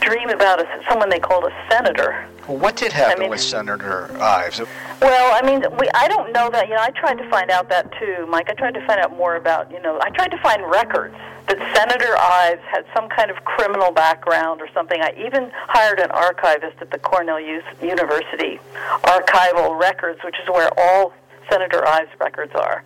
dream 0.00 0.30
about 0.30 0.60
a, 0.60 0.66
someone 0.88 1.08
they 1.10 1.18
called 1.20 1.44
a 1.44 1.52
senator? 1.70 2.26
Well, 2.46 2.58
what 2.58 2.76
did 2.76 2.92
happen 2.92 3.16
I 3.18 3.20
mean- 3.20 3.30
with 3.30 3.40
Senator 3.40 4.10
Ives? 4.20 4.60
Well, 5.00 5.32
I 5.34 5.46
mean, 5.46 5.64
we, 5.78 5.88
I 5.94 6.08
don't 6.08 6.32
know 6.32 6.50
that. 6.50 6.68
You 6.68 6.74
know, 6.74 6.80
I 6.80 6.90
tried 6.90 7.18
to 7.18 7.28
find 7.30 7.50
out 7.50 7.68
that 7.68 7.92
too, 7.98 8.26
Mike. 8.28 8.48
I 8.50 8.54
tried 8.54 8.74
to 8.74 8.86
find 8.86 8.98
out 9.00 9.16
more 9.16 9.36
about, 9.36 9.70
you 9.70 9.80
know, 9.80 9.98
I 10.02 10.10
tried 10.10 10.30
to 10.30 10.38
find 10.38 10.62
records 10.68 11.14
that 11.46 11.58
Senator 11.76 12.16
Ives 12.18 12.62
had 12.70 12.84
some 12.94 13.08
kind 13.08 13.30
of 13.30 13.44
criminal 13.44 13.92
background 13.92 14.60
or 14.60 14.68
something. 14.74 15.00
I 15.00 15.12
even 15.18 15.50
hired 15.54 16.00
an 16.00 16.10
archivist 16.10 16.76
at 16.80 16.90
the 16.90 16.98
Cornell 16.98 17.40
University 17.40 18.58
Archival 19.02 19.78
Records, 19.78 20.20
which 20.24 20.36
is 20.42 20.48
where 20.48 20.68
all 20.78 21.12
Senator 21.50 21.86
Ives 21.86 22.10
records 22.20 22.52
are. 22.54 22.84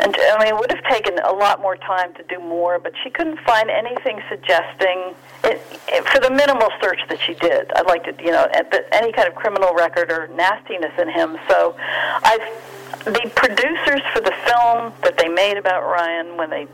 And 0.00 0.14
I 0.18 0.38
mean, 0.38 0.48
it 0.48 0.58
would 0.58 0.70
have 0.70 0.84
taken 0.84 1.18
a 1.18 1.32
lot 1.32 1.60
more 1.60 1.76
time 1.76 2.12
to 2.14 2.22
do 2.24 2.38
more, 2.38 2.78
but 2.78 2.92
she 3.02 3.10
couldn't 3.10 3.40
find 3.40 3.70
anything 3.70 4.20
suggesting 4.28 5.14
it, 5.44 5.60
it 5.88 6.08
for 6.08 6.20
the 6.20 6.30
minimal 6.30 6.68
search 6.82 7.00
that 7.08 7.20
she 7.20 7.34
did. 7.34 7.72
I'd 7.72 7.86
like 7.86 8.04
to, 8.04 8.14
you 8.22 8.30
know, 8.30 8.46
any 8.92 9.12
kind 9.12 9.28
of 9.28 9.34
criminal 9.34 9.74
record 9.74 10.10
or 10.10 10.28
nastiness 10.28 10.92
in 10.98 11.08
him. 11.08 11.38
So, 11.48 11.76
I, 11.78 12.38
the 13.04 13.30
producers 13.34 14.02
for 14.12 14.20
the 14.20 14.34
film 14.44 14.92
that 15.02 15.16
they 15.16 15.28
made 15.28 15.56
about 15.56 15.82
Ryan 15.82 16.36
when 16.36 16.50
they 16.50 16.66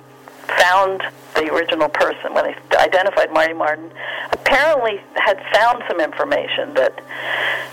found 0.58 1.02
the 1.34 1.52
original 1.52 1.88
person 1.88 2.34
when 2.34 2.44
they 2.44 2.76
identified 2.76 3.32
Marty 3.32 3.54
Martin, 3.54 3.90
apparently 4.32 5.00
had 5.16 5.40
found 5.52 5.82
some 5.88 6.00
information 6.00 6.74
that 6.74 7.00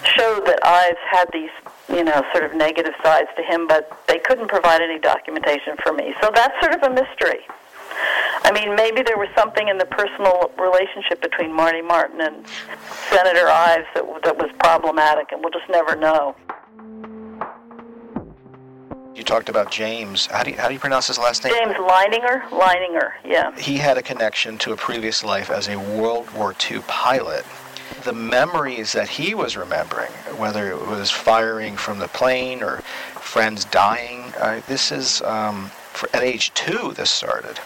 showed 0.04 0.46
that 0.46 0.60
Ives 0.64 1.00
had 1.10 1.30
these 1.34 1.50
you 1.90 2.04
know, 2.04 2.24
sort 2.32 2.44
of 2.44 2.56
negative 2.56 2.94
sides 3.04 3.30
to 3.36 3.44
him, 3.44 3.68
but 3.68 3.92
they 4.08 4.20
couldn't 4.20 4.48
provide 4.48 4.82
any 4.82 5.00
documentation 5.00 5.76
for 5.84 5.94
me. 5.94 6.14
So 6.22 6.30
that's 6.34 6.54
sort 6.62 6.76
of 6.76 6.84
a 6.84 6.94
mystery. 6.94 7.46
I 8.44 8.52
mean, 8.52 8.76
maybe 8.76 9.02
there 9.02 9.18
was 9.18 9.30
something 9.36 9.68
in 9.68 9.78
the 9.78 9.86
personal 9.86 10.52
relationship 10.58 11.22
between 11.22 11.54
Marty 11.54 11.82
Martin 11.82 12.22
and 12.22 12.46
Senator 13.10 13.48
Ives 13.50 13.86
that, 13.96 14.04
that 14.24 14.38
was 14.38 14.50
problematic, 14.60 15.32
and 15.32 15.42
we'll 15.42 15.52
just 15.52 15.70
never 15.70 15.96
know. 15.96 16.36
You 19.16 19.24
talked 19.24 19.50
about 19.50 19.70
James. 19.70 20.28
How 20.28 20.44
do 20.44 20.52
you, 20.52 20.58
how 20.58 20.70
do 20.70 20.74
you 20.74 20.80
pronounce 20.80 21.08
his 21.08 21.18
last 21.18 21.44
name? 21.44 21.54
James 21.54 21.76
Leininger? 21.76 22.42
Leininger, 22.50 23.12
yeah. 23.26 23.54
He 23.58 23.76
had 23.76 23.98
a 23.98 24.02
connection 24.02 24.58
to 24.60 24.72
a 24.72 24.78
previous 24.78 25.26
life 25.26 25.50
as 25.50 25.68
a 25.68 25.78
World 25.78 26.32
War 26.34 26.56
II 26.72 26.80
pilot. 26.88 27.46
The 28.04 28.14
memories 28.14 28.92
that 28.94 29.10
he 29.10 29.34
was 29.34 29.58
remembering, 29.58 30.12
whether 30.38 30.72
it 30.72 30.88
was 30.88 31.12
firing 31.12 31.76
from 31.76 32.00
the 32.00 32.08
plane 32.08 32.64
or 32.64 32.78
friends 33.16 33.66
dying, 33.66 34.34
uh, 34.40 34.62
this 34.68 34.92
is 34.92 35.22
um, 35.24 35.72
for, 35.94 36.10
at 36.14 36.24
age 36.24 36.54
two. 36.54 36.94
This 36.96 37.10
started. 37.10 37.60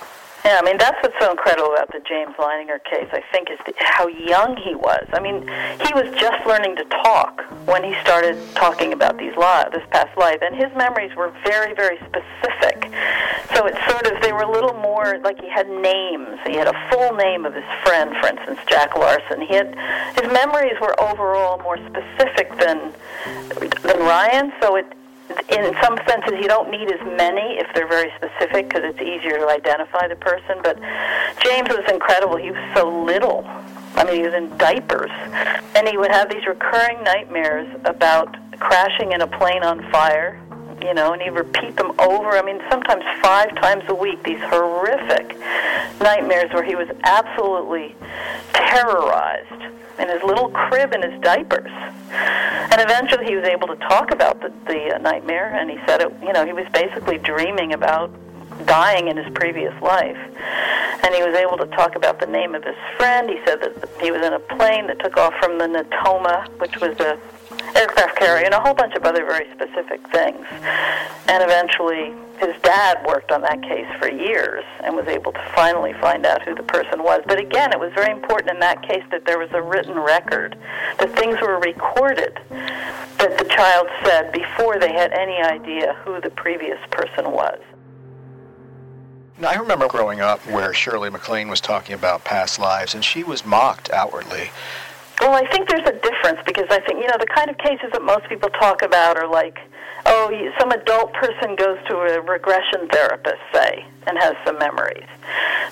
Yeah, 0.46 0.60
I 0.60 0.66
mean 0.66 0.78
that's 0.78 1.02
what's 1.02 1.16
so 1.20 1.32
incredible 1.32 1.74
about 1.74 1.92
the 1.94 2.02
James 2.02 2.36
Leininger 2.36 2.84
case. 2.84 3.08
I 3.14 3.24
think 3.32 3.50
is 3.50 3.60
the, 3.66 3.74
how 3.78 4.08
young 4.08 4.58
he 4.58 4.76
was. 4.76 5.08
I 5.14 5.20
mean, 5.22 5.42
he 5.80 5.94
was 5.94 6.14
just 6.20 6.46
learning 6.46 6.76
to 6.76 6.84
talk 6.86 7.44
when 7.66 7.82
he 7.82 7.96
started 8.02 8.38
talking 8.54 8.92
about 8.92 9.18
these 9.18 9.36
li- 9.38 9.72
this 9.72 9.84
past 9.92 10.18
life, 10.18 10.40
and 10.42 10.54
his 10.54 10.68
memories 10.76 11.16
were 11.16 11.32
very, 11.46 11.74
very 11.74 11.98
specific. 12.00 12.92
So 13.56 13.68
it's 13.68 13.80
sort 13.90 14.06
of 14.12 14.22
they 14.22 14.34
were 14.34 14.44
a 14.44 14.52
little 14.52 14.74
more 14.74 15.18
like 15.24 15.40
he 15.40 15.50
had 15.50 15.70
names. 15.70 16.38
He 16.46 16.56
had 16.56 16.68
a 16.68 16.76
full 16.92 17.16
name 17.16 17.46
of 17.46 17.54
his 17.54 17.64
friend, 17.84 18.14
for 18.20 18.28
instance, 18.28 18.60
Jack 18.68 18.98
Larsen. 18.98 19.40
He 19.42 19.56
had 19.56 19.72
his 20.20 20.32
memories 20.32 20.76
were 20.82 21.00
overall 21.00 21.60
more 21.60 21.78
specific 21.78 22.52
than 22.60 22.92
than 23.84 24.00
Ryan. 24.00 24.52
So 24.60 24.76
it 24.76 24.92
in 25.50 25.74
some 25.82 25.98
senses, 26.08 26.34
you 26.42 26.48
don't 26.48 26.70
need 26.70 26.92
as 26.92 27.00
many 27.18 27.58
if 27.58 27.68
they're 27.74 27.88
very 27.88 28.12
specific 28.18 28.70
because 28.70 28.84
it's 28.84 29.02
easier 29.02 29.38
to 29.38 29.48
identify 29.50 30.08
the 30.08 30.16
person. 30.16 30.60
But 30.64 30.80
James 31.44 31.70
was 31.70 31.84
incredible. 31.90 32.36
He 32.38 32.52
was 32.52 32.64
so 32.76 33.04
little. 33.04 33.46
I 33.96 34.04
mean, 34.06 34.16
he 34.16 34.24
was 34.24 34.34
in 34.34 34.56
diapers. 34.58 35.12
And 35.76 35.88
he 35.88 35.98
would 35.98 36.12
have 36.12 36.30
these 36.30 36.46
recurring 36.46 37.04
nightmares 37.04 37.68
about 37.86 38.36
crashing 38.60 39.12
in 39.12 39.22
a 39.22 39.28
plane 39.28 39.64
on 39.64 39.90
fire, 39.92 40.40
you 40.84 40.94
know, 40.94 41.14
and 41.14 41.22
he'd 41.22 41.32
repeat 41.32 41.76
them 41.78 41.98
over. 42.00 42.32
I 42.32 42.44
mean, 42.44 42.62
sometimes 42.70 43.04
five 43.22 43.56
times 43.56 43.84
a 43.88 43.96
week, 43.96 44.22
these 44.24 44.42
horrific 44.42 45.38
nightmares 46.02 46.52
where 46.52 46.64
he 46.64 46.76
was 46.76 46.90
absolutely 47.04 47.96
terrorized 48.54 49.64
in 50.00 50.10
his 50.10 50.22
little 50.24 50.50
crib 50.50 50.94
in 50.94 51.02
his 51.02 51.20
diapers. 51.22 51.72
And 52.12 52.82
eventually 52.82 53.26
he 53.26 53.36
was 53.36 53.46
able 53.46 53.68
to 53.68 53.76
talk 53.76 54.12
about 54.12 54.42
the, 54.42 54.52
the 54.66 54.96
uh, 54.96 54.98
nightmare, 55.00 55.56
and 55.56 55.70
he 55.70 55.78
said 55.88 56.02
it, 56.02 56.12
you 56.22 56.34
know, 56.34 56.46
he 56.46 56.54
was 56.54 56.66
basically 56.74 57.18
dreaming 57.18 57.74
about 57.74 58.12
dying 58.66 59.08
in 59.08 59.18
his 59.18 59.32
previous 59.34 59.74
life. 59.82 60.18
And 61.04 61.14
he 61.16 61.24
was 61.24 61.36
able 61.36 61.58
to 61.58 61.66
talk 61.76 61.96
about 61.96 62.20
the 62.20 62.26
name 62.26 62.56
of 62.56 62.64
his 62.64 62.76
friend. 62.98 63.30
He 63.30 63.40
said 63.46 63.62
that 63.62 63.90
he 64.02 64.12
was 64.12 64.26
in 64.26 64.34
a 64.34 64.40
plane 64.40 64.88
that 64.88 65.00
took 65.00 65.18
off 65.18 65.34
from 65.40 65.58
the 65.58 65.66
Natoma, 65.66 66.48
which 66.60 66.80
was 66.80 67.00
a 67.00 67.20
aircraft 67.76 68.18
carrier, 68.18 68.46
and 68.46 68.54
a 68.54 68.60
whole 68.60 68.74
bunch 68.74 68.94
of 68.96 69.04
other 69.04 69.26
very 69.26 69.48
specific 69.52 70.08
things. 70.10 70.46
And 71.28 71.44
eventually, 71.44 72.14
his 72.40 72.56
dad 72.62 73.06
worked 73.06 73.32
on 73.32 73.42
that 73.42 73.62
case 73.62 73.88
for 74.00 74.10
years 74.10 74.64
and 74.84 74.96
was 74.96 75.08
able 75.08 75.32
to 75.32 75.52
finally 75.56 75.94
find 75.94 76.26
out 76.26 76.42
who 76.42 76.56
the 76.56 76.64
person 76.64 77.04
was. 77.04 77.22
But 77.26 77.40
again, 77.40 77.72
it 77.72 77.80
was 77.80 77.92
very 77.94 78.12
important 78.12 78.52
in 78.52 78.60
that 78.60 78.82
case 78.82 79.04
that 79.12 79.26
there 79.26 79.40
was 79.40 79.50
a 79.54 79.62
written 79.62 79.98
record, 79.98 80.58
that 81.00 81.16
things 81.16 81.40
were 81.42 81.60
recorded 81.60 82.40
that 82.50 83.38
the 83.38 83.46
child 83.46 83.88
said 84.04 84.32
before 84.32 84.80
they 84.80 84.92
had 84.92 85.12
any 85.14 85.42
idea 85.42 85.94
who 86.04 86.20
the 86.20 86.30
previous 86.32 86.80
person 86.92 87.32
was. 87.32 87.60
Now, 89.40 89.50
I 89.50 89.56
remember 89.56 89.88
growing 89.88 90.22
up 90.22 90.40
where 90.48 90.74
Shirley 90.74 91.10
MacLaine 91.10 91.48
was 91.48 91.60
talking 91.60 91.96
about 91.96 92.24
past 92.24 92.60
lives, 92.60 92.94
and 92.94 93.04
she 93.04 93.24
was 93.24 93.46
mocked 93.46 93.90
outwardly. 93.92 94.52
Well, 95.22 95.34
I 95.34 95.46
think 95.52 95.70
there's 95.70 95.88
a 95.88 96.00
difference 96.00 96.40
because 96.46 96.68
I 96.70 96.80
think, 96.82 97.00
you 97.00 97.08
know, 97.08 97.18
the 97.20 97.28
kind 97.28 97.50
of 97.50 97.58
cases 97.58 97.90
that 97.94 98.02
most 98.02 98.28
people 98.28 98.50
talk 98.50 98.82
about 98.82 99.18
are 99.18 99.28
like, 99.28 99.58
oh, 100.06 100.32
some 100.60 100.72
adult 100.72 101.14
person 101.14 101.56
goes 101.56 101.78
to 101.88 101.96
a 101.98 102.22
regression 102.22 102.88
therapist, 102.90 103.42
say, 103.54 103.86
and 104.08 104.18
has 104.18 104.36
some 104.46 104.58
memories. 104.60 105.08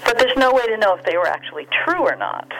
But 0.05 0.17
there's 0.19 0.37
no 0.37 0.53
way 0.53 0.65
to 0.67 0.77
know 0.77 0.95
if 0.95 1.03
they 1.03 1.17
were 1.17 1.27
actually 1.27 1.67
true 1.83 2.01
or 2.01 2.15
not. 2.15 2.51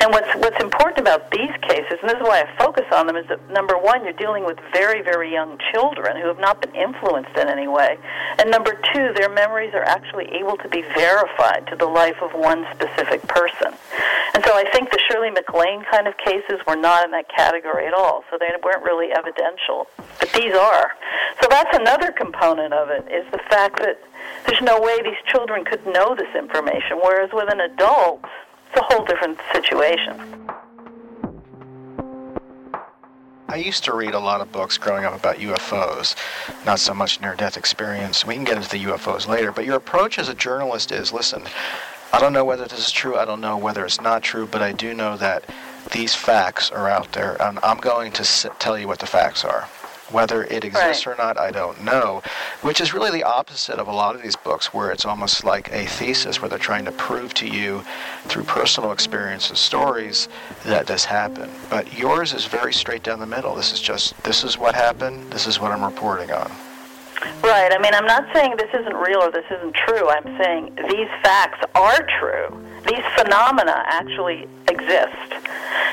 And 0.00 0.12
what's 0.12 0.32
what's 0.36 0.60
important 0.60 0.98
about 0.98 1.30
these 1.30 1.52
cases, 1.62 1.98
and 2.00 2.08
this 2.08 2.16
is 2.16 2.22
why 2.22 2.42
I 2.42 2.56
focus 2.56 2.86
on 2.92 3.06
them, 3.06 3.16
is 3.16 3.26
that 3.28 3.40
number 3.50 3.76
one, 3.76 4.04
you're 4.04 4.12
dealing 4.12 4.44
with 4.44 4.58
very, 4.72 5.02
very 5.02 5.30
young 5.32 5.58
children 5.72 6.16
who 6.16 6.26
have 6.26 6.38
not 6.38 6.60
been 6.60 6.74
influenced 6.74 7.36
in 7.36 7.48
any 7.48 7.68
way, 7.68 7.98
and 8.38 8.50
number 8.50 8.78
two, 8.92 9.12
their 9.14 9.28
memories 9.28 9.74
are 9.74 9.84
actually 9.84 10.26
able 10.32 10.56
to 10.58 10.68
be 10.68 10.82
verified 10.94 11.66
to 11.68 11.76
the 11.76 11.86
life 11.86 12.16
of 12.22 12.32
one 12.32 12.66
specific 12.74 13.22
person. 13.28 13.74
And 14.34 14.44
so 14.44 14.54
I 14.54 14.64
think 14.72 14.90
the 14.90 15.00
Shirley 15.10 15.30
MacLaine 15.30 15.84
kind 15.90 16.06
of 16.06 16.16
cases 16.18 16.60
were 16.66 16.76
not 16.76 17.04
in 17.04 17.10
that 17.10 17.28
category 17.28 17.86
at 17.86 17.94
all, 17.94 18.24
so 18.30 18.38
they 18.38 18.48
weren't 18.62 18.84
really 18.84 19.12
evidential. 19.12 19.86
But 20.18 20.32
these 20.32 20.54
are. 20.54 20.92
So 21.42 21.48
that's 21.50 21.76
another 21.76 22.12
component 22.12 22.72
of 22.72 22.90
it, 22.90 23.06
is 23.10 23.30
the 23.32 23.40
fact 23.50 23.78
that 23.80 23.98
there's 24.46 24.62
no 24.62 24.80
way 24.80 25.02
these 25.02 25.20
children 25.26 25.64
could 25.64 25.84
know 25.86 26.14
this 26.14 26.34
information, 26.34 26.98
whereas 27.02 27.30
with 27.32 27.52
an 27.52 27.60
adult, 27.60 28.24
it's 28.70 28.80
a 28.80 28.94
whole 28.94 29.04
different 29.04 29.38
situation. 29.52 30.20
I 33.48 33.56
used 33.56 33.82
to 33.84 33.94
read 33.94 34.14
a 34.14 34.18
lot 34.18 34.40
of 34.40 34.52
books 34.52 34.78
growing 34.78 35.04
up 35.04 35.12
about 35.12 35.38
UFOs, 35.38 36.14
not 36.64 36.78
so 36.78 36.94
much 36.94 37.20
near 37.20 37.34
death 37.34 37.56
experience. 37.56 38.24
We 38.24 38.34
can 38.34 38.44
get 38.44 38.56
into 38.56 38.68
the 38.68 38.84
UFOs 38.84 39.26
later, 39.26 39.50
but 39.50 39.64
your 39.64 39.74
approach 39.74 40.20
as 40.20 40.28
a 40.28 40.34
journalist 40.34 40.92
is 40.92 41.12
listen, 41.12 41.42
I 42.12 42.20
don't 42.20 42.32
know 42.32 42.44
whether 42.44 42.66
this 42.66 42.86
is 42.86 42.92
true, 42.92 43.16
I 43.16 43.24
don't 43.24 43.40
know 43.40 43.56
whether 43.56 43.84
it's 43.84 44.00
not 44.00 44.22
true, 44.22 44.46
but 44.46 44.62
I 44.62 44.70
do 44.70 44.94
know 44.94 45.16
that 45.16 45.44
these 45.92 46.14
facts 46.14 46.70
are 46.70 46.88
out 46.88 47.10
there, 47.12 47.40
and 47.42 47.58
I'm 47.64 47.78
going 47.78 48.12
to 48.12 48.50
tell 48.60 48.78
you 48.78 48.86
what 48.86 49.00
the 49.00 49.06
facts 49.06 49.44
are. 49.44 49.68
Whether 50.10 50.44
it 50.44 50.64
exists 50.64 51.06
or 51.06 51.14
not, 51.16 51.38
I 51.38 51.50
don't 51.50 51.84
know, 51.84 52.22
which 52.62 52.80
is 52.80 52.92
really 52.92 53.10
the 53.10 53.22
opposite 53.22 53.78
of 53.78 53.88
a 53.88 53.92
lot 53.92 54.14
of 54.14 54.22
these 54.22 54.36
books 54.36 54.74
where 54.74 54.90
it's 54.90 55.04
almost 55.04 55.44
like 55.44 55.70
a 55.72 55.86
thesis 55.86 56.40
where 56.40 56.48
they're 56.48 56.58
trying 56.58 56.84
to 56.86 56.92
prove 56.92 57.32
to 57.34 57.46
you 57.46 57.84
through 58.24 58.44
personal 58.44 58.92
experience 58.92 59.48
and 59.48 59.58
stories 59.58 60.28
that 60.64 60.86
this 60.86 61.04
happened. 61.04 61.52
But 61.68 61.96
yours 61.96 62.32
is 62.32 62.44
very 62.46 62.72
straight 62.72 63.02
down 63.02 63.20
the 63.20 63.26
middle. 63.26 63.54
This 63.54 63.72
is 63.72 63.80
just, 63.80 64.20
this 64.24 64.44
is 64.44 64.58
what 64.58 64.74
happened, 64.74 65.32
this 65.32 65.46
is 65.46 65.60
what 65.60 65.70
I'm 65.70 65.84
reporting 65.84 66.32
on. 66.32 66.50
Right. 67.42 67.70
I 67.72 67.78
mean, 67.78 67.94
I'm 67.94 68.06
not 68.06 68.26
saying 68.34 68.54
this 68.56 68.70
isn't 68.72 68.96
real 68.96 69.22
or 69.22 69.30
this 69.30 69.44
isn't 69.50 69.74
true. 69.74 70.08
I'm 70.08 70.38
saying 70.42 70.76
these 70.88 71.08
facts 71.22 71.64
are 71.74 72.06
true. 72.18 72.64
These 72.86 73.04
phenomena 73.16 73.82
actually 73.86 74.48
exist. 74.68 75.30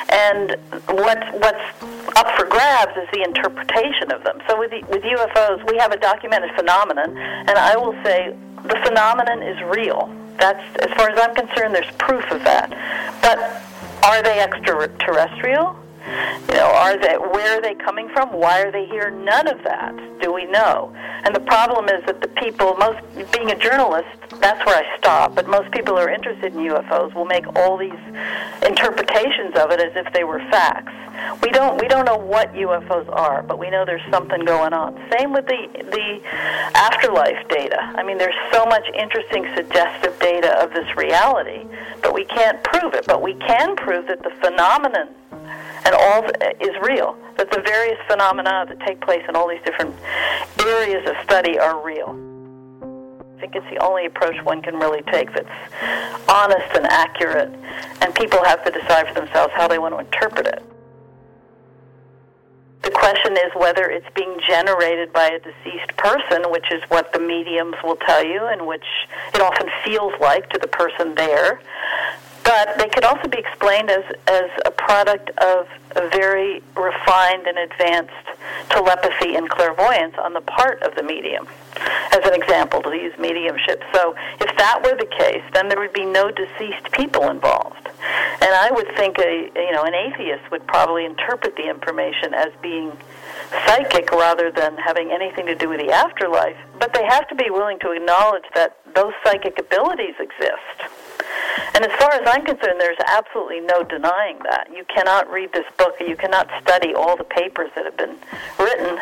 And 0.10 0.56
what's, 0.88 1.28
what's 1.34 2.18
up 2.18 2.30
for 2.38 2.46
grabs 2.46 2.96
is 2.98 3.08
the 3.12 3.24
interpretation 3.24 4.12
of 4.12 4.24
them. 4.24 4.40
So 4.48 4.58
with, 4.58 4.72
the, 4.72 4.82
with 4.90 5.04
UFOs, 5.04 5.70
we 5.70 5.78
have 5.78 5.92
a 5.92 5.98
documented 5.98 6.52
phenomenon, 6.56 7.18
and 7.18 7.58
I 7.58 7.76
will 7.76 7.94
say 8.04 8.36
the 8.64 8.80
phenomenon 8.86 9.44
is 9.44 9.62
real. 9.64 10.10
That's, 10.40 10.64
as 10.82 10.92
far 10.98 11.10
as 11.10 11.20
I'm 11.22 11.36
concerned, 11.36 11.76
there's 11.76 11.92
proof 11.98 12.24
of 12.32 12.44
that. 12.44 12.70
But 13.22 13.40
are 14.04 14.22
they 14.24 14.40
extraterrestrial? 14.40 15.78
You 16.50 16.56
know, 16.56 16.72
are 16.72 16.98
they 16.98 17.16
where 17.16 17.58
are 17.58 17.62
they 17.62 17.76
coming 17.76 18.08
from? 18.10 18.30
Why 18.32 18.62
are 18.62 18.72
they 18.72 18.86
here? 18.86 19.12
None 19.12 19.48
of 19.48 19.62
that 19.64 19.94
do 20.22 20.34
we 20.34 20.46
know. 20.46 20.94
And 21.24 21.36
the 21.36 21.42
problem 21.42 21.86
is 21.90 22.06
that 22.06 22.22
the 22.22 22.30
people, 22.30 22.76
most 22.76 23.00
being 23.34 23.52
a 23.52 23.58
journalist, 23.58 24.08
that's 24.40 24.66
where 24.66 24.78
I 24.78 24.98
stop. 24.98 25.36
But 25.36 25.48
most 25.48 25.72
people 25.72 25.96
who 25.96 26.02
are 26.02 26.10
interested 26.10 26.54
in 26.54 26.60
UFOs 26.60 27.14
will 27.14 27.26
make 27.26 27.46
all 27.56 27.78
these 27.78 28.00
interpretations 28.66 29.56
of 29.58 29.72
it 29.72 29.82
as 29.82 29.92
if 29.96 30.12
they 30.14 30.24
were 30.24 30.40
facts. 30.50 30.94
We 31.42 31.50
don't 31.50 31.82
we 31.82 31.88
don't 31.88 32.06
know 32.06 32.18
what 32.18 32.54
UFOs 32.54 33.10
are, 33.10 33.44
but 33.44 33.60
we 33.60 33.70
know 33.70 33.84
there's 33.86 34.08
something 34.10 34.46
going 34.46 34.74
on. 34.74 34.96
Same 35.18 35.34
with 35.34 35.46
the 35.48 35.68
the 35.92 36.22
afterlife 36.78 37.48
data. 37.50 37.82
I 37.96 38.04
mean, 38.04 38.18
there's 38.18 38.38
so 38.54 38.66
much 38.66 38.88
interesting 38.98 39.46
suggestive 39.56 40.18
data 40.20 40.58
of 40.64 40.72
this 40.72 40.88
reality, 40.96 41.66
but 42.02 42.14
we 42.14 42.24
can't 42.26 42.64
prove 42.64 42.94
it. 42.94 43.06
But 43.08 43.22
we 43.22 43.34
can 43.34 43.76
prove 43.76 44.08
that 44.08 44.24
the 44.24 44.32
phenomenon 44.42 45.10
and 45.88 45.96
all 45.96 46.26
uh, 46.26 46.50
is 46.60 46.76
real. 46.82 47.18
That 47.38 47.50
the 47.50 47.62
various 47.62 47.98
phenomena 48.08 48.66
that 48.68 48.80
take 48.86 49.00
place 49.00 49.24
in 49.30 49.36
all 49.36 49.48
these 49.48 49.64
different 49.64 49.96
areas 50.60 51.08
of 51.10 51.16
study 51.24 51.58
are 51.58 51.84
real. 51.84 52.12
I 53.38 53.40
think 53.40 53.56
it's 53.56 53.70
the 53.70 53.82
only 53.82 54.06
approach 54.06 54.36
one 54.44 54.62
can 54.62 54.76
really 54.76 55.02
take 55.12 55.34
that's 55.34 55.48
honest 56.28 56.76
and 56.76 56.86
accurate, 56.88 57.54
and 58.02 58.14
people 58.16 58.44
have 58.44 58.66
to 58.66 58.72
decide 58.72 59.08
for 59.08 59.14
themselves 59.14 59.54
how 59.56 59.68
they 59.68 59.80
want 59.80 59.94
to 59.94 60.00
interpret 60.00 60.48
it. 60.48 60.64
The 62.84 62.92
question 62.92 63.34
is 63.34 63.52
whether 63.56 63.90
it's 63.90 64.08
being 64.16 64.40
generated 64.48 65.14
by 65.14 65.28
a 65.28 65.40
deceased 65.40 65.96
person, 65.98 66.52
which 66.52 66.66
is 66.72 66.82
what 66.90 67.14
the 67.14 67.20
mediums 67.20 67.76
will 67.84 67.98
tell 67.98 68.26
you, 68.26 68.46
and 68.46 68.68
which 68.68 68.86
it 69.34 69.42
often 69.42 69.68
feels 69.86 70.14
like 70.20 70.50
to 70.50 70.60
the 70.60 70.68
person 70.68 71.16
there. 71.16 71.62
But 72.48 72.78
they 72.78 72.88
could 72.88 73.04
also 73.04 73.28
be 73.28 73.40
explained 73.40 73.90
as, 73.90 74.06
as 74.28 74.50
a 74.66 74.72
product 74.72 75.32
of 75.40 75.68
a 75.98 76.08
very 76.08 76.64
refined 76.78 77.46
and 77.46 77.58
advanced 77.58 78.14
telepathy 78.70 79.36
and 79.36 79.50
clairvoyance 79.50 80.16
on 80.18 80.32
the 80.32 80.40
part 80.40 80.82
of 80.82 80.96
the 80.96 81.04
medium, 81.04 81.46
as 82.14 82.24
an 82.24 82.34
example 82.34 82.82
to 82.84 82.96
use 82.96 83.14
mediumship. 83.20 83.84
So 83.94 84.16
if 84.40 84.56
that 84.56 84.82
were 84.82 84.96
the 84.96 85.12
case, 85.12 85.44
then 85.54 85.68
there 85.68 85.78
would 85.78 85.92
be 85.92 86.06
no 86.06 86.32
deceased 86.32 86.90
people 86.94 87.30
involved. 87.30 87.90
And 88.40 88.56
I 88.56 88.72
would 88.72 88.96
think 88.96 89.20
a 89.20 89.52
you 89.54 89.72
know 89.74 89.84
an 89.84 89.94
atheist 89.94 90.50
would 90.50 90.66
probably 90.68 91.04
interpret 91.04 91.58
the 91.58 91.70
information 91.70 92.34
as 92.34 92.54
being 92.62 92.96
psychic 93.50 94.12
rather 94.12 94.52
than 94.52 94.78
having 94.78 95.12
anything 95.12 95.46
to 95.46 95.56
do 95.56 95.70
with 95.70 95.80
the 95.80 95.92
afterlife. 95.92 96.58
But 96.80 96.94
they 96.94 97.06
have 97.06 97.28
to 97.30 97.36
be 97.36 97.50
willing 97.50 97.80
to 97.80 97.92
acknowledge 97.92 98.46
that 98.56 98.78
those 98.96 99.14
psychic 99.24 99.60
abilities 99.60 100.16
exist. 100.20 100.94
And 101.74 101.86
as 101.86 101.92
far 102.00 102.12
as 102.14 102.22
I'm 102.26 102.46
concerned, 102.46 102.80
there's 102.80 102.98
absolutely 103.08 103.62
no 103.62 103.84
denying 103.84 104.40
that. 104.50 104.68
You 104.74 104.84
cannot 104.86 105.30
read 105.30 105.54
this 105.54 105.66
book, 105.78 105.96
you 106.00 106.16
cannot 106.16 106.50
study 106.62 106.94
all 106.94 107.16
the 107.16 107.24
papers 107.24 107.70
that 107.76 107.86
have 107.86 107.98
been 107.98 108.18
written 108.60 109.00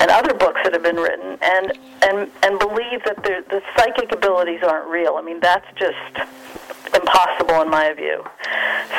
and 0.00 0.10
other 0.10 0.34
books 0.34 0.60
that 0.64 0.72
have 0.72 0.82
been 0.82 0.96
written 0.96 1.38
and 1.40 1.72
and 2.02 2.30
and 2.42 2.58
believe 2.58 3.04
that 3.04 3.16
the 3.22 3.44
the 3.48 3.62
psychic 3.76 4.12
abilities 4.12 4.60
aren't 4.62 4.88
real. 4.88 5.16
I 5.16 5.22
mean, 5.22 5.40
that's 5.40 5.66
just 5.76 6.28
impossible 6.94 7.62
in 7.62 7.70
my 7.70 7.92
view. 7.94 8.24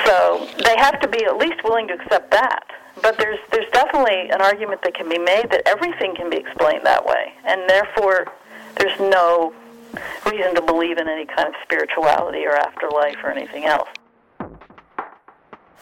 So 0.06 0.48
they 0.64 0.78
have 0.78 1.00
to 1.02 1.08
be 1.08 1.26
at 1.26 1.38
least 1.38 1.64
willing 1.64 1.88
to 1.90 1.94
accept 1.94 2.32
that. 2.32 2.64
But 3.04 3.18
there's 3.18 3.40
there's 3.52 3.70
definitely 3.74 4.30
an 4.30 4.42
argument 4.42 4.82
that 4.84 4.96
can 4.96 5.10
be 5.10 5.20
made 5.20 5.52
that 5.52 5.62
everything 5.68 6.16
can 6.16 6.30
be 6.30 6.38
explained 6.38 6.86
that 6.86 7.06
way, 7.06 7.34
and 7.46 7.70
therefore 7.70 8.28
there's 8.78 8.98
no 9.00 9.54
reason 10.26 10.56
to 10.56 10.62
believe 10.62 10.98
in 10.98 11.10
any 11.10 11.26
kind 11.26 11.50
of 11.50 11.54
spirituality 11.64 12.46
or 12.46 12.56
afterlife 12.56 13.18
or 13.22 13.30
anything 13.30 13.66
else. 13.66 13.90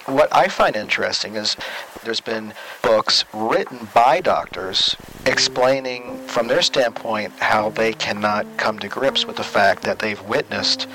What 0.08 0.36
I 0.36 0.48
find 0.48 0.76
interesting 0.76 1.36
is 1.36 1.56
there's 2.04 2.20
been 2.20 2.56
books 2.82 3.24
written 3.34 3.88
by 3.94 4.20
doctors 4.20 4.96
explaining 5.28 6.18
from 6.26 6.48
their 6.48 6.64
standpoint 6.64 7.34
how 7.34 7.70
they 7.70 7.94
cannot 7.94 8.48
come 8.58 8.80
to 8.80 8.88
grips 8.88 9.28
with 9.28 9.36
the 9.36 9.44
fact 9.44 9.84
that 9.84 10.00
they've 10.00 10.22
witnessed 10.24 10.88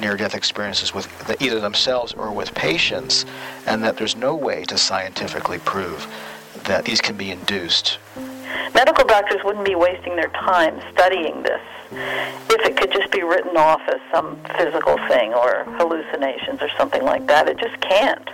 near 0.00 0.16
death 0.16 0.34
experiences 0.34 0.94
with 0.94 1.06
the, 1.26 1.42
either 1.42 1.60
themselves 1.60 2.12
or 2.14 2.32
with 2.32 2.54
patients, 2.54 3.24
and 3.66 3.82
that 3.84 3.96
there's 3.96 4.16
no 4.16 4.34
way 4.34 4.64
to 4.64 4.78
scientifically 4.78 5.58
prove 5.58 6.06
that 6.64 6.84
these 6.84 7.00
can 7.00 7.16
be 7.16 7.30
induced. 7.30 7.98
Medical 8.74 9.04
doctors 9.04 9.40
wouldn't 9.44 9.64
be 9.64 9.74
wasting 9.74 10.16
their 10.16 10.28
time 10.28 10.80
studying 10.92 11.42
this 11.42 11.60
if 11.92 12.64
it 12.66 12.76
could 12.76 12.92
just 12.92 13.10
be 13.10 13.22
written 13.22 13.56
off 13.56 13.80
as 13.88 14.00
some 14.12 14.38
physical 14.56 14.96
thing 15.08 15.34
or 15.34 15.64
hallucinations 15.76 16.62
or 16.62 16.68
something 16.78 17.02
like 17.02 17.26
that. 17.26 17.48
It 17.48 17.58
just 17.58 17.80
can't. 17.80 18.28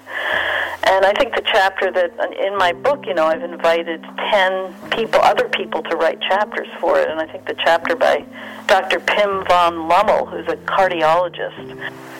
And 0.85 1.05
I 1.05 1.13
think 1.15 1.35
the 1.35 1.43
chapter 1.43 1.91
that 1.91 2.13
in 2.39 2.57
my 2.57 2.73
book, 2.73 3.07
you 3.07 3.15
know, 3.15 3.25
I've 3.25 3.43
invited 3.43 4.03
10 4.03 4.91
people, 4.91 5.21
other 5.21 5.49
people 5.49 5.83
to 5.85 5.97
write 5.97 6.21
chapters 6.21 6.69
for 6.81 6.99
it. 6.99 7.09
And 7.09 7.19
I 7.21 7.27
think 7.27 7.47
the 7.47 7.57
chapter 7.65 7.97
by 7.97 8.25
Dr. 8.67 9.01
Pim 9.01 9.45
van 9.49 9.89
Lommel, 9.89 10.29
who's 10.29 10.47
a 10.49 10.57
cardiologist 10.57 11.59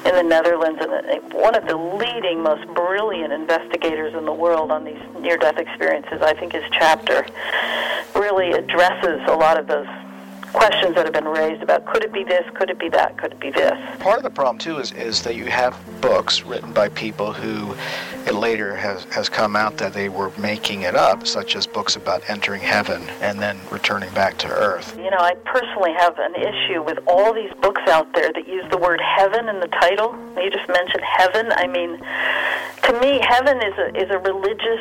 in 0.07 0.15
the 0.15 0.23
Netherlands 0.23 0.81
and 0.81 1.33
one 1.33 1.55
of 1.55 1.67
the 1.67 1.77
leading, 1.77 2.43
most 2.43 2.67
brilliant 2.75 3.33
investigators 3.33 4.15
in 4.15 4.25
the 4.25 4.33
world 4.33 4.71
on 4.71 4.85
these 4.85 5.01
near-death 5.21 5.59
experiences, 5.59 6.23
I 6.23 6.33
think 6.35 6.53
his 6.53 6.65
chapter 6.71 7.27
really 8.15 8.53
addresses 8.53 9.21
a 9.27 9.35
lot 9.35 9.59
of 9.59 9.67
those 9.67 9.87
questions 10.53 10.95
that 10.95 11.05
have 11.05 11.13
been 11.13 11.29
raised 11.29 11.63
about 11.63 11.85
could 11.87 12.05
it 12.05 12.13
be 12.13 12.25
this, 12.25 12.45
could 12.55 12.71
it 12.71 12.79
be 12.79 12.89
that, 12.89 13.17
could 13.19 13.33
it 13.33 13.41
be 13.41 13.51
this. 13.51 13.79
Part 13.99 14.19
of 14.19 14.23
the 14.23 14.31
problem 14.31 14.59
too 14.59 14.79
is, 14.79 14.93
is 14.93 15.23
that 15.23 15.35
you 15.35 15.47
have 15.47 15.79
books 16.01 16.43
written 16.43 16.73
by 16.73 16.89
people 16.91 17.33
who 17.33 17.75
it 18.27 18.35
later 18.35 18.75
has, 18.75 19.05
has 19.05 19.29
come 19.29 19.55
out 19.55 19.77
that 19.77 19.93
they 19.93 20.09
were 20.09 20.33
making 20.39 20.83
it 20.83 20.95
up, 20.95 21.27
such 21.27 21.55
as 21.55 21.67
books 21.67 21.97
about 21.97 22.23
entering 22.29 22.61
heaven 22.61 23.03
and 23.21 23.39
then 23.41 23.59
returning 23.71 24.13
back 24.15 24.37
to 24.39 24.49
earth. 24.49 24.97
You 24.97 25.11
know, 25.11 25.19
I 25.19 25.35
personally 25.45 25.93
have 25.99 26.19
an 26.19 26.35
issue 26.35 26.83
with 26.83 26.99
all 27.07 27.33
these 27.33 27.53
books 27.63 27.83
out 27.89 28.13
there 28.15 28.33
that 28.33 28.49
use 28.49 28.65
the 28.71 28.79
word 28.79 29.01
heaven 29.01 29.49
in 29.49 29.61
the 29.61 29.69
title. 29.69 30.17
You 30.37 30.51
just 30.51 30.69
mentioned 30.69 31.03
heaven. 31.05 31.53
I 31.53 31.67
mean, 31.67 31.99
to 32.83 33.01
me, 33.01 33.21
heaven 33.23 33.63
is 33.63 33.79
a, 33.79 34.03
is 34.03 34.11
a 34.11 34.19
religious 34.19 34.81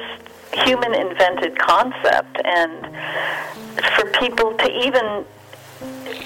human 0.63 0.93
invented 0.95 1.57
concept 1.59 2.39
and 2.43 2.85
for 3.95 4.09
people 4.11 4.53
to 4.53 4.85
even 4.85 5.25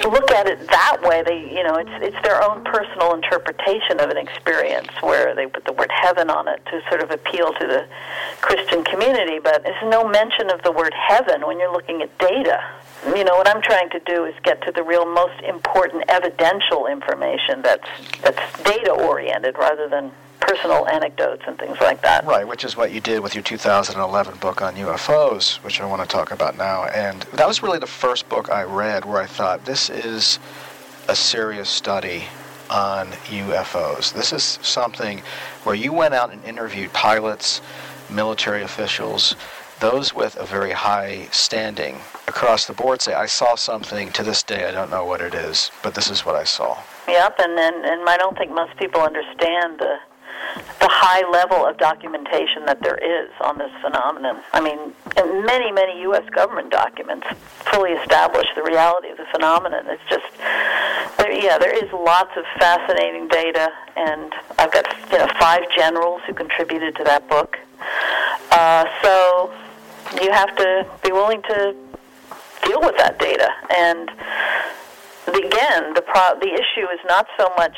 look 0.03 0.31
at 0.31 0.47
it 0.47 0.67
that 0.67 0.97
way. 1.01 1.23
They, 1.23 1.53
you 1.53 1.63
know, 1.63 1.75
it's 1.75 1.89
it's 2.01 2.21
their 2.23 2.43
own 2.43 2.63
personal 2.63 3.13
interpretation 3.13 3.99
of 3.99 4.09
an 4.09 4.17
experience 4.17 4.89
where 5.01 5.35
they 5.35 5.47
put 5.47 5.65
the 5.65 5.73
word 5.73 5.91
heaven 5.91 6.29
on 6.29 6.47
it 6.47 6.65
to 6.67 6.81
sort 6.89 7.01
of 7.01 7.11
appeal 7.11 7.53
to 7.53 7.67
the 7.67 7.87
Christian 8.41 8.83
community. 8.83 9.39
But 9.39 9.63
there's 9.63 9.83
no 9.83 10.07
mention 10.07 10.49
of 10.49 10.61
the 10.63 10.71
word 10.71 10.93
heaven 10.93 11.45
when 11.45 11.59
you're 11.59 11.71
looking 11.71 12.01
at 12.01 12.17
data. 12.19 12.63
You 13.05 13.23
know, 13.23 13.35
what 13.37 13.47
I'm 13.47 13.61
trying 13.61 13.89
to 13.91 13.99
do 14.01 14.25
is 14.25 14.35
get 14.43 14.61
to 14.63 14.71
the 14.71 14.83
real 14.83 15.05
most 15.05 15.41
important 15.41 16.03
evidential 16.09 16.87
information 16.87 17.61
that's 17.61 17.89
that's 18.21 18.63
data 18.63 18.91
oriented 18.91 19.57
rather 19.57 19.87
than 19.87 20.11
personal 20.49 20.87
anecdotes 20.87 21.43
and 21.45 21.59
things 21.59 21.77
like 21.79 22.01
that. 22.01 22.25
Right, 22.25 22.47
which 22.47 22.63
is 22.63 22.75
what 22.75 22.91
you 22.91 22.99
did 22.99 23.19
with 23.19 23.35
your 23.35 23.43
2011 23.43 24.37
book 24.39 24.61
on 24.61 24.75
UFOs, 24.75 25.57
which 25.63 25.79
I 25.79 25.85
want 25.85 26.01
to 26.01 26.07
talk 26.07 26.31
about 26.31 26.57
now. 26.57 26.85
And 26.85 27.21
that 27.33 27.47
was 27.47 27.61
really 27.61 27.77
the 27.77 27.87
first 27.87 28.27
book 28.29 28.49
I 28.49 28.63
read 28.63 29.05
where 29.05 29.21
I 29.21 29.27
thought 29.27 29.65
this 29.65 29.91
is 29.91 30.39
a 31.07 31.15
serious 31.15 31.69
study 31.69 32.23
on 32.69 33.07
UFOs. 33.07 34.11
This 34.11 34.33
is 34.33 34.43
something 34.63 35.21
where 35.63 35.75
you 35.75 35.93
went 35.93 36.15
out 36.15 36.31
and 36.31 36.43
interviewed 36.43 36.93
pilots, 36.93 37.61
military 38.09 38.63
officials, 38.63 39.35
those 39.79 40.13
with 40.13 40.35
a 40.35 40.45
very 40.45 40.71
high 40.71 41.27
standing 41.31 41.95
across 42.27 42.65
the 42.65 42.73
board 42.73 43.01
say, 43.01 43.13
I 43.13 43.27
saw 43.27 43.55
something 43.55 44.11
to 44.11 44.23
this 44.23 44.43
day, 44.43 44.67
I 44.67 44.71
don't 44.71 44.91
know 44.91 45.05
what 45.05 45.21
it 45.21 45.33
is, 45.33 45.71
but 45.83 45.95
this 45.95 46.09
is 46.09 46.25
what 46.25 46.35
I 46.35 46.43
saw. 46.43 46.77
Yep, 47.07 47.35
and 47.39 47.57
and, 47.57 47.85
and 47.85 48.09
I 48.09 48.17
don't 48.17 48.37
think 48.37 48.51
most 48.51 48.75
people 48.77 49.01
understand 49.01 49.79
the 49.79 49.95
the 50.79 50.87
high 50.89 51.27
level 51.29 51.65
of 51.65 51.77
documentation 51.77 52.65
that 52.65 52.81
there 52.81 52.97
is 52.97 53.29
on 53.41 53.57
this 53.57 53.71
phenomenon. 53.81 54.41
I 54.53 54.61
mean, 54.61 54.93
many, 55.45 55.71
many 55.71 56.01
U.S. 56.01 56.27
government 56.29 56.71
documents 56.71 57.27
fully 57.71 57.91
establish 57.91 58.47
the 58.55 58.63
reality 58.63 59.09
of 59.09 59.17
the 59.17 59.25
phenomenon. 59.31 59.85
It's 59.87 60.01
just, 60.09 60.25
there, 61.17 61.31
yeah, 61.31 61.57
there 61.57 61.75
is 61.75 61.91
lots 61.91 62.31
of 62.37 62.45
fascinating 62.59 63.27
data, 63.27 63.69
and 63.95 64.33
I've 64.57 64.71
got 64.71 64.85
you 65.11 65.17
know 65.17 65.27
five 65.39 65.63
generals 65.75 66.21
who 66.27 66.33
contributed 66.33 66.95
to 66.97 67.03
that 67.03 67.27
book. 67.29 67.57
Uh, 68.51 68.85
so 69.01 69.53
you 70.21 70.31
have 70.31 70.55
to 70.55 70.87
be 71.03 71.11
willing 71.11 71.41
to 71.43 71.75
deal 72.63 72.81
with 72.81 72.97
that 72.97 73.17
data 73.19 73.47
and 73.77 74.09
again, 75.59 75.93
the 75.93 76.01
pro- 76.01 76.39
the 76.39 76.53
issue 76.53 76.87
is 76.91 76.99
not 77.07 77.27
so 77.37 77.49
much 77.57 77.75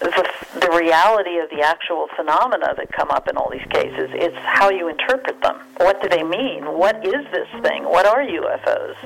the, 0.00 0.28
the 0.60 0.70
reality 0.78 1.38
of 1.38 1.50
the 1.50 1.60
actual 1.60 2.08
phenomena 2.16 2.74
that 2.76 2.90
come 2.92 3.10
up 3.10 3.28
in 3.28 3.36
all 3.36 3.50
these 3.50 3.66
cases. 3.70 4.10
It's 4.12 4.36
how 4.36 4.70
you 4.70 4.88
interpret 4.88 5.40
them. 5.42 5.56
What 5.76 6.02
do 6.02 6.08
they 6.08 6.22
mean? 6.22 6.64
What 6.64 7.04
is 7.04 7.24
this 7.32 7.48
thing? 7.62 7.84
What 7.84 8.06
are 8.06 8.22
UFOs? 8.22 8.96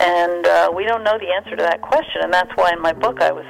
And 0.00 0.46
uh, 0.46 0.72
we 0.74 0.84
don't 0.84 1.04
know 1.04 1.18
the 1.18 1.30
answer 1.30 1.50
to 1.56 1.62
that 1.62 1.82
question, 1.82 2.22
and 2.22 2.32
that's 2.32 2.50
why 2.56 2.72
in 2.72 2.80
my 2.80 2.92
book 2.92 3.20
I 3.20 3.32
was 3.32 3.46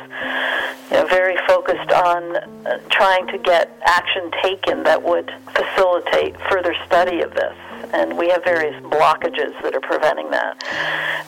you 0.91 0.97
know, 0.99 1.07
very 1.07 1.37
focused 1.47 1.91
on 1.91 2.37
uh, 2.37 2.79
trying 2.91 3.27
to 3.29 3.39
get 3.39 3.77
action 3.85 4.31
taken 4.43 4.83
that 4.85 5.03
would 5.03 5.33
facilitate 5.55 6.37
further 6.51 6.75
study 6.87 7.23
of 7.23 7.33
this 7.35 7.55
and 7.93 8.17
we 8.17 8.29
have 8.29 8.45
various 8.45 8.75
blockages 8.85 9.61
that 9.63 9.75
are 9.75 9.81
preventing 9.81 10.31
that. 10.31 10.63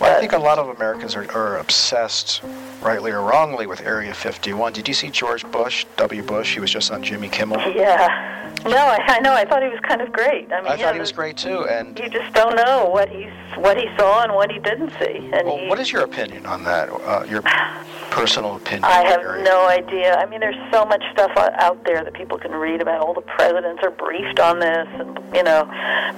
Well, 0.00 0.16
I 0.16 0.20
think 0.20 0.32
a 0.32 0.38
lot 0.38 0.58
of 0.58 0.68
Americans 0.68 1.14
are, 1.16 1.30
are 1.32 1.58
obsessed, 1.58 2.42
rightly 2.82 3.10
or 3.10 3.22
wrongly, 3.22 3.66
with 3.66 3.80
Area 3.80 4.14
51. 4.14 4.72
Did 4.72 4.88
you 4.88 4.94
see 4.94 5.10
George 5.10 5.50
Bush, 5.50 5.86
W. 5.96 6.22
Bush? 6.22 6.54
He 6.54 6.60
was 6.60 6.70
just 6.70 6.90
on 6.90 7.02
Jimmy 7.02 7.28
Kimmel. 7.28 7.60
Yeah. 7.74 8.36
No, 8.64 8.76
I, 8.76 8.98
I 9.06 9.20
know. 9.20 9.32
I 9.32 9.44
thought 9.44 9.62
he 9.62 9.68
was 9.68 9.80
kind 9.80 10.00
of 10.00 10.12
great. 10.12 10.52
I 10.52 10.60
mean, 10.60 10.72
I 10.72 10.76
thought 10.76 10.94
he 10.94 11.00
was 11.00 11.12
great 11.12 11.36
too, 11.36 11.66
and 11.66 11.98
you 11.98 12.10
just 12.10 12.34
don't 12.34 12.56
know 12.56 12.90
what 12.90 13.08
he's 13.08 13.30
what 13.56 13.78
he 13.78 13.88
saw 13.96 14.22
and 14.22 14.34
what 14.34 14.50
he 14.50 14.58
didn't 14.58 14.90
see. 14.98 15.30
And 15.32 15.46
well, 15.46 15.58
he, 15.58 15.66
what 15.66 15.78
is 15.78 15.90
your 15.90 16.02
opinion 16.02 16.44
on 16.44 16.64
that? 16.64 16.90
Uh, 16.90 17.24
your 17.28 17.42
personal 18.10 18.56
opinion? 18.56 18.84
I 18.84 19.04
have 19.04 19.22
no 19.44 19.68
idea. 19.68 20.16
I 20.16 20.26
mean, 20.26 20.40
there's 20.40 20.58
so 20.72 20.84
much 20.84 21.02
stuff 21.12 21.32
out 21.36 21.84
there 21.84 22.04
that 22.04 22.14
people 22.14 22.38
can 22.38 22.52
read 22.52 22.80
about. 22.80 23.00
All 23.00 23.14
the 23.14 23.22
presidents 23.22 23.82
are 23.82 23.90
briefed 23.90 24.40
on 24.40 24.58
this, 24.58 24.88
and 24.94 25.18
you 25.34 25.42
know. 25.42 25.64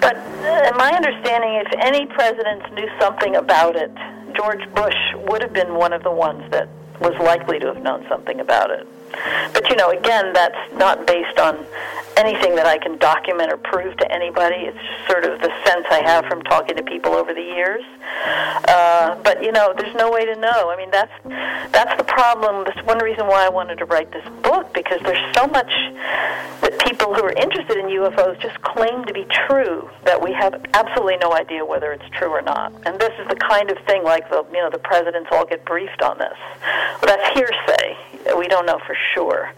But 0.00 0.16
uh, 0.16 0.70
in 0.70 0.76
my 0.76 0.92
understanding, 0.94 1.62
if 1.64 1.72
any 1.78 2.06
presidents 2.06 2.66
knew 2.72 2.88
something 3.00 3.36
about 3.36 3.76
it, 3.76 3.92
George 4.34 4.62
Bush 4.74 4.96
would 5.28 5.42
have 5.42 5.52
been 5.52 5.74
one 5.74 5.92
of 5.92 6.02
the 6.02 6.10
ones 6.10 6.50
that 6.50 6.68
was 7.00 7.14
likely 7.20 7.58
to 7.58 7.66
have 7.66 7.82
known 7.82 8.06
something 8.08 8.40
about 8.40 8.70
it. 8.70 8.86
But 9.52 9.68
you 9.68 9.76
know, 9.76 9.90
again, 9.90 10.32
that's 10.32 10.72
not 10.74 11.06
based 11.06 11.38
on 11.38 11.64
anything 12.16 12.54
that 12.56 12.66
I 12.66 12.78
can 12.78 12.98
document 12.98 13.52
or 13.52 13.56
prove 13.56 13.96
to 13.96 14.12
anybody. 14.12 14.56
It's 14.56 14.78
just 14.78 15.10
sort 15.10 15.24
of 15.24 15.40
the 15.40 15.50
sense 15.64 15.86
I 15.90 16.02
have 16.04 16.26
from 16.26 16.42
talking 16.42 16.76
to 16.76 16.82
people 16.82 17.12
over 17.12 17.32
the 17.32 17.42
years. 17.42 17.82
Uh, 18.68 19.16
but 19.22 19.42
you 19.42 19.52
know, 19.52 19.72
there's 19.76 19.94
no 19.94 20.10
way 20.10 20.24
to 20.24 20.36
know. 20.36 20.70
I 20.70 20.76
mean, 20.76 20.90
that's 20.90 21.12
that's 21.72 21.96
the 21.96 22.04
problem. 22.04 22.64
That's 22.64 22.86
one 22.86 22.98
reason 22.98 23.26
why 23.26 23.44
I 23.46 23.48
wanted 23.48 23.78
to 23.78 23.84
write 23.86 24.12
this 24.12 24.26
book 24.42 24.72
because 24.74 25.00
there's 25.02 25.34
so 25.34 25.46
much 25.46 25.72
that 26.60 26.78
people 26.86 27.14
who 27.14 27.22
are 27.24 27.32
interested 27.32 27.76
in 27.78 27.86
UFOs 27.86 28.40
just 28.40 28.60
claim 28.62 29.04
to 29.04 29.12
be 29.12 29.26
true 29.48 29.90
that 30.04 30.20
we 30.20 30.32
have 30.32 30.54
absolutely 30.74 31.16
no 31.16 31.32
idea 31.32 31.64
whether 31.64 31.92
it's 31.92 32.08
true 32.16 32.28
or 32.28 32.42
not. 32.42 32.72
And 32.86 33.00
this 33.00 33.12
is 33.18 33.26
the 33.28 33.36
kind 33.36 33.70
of 33.70 33.78
thing 33.86 34.04
like 34.04 34.28
the 34.30 34.44
you 34.52 34.58
know 34.58 34.70
the 34.70 34.78
presidents 34.78 35.28
all 35.32 35.44
get 35.44 35.64
briefed 35.64 36.02
on 36.02 36.18
this. 36.18 36.36
Well, 37.02 37.16
that's 37.16 37.38
hearsay. 37.38 37.96
We 38.36 38.48
don't 38.48 38.66
know 38.66 38.78
for 38.86 38.96
sure. 39.14 39.52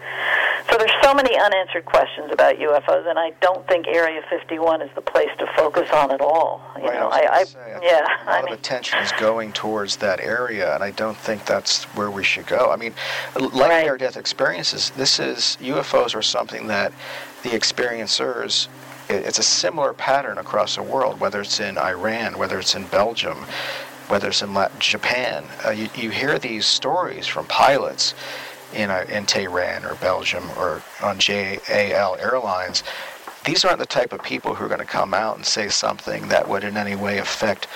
So 0.69 0.77
there's 0.77 0.91
so 1.03 1.13
many 1.13 1.37
unanswered 1.37 1.85
questions 1.85 2.31
about 2.31 2.55
UFOs, 2.55 3.07
and 3.07 3.19
I 3.19 3.31
don't 3.39 3.67
think 3.67 3.87
Area 3.87 4.21
51 4.29 4.81
is 4.81 4.89
the 4.95 5.01
place 5.01 5.29
to 5.37 5.47
focus 5.55 5.87
on 5.93 6.11
at 6.11 6.21
all. 6.21 6.61
You 6.77 6.85
Right, 6.87 6.99
know, 6.99 7.09
I 7.09 7.19
I, 7.19 7.35
I 7.39 7.43
say, 7.43 7.59
I 7.59 7.79
yeah, 7.83 8.07
A 8.25 8.31
lot 8.41 8.51
of 8.51 8.57
attention 8.57 8.99
is 8.99 9.11
going 9.13 9.53
towards 9.53 9.97
that 9.97 10.19
area, 10.19 10.73
and 10.73 10.83
I 10.83 10.91
don't 10.91 11.17
think 11.17 11.45
that's 11.45 11.83
where 11.95 12.09
we 12.09 12.23
should 12.23 12.47
go. 12.47 12.71
I 12.71 12.75
mean, 12.77 12.93
like 13.35 13.83
near-death 13.85 14.17
experiences, 14.17 14.89
this 14.91 15.19
is 15.19 15.57
UFOs 15.61 16.15
are 16.15 16.23
something 16.23 16.67
that 16.67 16.91
the 17.43 17.49
experiencers 17.49 18.67
it's 19.07 19.37
a 19.37 19.43
similar 19.43 19.93
pattern 19.93 20.39
across 20.39 20.77
the 20.77 20.81
world, 20.81 21.19
whether 21.19 21.41
it's 21.41 21.59
in 21.59 21.77
Iran, 21.77 22.39
whether 22.39 22.57
it's 22.57 22.73
in 22.73 22.85
Belgium, 22.87 23.45
whether 24.07 24.29
it's 24.29 24.41
in 24.41 24.55
Japan. 24.79 25.45
Uh, 25.63 25.69
you, 25.69 25.89
you 25.95 26.09
hear 26.09 26.39
these 26.39 26.65
stories 26.65 27.27
from 27.27 27.45
pilots 27.45 28.15
in, 28.73 28.89
in 28.89 29.25
Tehran 29.25 29.85
or 29.85 29.95
Belgium 29.95 30.49
or 30.57 30.81
on 31.01 31.19
JAL 31.19 32.17
Airlines. 32.19 32.83
These 33.45 33.63
aren't 33.63 33.79
the 33.79 33.85
type 33.85 34.11
of 34.11 34.23
people 34.23 34.55
who 34.55 34.65
are 34.65 34.67
going 34.67 34.79
to 34.79 34.85
come 34.85 35.13
out 35.13 35.35
and 35.35 35.45
say 35.45 35.69
something 35.69 36.27
that 36.29 36.47
would 36.47 36.63
in 36.63 36.77
any 36.77 36.95
way 36.95 37.19
affect 37.19 37.67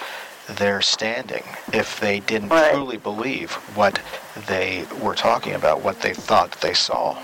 their 0.58 0.82
standing 0.82 1.44
if 1.74 2.00
they 2.00 2.20
didn't 2.22 2.50
truly 2.50 2.98
believe 2.98 3.52
what 3.76 4.02
they 4.48 4.86
were 5.02 5.14
talking 5.14 5.54
about, 5.54 5.84
what 5.84 6.02
they 6.02 6.14
thought 6.14 6.52
they 6.62 6.74
saw. 6.74 7.18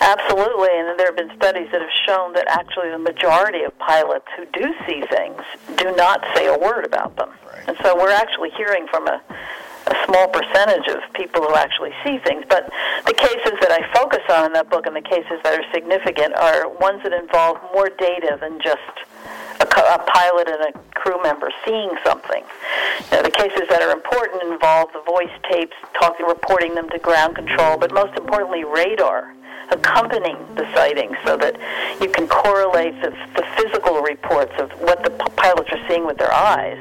Absolutely, 0.00 0.68
and 0.72 0.98
there 0.98 1.06
have 1.06 1.16
been 1.16 1.34
studies 1.36 1.68
that 1.72 1.80
have 1.80 1.90
shown 2.06 2.34
that 2.34 2.46
actually 2.48 2.90
the 2.90 2.98
majority 2.98 3.62
of 3.62 3.76
pilots 3.78 4.26
who 4.36 4.44
do 4.52 4.74
see 4.86 5.00
things 5.06 5.40
do 5.76 5.96
not 5.96 6.22
say 6.34 6.46
a 6.46 6.58
word 6.58 6.84
about 6.84 7.16
them. 7.16 7.30
And 7.66 7.76
so 7.82 7.96
we're 7.96 8.12
actually 8.12 8.50
hearing 8.50 8.86
from 8.86 9.08
a, 9.08 9.22
a 9.86 9.94
small 10.04 10.28
percentage 10.28 10.86
of 10.88 10.98
people 11.14 11.42
who 11.42 11.54
actually 11.54 11.92
see 12.02 12.18
things. 12.18 12.44
But 12.48 12.70
the 13.06 13.14
cases 13.14 13.54
that 13.60 13.70
I 13.70 13.86
focus 13.94 14.22
on 14.30 14.46
in 14.46 14.52
that 14.54 14.68
book 14.68 14.86
and 14.86 14.96
the 14.96 15.00
cases 15.00 15.38
that 15.44 15.58
are 15.58 15.64
significant 15.72 16.34
are 16.34 16.68
ones 16.68 17.02
that 17.04 17.12
involve 17.12 17.58
more 17.72 17.88
data 17.88 18.38
than 18.40 18.60
just 18.60 18.82
a, 19.60 19.64
a 19.64 19.98
pilot 20.06 20.48
and 20.48 20.74
a 20.74 20.78
crew 20.98 21.22
member 21.22 21.50
seeing 21.64 21.90
something. 22.04 22.42
Know, 23.12 23.22
the 23.22 23.30
cases 23.30 23.62
that 23.70 23.82
are 23.82 23.92
important 23.92 24.42
involve 24.42 24.92
the 24.92 25.02
voice 25.02 25.30
tapes, 25.50 25.76
talking, 25.98 26.26
reporting 26.26 26.74
them 26.74 26.88
to 26.90 26.98
ground 26.98 27.36
control, 27.36 27.78
but 27.78 27.92
most 27.92 28.16
importantly, 28.18 28.64
radar 28.64 29.32
accompanying 29.70 30.38
the 30.54 30.66
sightings 30.74 31.16
so 31.24 31.36
that 31.36 31.56
you 32.00 32.08
can 32.10 32.28
correlate 32.28 32.94
the, 33.02 33.10
the 33.34 33.44
physical 33.56 34.00
reports 34.00 34.52
of 34.58 34.70
what 34.80 35.02
the 35.02 35.10
p- 35.10 35.26
pilots 35.36 35.68
are 35.72 35.88
seeing 35.88 36.06
with 36.06 36.18
their 36.18 36.32
eyes 36.32 36.78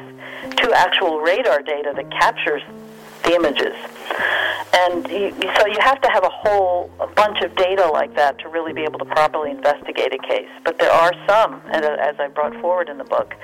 to 0.57 0.71
actual 0.73 1.19
radar 1.19 1.61
data 1.61 1.93
that 1.95 2.09
captures 2.11 2.61
the 3.25 3.35
images. 3.35 3.75
And 4.77 5.07
you, 5.09 5.31
so 5.57 5.67
you 5.67 5.77
have 5.79 6.01
to 6.01 6.09
have 6.09 6.23
a 6.23 6.29
whole 6.29 6.91
a 6.99 7.07
bunch 7.07 7.41
of 7.41 7.55
data 7.55 7.87
like 7.87 8.13
that 8.15 8.37
to 8.39 8.49
really 8.49 8.73
be 8.73 8.83
able 8.83 8.99
to 8.99 9.05
properly 9.05 9.51
investigate 9.51 10.13
a 10.13 10.27
case. 10.27 10.49
But 10.65 10.79
there 10.79 10.91
are 10.91 11.13
some, 11.27 11.61
uh, 11.71 11.77
as 11.77 12.15
I 12.19 12.27
brought 12.27 12.53
forward 12.59 12.89
in 12.89 12.97
the 12.97 13.05
book, 13.05 13.35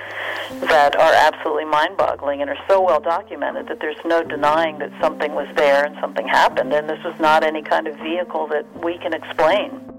that 0.60 0.94
are 0.96 1.12
absolutely 1.14 1.64
mind-boggling 1.64 2.42
and 2.42 2.50
are 2.50 2.58
so 2.68 2.82
well 2.82 3.00
documented 3.00 3.68
that 3.68 3.80
there's 3.80 3.96
no 4.04 4.22
denying 4.22 4.78
that 4.78 4.92
something 5.00 5.34
was 5.34 5.48
there 5.56 5.84
and 5.84 5.96
something 6.00 6.28
happened, 6.28 6.72
and 6.72 6.88
this 6.88 7.02
was 7.02 7.18
not 7.18 7.44
any 7.44 7.62
kind 7.62 7.86
of 7.86 7.96
vehicle 7.96 8.46
that 8.48 8.66
we 8.84 8.98
can 8.98 9.14
explain. 9.14 9.91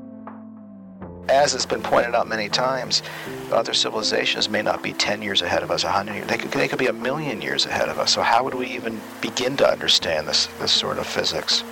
As 1.29 1.53
it's 1.53 1.65
been 1.65 1.81
pointed 1.81 2.15
out 2.15 2.27
many 2.27 2.49
times, 2.49 3.01
other 3.51 3.73
civilizations 3.73 4.49
may 4.49 4.61
not 4.61 4.83
be 4.83 4.91
10 4.93 5.21
years 5.21 5.41
ahead 5.41 5.63
of 5.63 5.71
us, 5.71 5.83
100 5.83 6.13
years. 6.13 6.27
They 6.27 6.37
could, 6.37 6.51
they 6.51 6.67
could 6.67 6.79
be 6.79 6.87
a 6.87 6.93
million 6.93 7.41
years 7.41 7.65
ahead 7.65 7.87
of 7.87 7.97
us. 7.97 8.13
So 8.13 8.21
how 8.21 8.43
would 8.43 8.53
we 8.53 8.67
even 8.67 8.99
begin 9.21 9.55
to 9.57 9.67
understand 9.67 10.27
this, 10.27 10.47
this 10.59 10.71
sort 10.71 10.97
of 10.97 11.07
physics? 11.07 11.63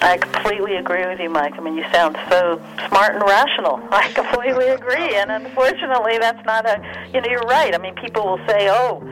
I 0.00 0.16
completely 0.16 0.76
agree 0.76 1.06
with 1.06 1.20
you, 1.20 1.30
Mike. 1.30 1.54
I 1.56 1.60
mean, 1.60 1.76
you 1.76 1.84
sound 1.92 2.16
so 2.28 2.60
smart 2.88 3.14
and 3.14 3.22
rational. 3.22 3.80
I 3.90 4.12
completely 4.12 4.68
agree, 4.68 5.16
and 5.16 5.30
unfortunately, 5.30 6.18
that's 6.18 6.44
not 6.44 6.66
a. 6.66 6.82
You 7.12 7.20
know, 7.20 7.28
you're 7.28 7.40
right. 7.40 7.74
I 7.74 7.78
mean, 7.78 7.94
people 7.94 8.24
will 8.24 8.46
say, 8.46 8.68
"Oh, 8.70 9.02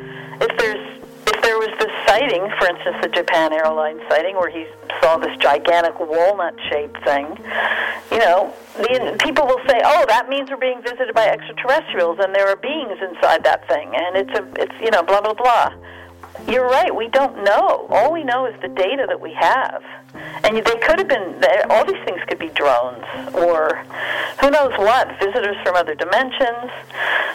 if 0.41 0.57
there's 0.59 1.03
there 1.47 1.59
was 1.59 1.71
this 1.79 1.95
sighting, 2.09 2.43
for 2.59 2.67
instance, 2.67 2.97
the 3.03 3.09
Japan 3.09 3.53
Airlines 3.53 4.03
sighting, 4.11 4.35
where 4.35 4.51
he 4.51 4.67
saw 5.01 5.17
this 5.17 5.31
gigantic 5.39 5.95
walnut-shaped 6.01 6.99
thing, 7.05 7.39
you 8.11 8.19
know, 8.19 8.53
the, 8.77 9.17
people 9.23 9.47
will 9.47 9.63
say, 9.69 9.81
"Oh, 9.85 10.05
that 10.09 10.29
means 10.29 10.51
we're 10.51 10.57
being 10.57 10.83
visited 10.83 11.15
by 11.15 11.27
extraterrestrials, 11.29 12.19
and 12.19 12.35
there 12.35 12.49
are 12.49 12.57
beings 12.57 12.99
inside 13.01 13.45
that 13.45 13.67
thing, 13.69 13.95
and 13.95 14.17
it's 14.17 14.35
a, 14.37 14.43
it's 14.61 14.75
you 14.83 14.91
know, 14.91 15.05
blah 15.05 15.21
blah 15.21 15.35
blah." 15.35 15.73
You're 16.49 16.69
right. 16.69 16.95
We 16.95 17.09
don't 17.09 17.45
know. 17.45 17.87
All 17.91 18.13
we 18.13 18.23
know 18.23 18.47
is 18.47 18.61
the 18.61 18.69
data 18.69 19.07
that 19.09 19.21
we 19.21 19.33
have, 19.33 19.83
and 20.43 20.57
they 20.57 20.79
could 20.83 20.99
have 20.99 21.09
been. 21.09 21.43
All 21.71 21.85
these 21.87 22.03
things 22.05 22.21
could 22.27 22.41
be 22.41 22.49
drones, 22.49 23.07
or 23.35 23.85
who 24.41 24.51
knows 24.51 24.75
what, 24.79 25.09
visitors 25.21 25.57
from 25.63 25.77
other 25.77 25.95
dimensions, 25.95 26.71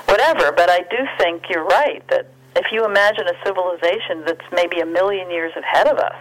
whatever. 0.05 0.51
But 0.51 0.69
I 0.69 0.79
do 0.91 0.99
think 1.17 1.49
you're 1.49 1.63
right 1.63 2.03
that 2.09 2.27
if 2.55 2.71
you 2.71 2.85
imagine 2.85 3.27
a 3.27 3.45
civilization 3.45 4.23
that's 4.25 4.45
maybe 4.51 4.79
a 4.79 4.85
million 4.85 5.29
years 5.29 5.53
ahead 5.55 5.87
of 5.87 5.97
us, 5.97 6.15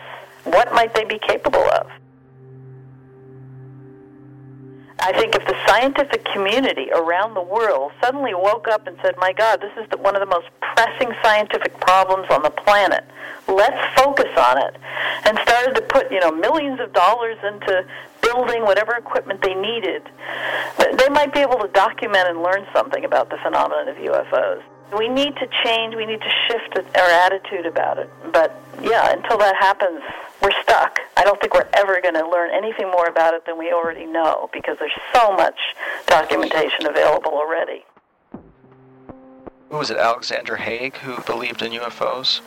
what 0.45 0.73
might 0.73 0.95
they 0.95 1.05
be 1.05 1.19
capable 1.19 1.65
of? 1.71 1.91
I 5.03 5.13
think 5.19 5.35
if 5.35 5.47
the 5.47 5.57
scientific 5.67 6.27
community 6.27 6.91
around 6.93 7.33
the 7.33 7.43
world 7.43 7.93
suddenly 8.03 8.35
woke 8.35 8.69
up 8.69 8.87
and 8.87 8.97
said, 9.03 9.17
"My 9.17 9.33
God, 9.33 9.61
this 9.61 9.73
is 9.83 9.89
the, 9.89 9.97
one 9.97 10.15
of 10.15 10.21
the 10.21 10.27
most 10.27 10.49
pressing 10.61 11.11
scientific 11.23 11.79
problems 11.81 12.27
on 12.31 12.43
the 12.43 12.51
planet. 12.51 13.05
Let's 13.49 13.81
focus 13.97 14.29
on 14.37 14.59
it," 14.59 14.77
and 15.25 15.39
started 15.39 15.75
to 15.77 15.83
put 15.83 16.13
you 16.13 16.21
know 16.21 16.31
millions 16.31 16.81
of 16.81 16.93
dollars 16.93 17.39
into 17.43 17.87
building 18.21 18.63
whatever 18.63 18.93
equipment 18.93 19.41
they 19.41 19.55
needed, 19.55 20.03
they 20.93 21.09
might 21.09 21.33
be 21.33 21.41
able 21.41 21.59
to 21.59 21.69
document 21.69 22.29
and 22.29 22.43
learn 22.43 22.67
something 22.73 23.05
about 23.05 23.31
the 23.31 23.39
phenomenon 23.39 23.89
of 23.89 23.97
UFOs. 23.97 24.63
We 24.97 25.09
need 25.09 25.37
to 25.37 25.49
change. 25.65 25.95
We 25.95 26.07
need 26.07 26.21
to 26.21 26.33
shift 26.49 26.79
our 26.97 27.11
attitude 27.11 27.67
about 27.67 27.99
it. 27.99 28.11
But 28.33 28.61
yeah, 28.83 29.13
until 29.13 29.39
that 29.39 29.55
happens, 29.57 30.03
we're 30.43 30.51
stuck. 30.63 30.99
I 31.17 31.25
don't 31.25 31.41
think 31.41 31.55
we're 31.55 31.69
ever 31.75 32.01
going 32.01 32.15
to 32.15 32.29
learn 32.29 32.51
anything 32.53 32.91
more 32.91 33.07
about 33.07 33.35
it 33.35 33.47
than 33.47 33.59
we 33.59 33.73
already 33.73 34.07
know 34.07 34.49
because 34.53 34.77
there's 34.79 34.99
so 35.15 35.33
much 35.33 35.59
documentation 36.07 36.87
available 36.87 37.33
already. 37.33 37.85
Who 39.71 39.77
was 39.77 39.91
it, 39.91 39.99
Alexander 39.99 40.57
Haig, 40.57 40.97
who 40.97 41.21
believed 41.23 41.63
in 41.63 41.73
UFOs? 41.73 42.41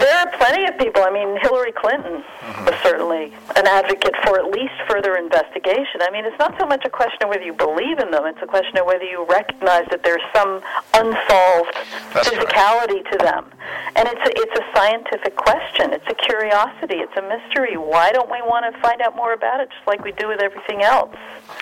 There 0.00 0.16
are 0.16 0.30
plenty 0.38 0.64
of 0.64 0.78
people. 0.78 1.02
I 1.04 1.10
mean, 1.10 1.36
Hillary 1.42 1.72
Clinton 1.72 2.24
mm-hmm. 2.24 2.64
was 2.64 2.74
certainly 2.82 3.36
an 3.54 3.66
advocate 3.68 4.16
for 4.24 4.38
at 4.40 4.48
least 4.48 4.72
further 4.88 5.16
investigation. 5.16 6.00
I 6.00 6.10
mean, 6.10 6.24
it's 6.24 6.38
not 6.38 6.56
so 6.58 6.64
much 6.64 6.86
a 6.86 6.90
question 6.90 7.22
of 7.24 7.28
whether 7.28 7.44
you 7.44 7.52
believe 7.52 7.98
in 8.00 8.10
them, 8.10 8.24
it's 8.24 8.40
a 8.40 8.46
question 8.46 8.78
of 8.78 8.86
whether 8.86 9.04
you 9.04 9.26
recognize 9.28 9.84
that 9.90 10.02
there's 10.02 10.24
some 10.34 10.62
unsolved 10.96 11.76
physicality 12.16 13.04
to 13.12 13.18
them. 13.20 13.52
And 13.94 14.08
it's 14.08 14.24
a, 14.24 14.32
it's 14.40 14.56
a 14.58 14.64
scientific 14.74 15.36
question. 15.36 15.92
It's 15.92 16.08
a 16.08 16.14
curiosity. 16.16 17.04
It's 17.04 17.16
a 17.20 17.22
mystery. 17.28 17.76
Why 17.76 18.10
don't 18.10 18.30
we 18.32 18.40
want 18.40 18.64
to 18.72 18.80
find 18.80 19.02
out 19.02 19.14
more 19.14 19.34
about 19.34 19.60
it 19.60 19.68
just 19.68 19.86
like 19.86 20.02
we 20.02 20.12
do 20.12 20.28
with 20.28 20.40
everything 20.40 20.80
else? 20.80 21.14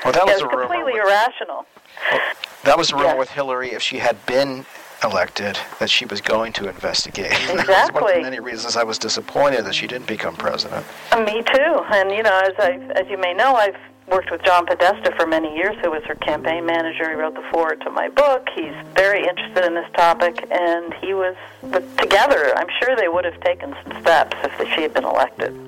Well, 0.05 0.13
that 0.13 0.23
Yeah, 0.27 0.33
was 0.33 0.33
it's 0.35 0.43
a 0.43 0.47
rumor. 0.47 0.69
completely 0.69 0.95
irrational. 1.01 1.67
That 2.63 2.79
was 2.79 2.93
a 2.93 2.97
rumor 2.97 3.17
with 3.17 3.31
Hillary. 3.31 3.73
If 3.73 3.83
she 3.83 3.99
had 3.99 4.25
been 4.27 4.65
elected, 5.03 5.59
that 5.79 5.91
she 5.91 6.05
was 6.07 6.21
going 6.21 6.53
to 6.55 6.69
investigate. 6.69 7.31
that 7.67 7.93
was 7.93 8.03
one 8.03 8.11
of 8.11 8.17
the 8.17 8.23
many 8.23 8.41
reasons 8.41 8.77
I 8.77 8.83
was 8.83 8.99
disappointed 8.99 9.65
that 9.65 9.75
she 9.75 9.87
didn't 9.87 10.07
become 10.07 10.37
president. 10.37 10.85
Uh, 11.13 11.21
Me 11.21 11.43
too. 11.43 11.85
And 11.93 12.11
you 12.11 12.23
know, 12.23 12.41
as 12.45 12.55
I 12.59 12.79
as 12.97 13.09
you 13.09 13.19
may 13.19 13.35
know, 13.35 13.55
I've 13.55 13.77
worked 14.09 14.31
with 14.31 14.43
John 14.43 14.67
Podesta 14.67 15.13
for 15.17 15.27
many 15.27 15.55
years, 15.55 15.77
who 15.83 15.91
was 15.91 16.03
her 16.05 16.15
campaign 16.15 16.65
manager. 16.65 17.11
He 17.11 17.15
wrote 17.15 17.35
the 17.35 17.45
foreword 17.53 17.81
to 17.83 17.91
my 17.91 18.09
book. 18.09 18.49
He's 18.55 18.75
very 18.95 19.27
interested 19.27 19.65
in 19.65 19.75
this 19.75 19.89
topic, 19.95 20.47
and 20.51 20.95
he 20.95 21.15
was 21.15 21.37
but 21.63 21.85
together. 21.99 22.53
I'm 22.57 22.69
sure 22.83 22.97
they 22.97 23.09
would 23.09 23.25
have 23.25 23.39
taken 23.41 23.75
some 23.85 24.01
steps 24.01 24.37
if 24.43 24.69
she 24.75 24.83
had 24.83 24.95
been 24.95 25.05
elected. 25.05 25.68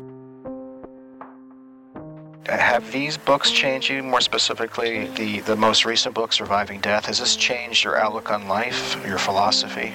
Have 2.51 2.90
these 2.90 3.16
books 3.16 3.53
changed 3.53 3.88
you, 3.88 4.03
more 4.03 4.20
specifically 4.20 5.07
the, 5.14 5.40
the 5.40 5.55
most 5.55 5.84
recent 5.84 6.14
book, 6.14 6.32
Surviving 6.32 6.80
Death? 6.80 7.07
Has 7.07 7.20
this 7.20 7.36
changed 7.36 7.84
your 7.84 7.96
outlook 7.96 8.30
on 8.30 8.48
life, 8.48 8.96
your 9.07 9.18
philosophy? 9.18 9.94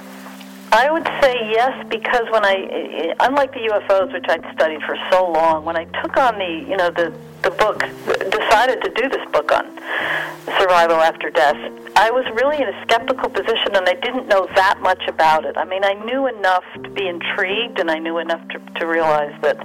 I 0.72 0.90
would 0.90 1.06
say 1.22 1.52
yes 1.52 1.86
because 1.90 2.24
when 2.32 2.46
I, 2.46 3.14
unlike 3.20 3.54
the 3.54 3.60
UFOs, 3.60 4.12
which 4.14 4.26
I'd 4.28 4.44
studied 4.54 4.82
for 4.84 4.98
so 5.12 5.30
long, 5.30 5.66
when 5.66 5.76
I 5.76 5.86
took 6.02 6.18
on 6.18 6.38
the, 6.38 6.66
you 6.68 6.78
know, 6.78 6.90
the 6.90 7.14
the 7.46 7.52
book, 7.52 7.80
decided 8.32 8.82
to 8.82 8.90
do 8.90 9.08
this 9.08 9.24
book 9.32 9.52
on 9.52 9.66
survival 10.58 10.98
after 10.98 11.30
death, 11.30 11.56
I 11.96 12.10
was 12.10 12.26
really 12.34 12.58
in 12.58 12.68
a 12.68 12.82
skeptical 12.82 13.30
position 13.30 13.76
and 13.76 13.88
I 13.88 13.94
didn't 13.94 14.28
know 14.28 14.48
that 14.56 14.82
much 14.82 15.08
about 15.08 15.46
it. 15.46 15.56
I 15.56 15.64
mean, 15.64 15.86
I 15.86 15.94
knew 15.94 16.26
enough 16.28 16.64
to 16.74 16.90
be 16.90 17.08
intrigued 17.08 17.80
and 17.80 17.90
I 17.92 18.00
knew 18.00 18.18
enough 18.18 18.42
to, 18.50 18.60
to 18.80 18.88
realize 18.88 19.34
that 19.42 19.62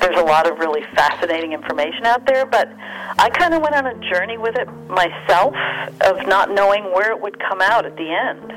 there's 0.00 0.18
a 0.18 0.24
lot 0.24 0.50
of 0.50 0.58
really 0.58 0.82
fascinating 0.94 1.52
information 1.52 2.06
out 2.06 2.26
there, 2.26 2.46
but 2.46 2.72
I 3.18 3.28
kind 3.30 3.52
of 3.52 3.60
went 3.60 3.74
on 3.74 3.86
a 3.86 3.94
journey 4.08 4.38
with 4.38 4.56
it 4.56 4.68
myself 4.88 5.54
of 6.00 6.26
not 6.26 6.50
knowing 6.50 6.84
where 6.94 7.12
it 7.12 7.20
would 7.20 7.38
come 7.38 7.60
out 7.60 7.84
at 7.84 7.96
the 7.96 8.08
end. 8.08 8.52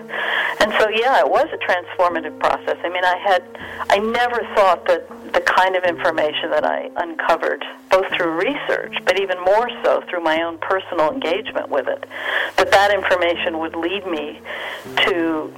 And 0.61 0.71
so, 0.79 0.87
yeah, 0.87 1.19
it 1.19 1.29
was 1.29 1.47
a 1.51 1.59
transformative 1.59 2.39
process. 2.39 2.77
I 2.83 2.89
mean, 2.89 3.03
I 3.03 3.17
had, 3.17 3.43
I 3.89 3.99
never 3.99 4.39
thought 4.55 4.87
that 4.87 5.05
the 5.35 5.41
kind 5.41 5.75
of 5.75 5.83
information 5.83 6.49
that 6.49 6.63
I 6.63 6.89
uncovered, 6.95 7.63
both 7.91 8.07
through 8.15 8.39
research, 8.39 8.95
but 9.03 9.19
even 9.19 9.37
more 9.41 9.69
so 9.83 10.01
through 10.09 10.23
my 10.23 10.41
own 10.41 10.57
personal 10.59 11.11
engagement 11.11 11.69
with 11.69 11.87
it, 11.89 12.05
that 12.55 12.71
that 12.71 12.93
information 12.93 13.59
would 13.59 13.75
lead 13.75 14.07
me 14.07 14.39
to 15.03 15.53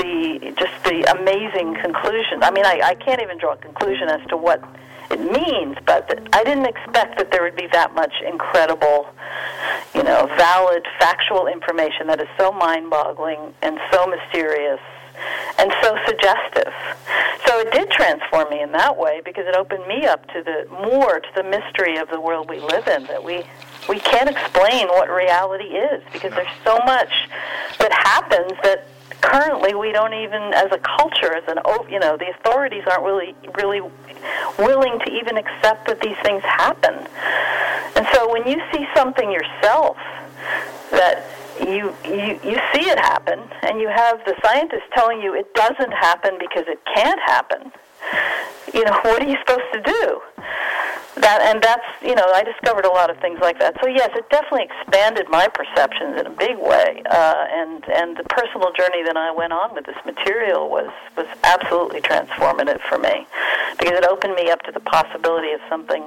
the 0.00 0.54
just 0.58 0.72
the 0.84 1.04
amazing 1.20 1.76
conclusion. 1.76 2.42
I 2.42 2.50
mean, 2.50 2.64
I, 2.64 2.80
I 2.82 2.94
can't 2.94 3.20
even 3.20 3.36
draw 3.36 3.52
a 3.52 3.56
conclusion 3.56 4.08
as 4.08 4.26
to 4.28 4.36
what 4.38 4.64
it 5.10 5.20
means, 5.20 5.76
but 5.84 6.08
I 6.32 6.42
didn't 6.42 6.66
expect 6.66 7.18
that 7.18 7.30
there 7.30 7.42
would 7.42 7.56
be 7.56 7.68
that 7.72 7.94
much 7.94 8.14
incredible, 8.26 9.06
you 9.94 10.02
know, 10.02 10.24
valid, 10.38 10.86
factual 10.98 11.48
information 11.48 12.06
that 12.06 12.18
is 12.18 12.28
so 12.38 12.50
mind-boggling 12.50 13.52
and 13.60 13.78
so 13.92 14.06
mysterious 14.06 14.80
and 15.58 15.72
so 15.82 15.96
suggestive. 16.06 16.72
So 17.46 17.58
it 17.60 17.72
did 17.72 17.90
transform 17.90 18.50
me 18.50 18.62
in 18.62 18.72
that 18.72 18.96
way 18.96 19.20
because 19.24 19.46
it 19.46 19.56
opened 19.56 19.86
me 19.86 20.06
up 20.06 20.26
to 20.32 20.42
the 20.42 20.66
more 20.70 21.20
to 21.20 21.28
the 21.34 21.42
mystery 21.42 21.96
of 21.96 22.08
the 22.08 22.20
world 22.20 22.48
we 22.48 22.60
live 22.60 22.86
in 22.88 23.04
that 23.04 23.22
we 23.22 23.44
we 23.88 23.98
can't 23.98 24.30
explain 24.30 24.86
what 24.88 25.10
reality 25.10 25.74
is 25.74 26.02
because 26.12 26.30
there's 26.32 26.56
so 26.64 26.78
much 26.86 27.10
that 27.78 27.92
happens 27.92 28.52
that 28.62 28.86
currently 29.20 29.74
we 29.74 29.92
don't 29.92 30.14
even 30.14 30.42
as 30.54 30.70
a 30.72 30.78
culture 30.78 31.34
as 31.34 31.44
an 31.48 31.58
oh, 31.64 31.86
you 31.90 31.98
know 31.98 32.16
the 32.16 32.30
authorities 32.30 32.82
aren't 32.90 33.04
really 33.04 33.34
really 33.56 33.80
willing 34.58 34.98
to 35.04 35.12
even 35.12 35.36
accept 35.36 35.86
that 35.86 36.00
these 36.00 36.16
things 36.22 36.42
happen 36.42 36.94
and 37.96 38.06
so 38.12 38.30
when 38.32 38.46
you 38.46 38.60
see 38.72 38.86
something 38.94 39.30
yourself 39.30 39.96
that 40.90 41.24
you, 41.68 41.94
you 42.04 42.40
you 42.42 42.58
see 42.72 42.88
it 42.88 42.98
happen 42.98 43.40
and 43.62 43.80
you 43.80 43.88
have 43.88 44.18
the 44.24 44.34
scientists 44.44 44.88
telling 44.94 45.20
you 45.20 45.34
it 45.34 45.52
doesn't 45.54 45.92
happen 45.92 46.36
because 46.38 46.64
it 46.66 46.80
can't 46.94 47.20
happen 47.26 47.72
you 48.74 48.84
know 48.84 48.98
what 49.02 49.22
are 49.22 49.28
you 49.28 49.36
supposed 49.44 49.70
to 49.72 49.80
do 49.80 50.20
that 51.16 51.42
and 51.42 51.62
that's 51.62 51.84
you 52.00 52.14
know 52.14 52.24
I 52.34 52.42
discovered 52.42 52.84
a 52.84 52.90
lot 52.90 53.10
of 53.10 53.18
things 53.18 53.38
like 53.40 53.58
that. 53.58 53.76
So 53.80 53.88
yes, 53.88 54.10
it 54.14 54.28
definitely 54.30 54.64
expanded 54.64 55.28
my 55.28 55.48
perceptions 55.48 56.18
in 56.18 56.26
a 56.26 56.30
big 56.34 56.56
way. 56.56 57.02
Uh, 57.04 57.44
and 57.50 57.84
and 57.88 58.16
the 58.16 58.24
personal 58.24 58.72
journey 58.72 59.02
that 59.04 59.16
I 59.16 59.30
went 59.30 59.52
on 59.52 59.74
with 59.74 59.84
this 59.84 59.98
material 60.04 60.70
was 60.70 60.90
was 61.16 61.26
absolutely 61.44 62.00
transformative 62.00 62.80
for 62.88 62.98
me 62.98 63.26
because 63.78 63.92
it 63.92 64.04
opened 64.04 64.34
me 64.34 64.50
up 64.50 64.62
to 64.62 64.72
the 64.72 64.80
possibility 64.80 65.52
of 65.52 65.60
something 65.68 66.04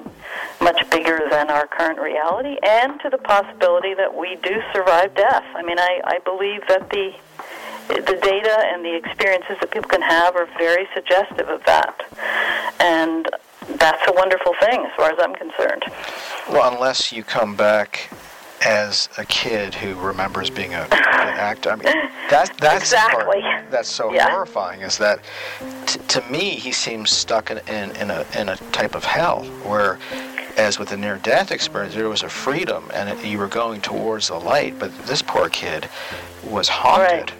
much 0.60 0.89
bigger 0.89 1.22
than 1.30 1.50
our 1.50 1.68
current 1.68 2.00
reality 2.00 2.58
and 2.64 3.00
to 3.02 3.10
the 3.10 3.20
possibility 3.20 3.93
that 3.93 4.16
we 4.16 4.38
do 4.41 4.62
survive 4.74 5.14
death. 5.16 5.46
I 5.56 5.62
mean, 5.62 5.78
I, 5.78 6.02
I 6.04 6.20
believe 6.26 6.62
that 6.68 6.89
the 6.89 7.14
the 7.88 8.19
data 8.21 8.63
and 8.73 8.83
the 8.83 8.95
experiences 8.95 9.57
that 9.61 9.71
people 9.71 9.89
can 9.89 10.01
have 10.01 10.36
are 10.36 10.47
very 10.57 10.88
suggestive 10.93 11.49
of 11.49 11.63
that. 11.65 12.01
And 12.79 13.27
that's 13.77 14.07
a 14.07 14.13
wonderful 14.13 14.53
thing 14.59 14.86
as 14.86 14.91
far 14.95 15.11
as 15.11 15.17
I'm 15.19 15.36
concerned. 15.36 15.83
Well, 16.49 16.73
unless 16.73 17.11
you 17.11 17.23
come 17.23 17.55
back 17.55 18.09
as 18.65 19.09
a 19.17 19.25
kid 19.25 19.73
who 19.75 19.93
remembers 19.95 20.49
being 20.49 20.73
a, 20.73 20.81
an 20.81 20.88
actor. 20.91 21.71
I 21.71 21.75
mean, 21.75 21.83
that, 22.29 22.51
that's 22.57 22.83
exactly. 22.83 23.41
That's 23.69 23.89
so 23.89 24.13
yeah. 24.13 24.31
horrifying. 24.31 24.81
Is 24.81 24.97
that 24.97 25.19
t- 25.86 25.99
to 25.99 26.21
me 26.29 26.51
he 26.51 26.71
seems 26.71 27.11
stuck 27.11 27.51
in, 27.51 27.59
in, 27.67 27.95
in 27.97 28.11
a 28.11 28.25
in 28.36 28.49
a 28.49 28.55
type 28.71 28.95
of 28.95 29.03
hell 29.03 29.43
where. 29.63 29.99
As 30.57 30.79
with 30.79 30.88
the 30.88 30.95
near-death 30.95 31.51
experience, 31.51 31.95
there 31.95 32.07
was 32.07 32.23
a 32.23 32.29
freedom, 32.29 32.89
and 32.93 33.09
it, 33.09 33.25
you 33.25 33.38
were 33.38 33.49
going 33.49 33.81
towards 33.81 34.29
the 34.29 34.39
light. 34.39 34.79
But 34.79 34.97
this 34.99 35.21
poor 35.21 35.49
kid 35.49 35.89
was 36.45 36.69
haunted. 36.69 37.31
Right. 37.31 37.33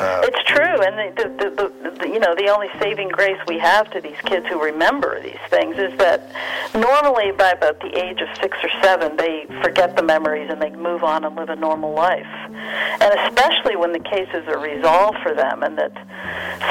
Uh, 0.00 0.20
it's 0.22 0.42
true, 0.44 0.80
and 0.80 1.16
the, 1.16 1.24
the, 1.24 1.50
the, 1.50 1.90
the, 1.98 2.08
you 2.08 2.20
know 2.20 2.34
the 2.36 2.48
only 2.48 2.68
saving 2.80 3.08
grace 3.08 3.38
we 3.48 3.58
have 3.58 3.90
to 3.90 4.00
these 4.00 4.16
kids 4.24 4.46
who 4.46 4.62
remember 4.62 5.20
these 5.22 5.42
things 5.50 5.76
is 5.76 5.96
that 5.98 6.30
normally 6.72 7.32
by 7.32 7.50
about 7.50 7.80
the 7.80 7.90
age 7.98 8.20
of 8.20 8.28
six 8.40 8.56
or 8.62 8.70
seven 8.80 9.16
they 9.16 9.44
forget 9.60 9.96
the 9.96 10.02
memories 10.02 10.48
and 10.50 10.62
they 10.62 10.70
move 10.70 11.02
on 11.02 11.24
and 11.24 11.34
live 11.34 11.48
a 11.48 11.56
normal 11.56 11.92
life, 11.92 12.26
and 12.46 13.12
especially 13.26 13.74
when 13.74 13.92
the 13.92 13.98
cases 13.98 14.46
are 14.46 14.60
resolved 14.60 15.18
for 15.18 15.34
them, 15.34 15.64
and 15.64 15.76
that 15.76 15.92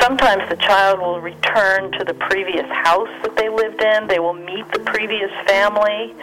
sometimes 0.02 0.48
the 0.50 0.56
child 0.56 1.00
will 1.00 1.20
return 1.20 1.92
to 1.94 2.06
the 2.06 2.14
previous 2.14 2.66
house 2.72 3.10
that 3.24 3.36
they 3.36 3.50
lived 3.50 3.82
in, 3.84 4.08
they 4.08 4.20
will 4.20 4.34
meet 4.34 4.72
the 4.72 4.80
previous 4.80 5.32
family, 5.46 6.16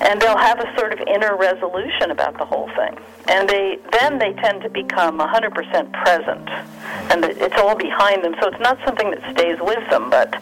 and 0.00 0.20
they'll 0.20 0.36
have 0.36 0.58
a 0.58 0.76
sort 0.76 0.92
of 0.92 1.00
inner 1.06 1.36
resolution 1.36 2.10
about 2.10 2.36
the 2.38 2.44
whole 2.44 2.68
thing, 2.74 2.98
and 3.28 3.48
they 3.48 3.78
then 3.92 4.18
they 4.18 4.32
tend 4.34 4.62
to 4.62 4.68
become 4.68 5.18
100% 5.18 5.92
present 5.92 6.39
and 6.48 7.24
it's 7.24 7.56
all 7.56 7.74
behind 7.74 8.24
them. 8.24 8.34
So 8.40 8.48
it's 8.48 8.60
not 8.60 8.78
something 8.84 9.10
that 9.10 9.20
stays 9.32 9.58
with 9.60 9.88
them. 9.90 10.10
But 10.10 10.32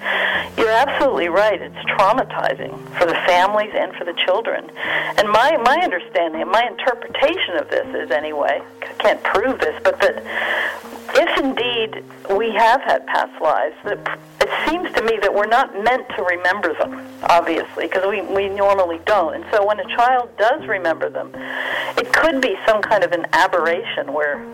you're 0.56 0.70
absolutely 0.70 1.28
right. 1.28 1.60
It's 1.60 1.76
traumatizing 1.90 2.76
for 2.98 3.06
the 3.06 3.14
families 3.26 3.72
and 3.74 3.94
for 3.94 4.04
the 4.04 4.14
children. 4.26 4.70
And 5.18 5.28
my 5.28 5.56
my 5.58 5.80
understanding, 5.82 6.46
my 6.48 6.66
interpretation 6.66 7.56
of 7.56 7.70
this 7.70 7.86
is 7.94 8.10
anyway. 8.10 8.62
I 8.82 8.92
can't 8.94 9.22
prove 9.22 9.58
this, 9.60 9.80
but 9.82 10.00
that 10.00 10.24
if 11.14 11.38
indeed 11.38 12.04
we 12.36 12.50
have 12.52 12.80
had 12.82 13.06
past 13.06 13.40
lives, 13.40 13.74
that 13.84 14.18
it 14.40 14.68
seems 14.68 14.92
to 14.94 15.02
me 15.02 15.18
that 15.22 15.32
we're 15.32 15.46
not 15.46 15.72
meant 15.82 16.08
to 16.10 16.22
remember 16.22 16.74
them, 16.74 17.06
obviously, 17.24 17.86
because 17.86 18.06
we, 18.06 18.22
we 18.22 18.48
normally 18.48 19.00
don't. 19.06 19.34
And 19.34 19.44
so 19.50 19.66
when 19.66 19.80
a 19.80 19.96
child 19.96 20.36
does 20.36 20.66
remember 20.66 21.08
them, 21.08 21.32
it 21.96 22.12
could 22.12 22.40
be 22.40 22.56
some 22.66 22.82
kind 22.82 23.04
of 23.04 23.12
an 23.12 23.26
aberration 23.32 24.12
where 24.12 24.44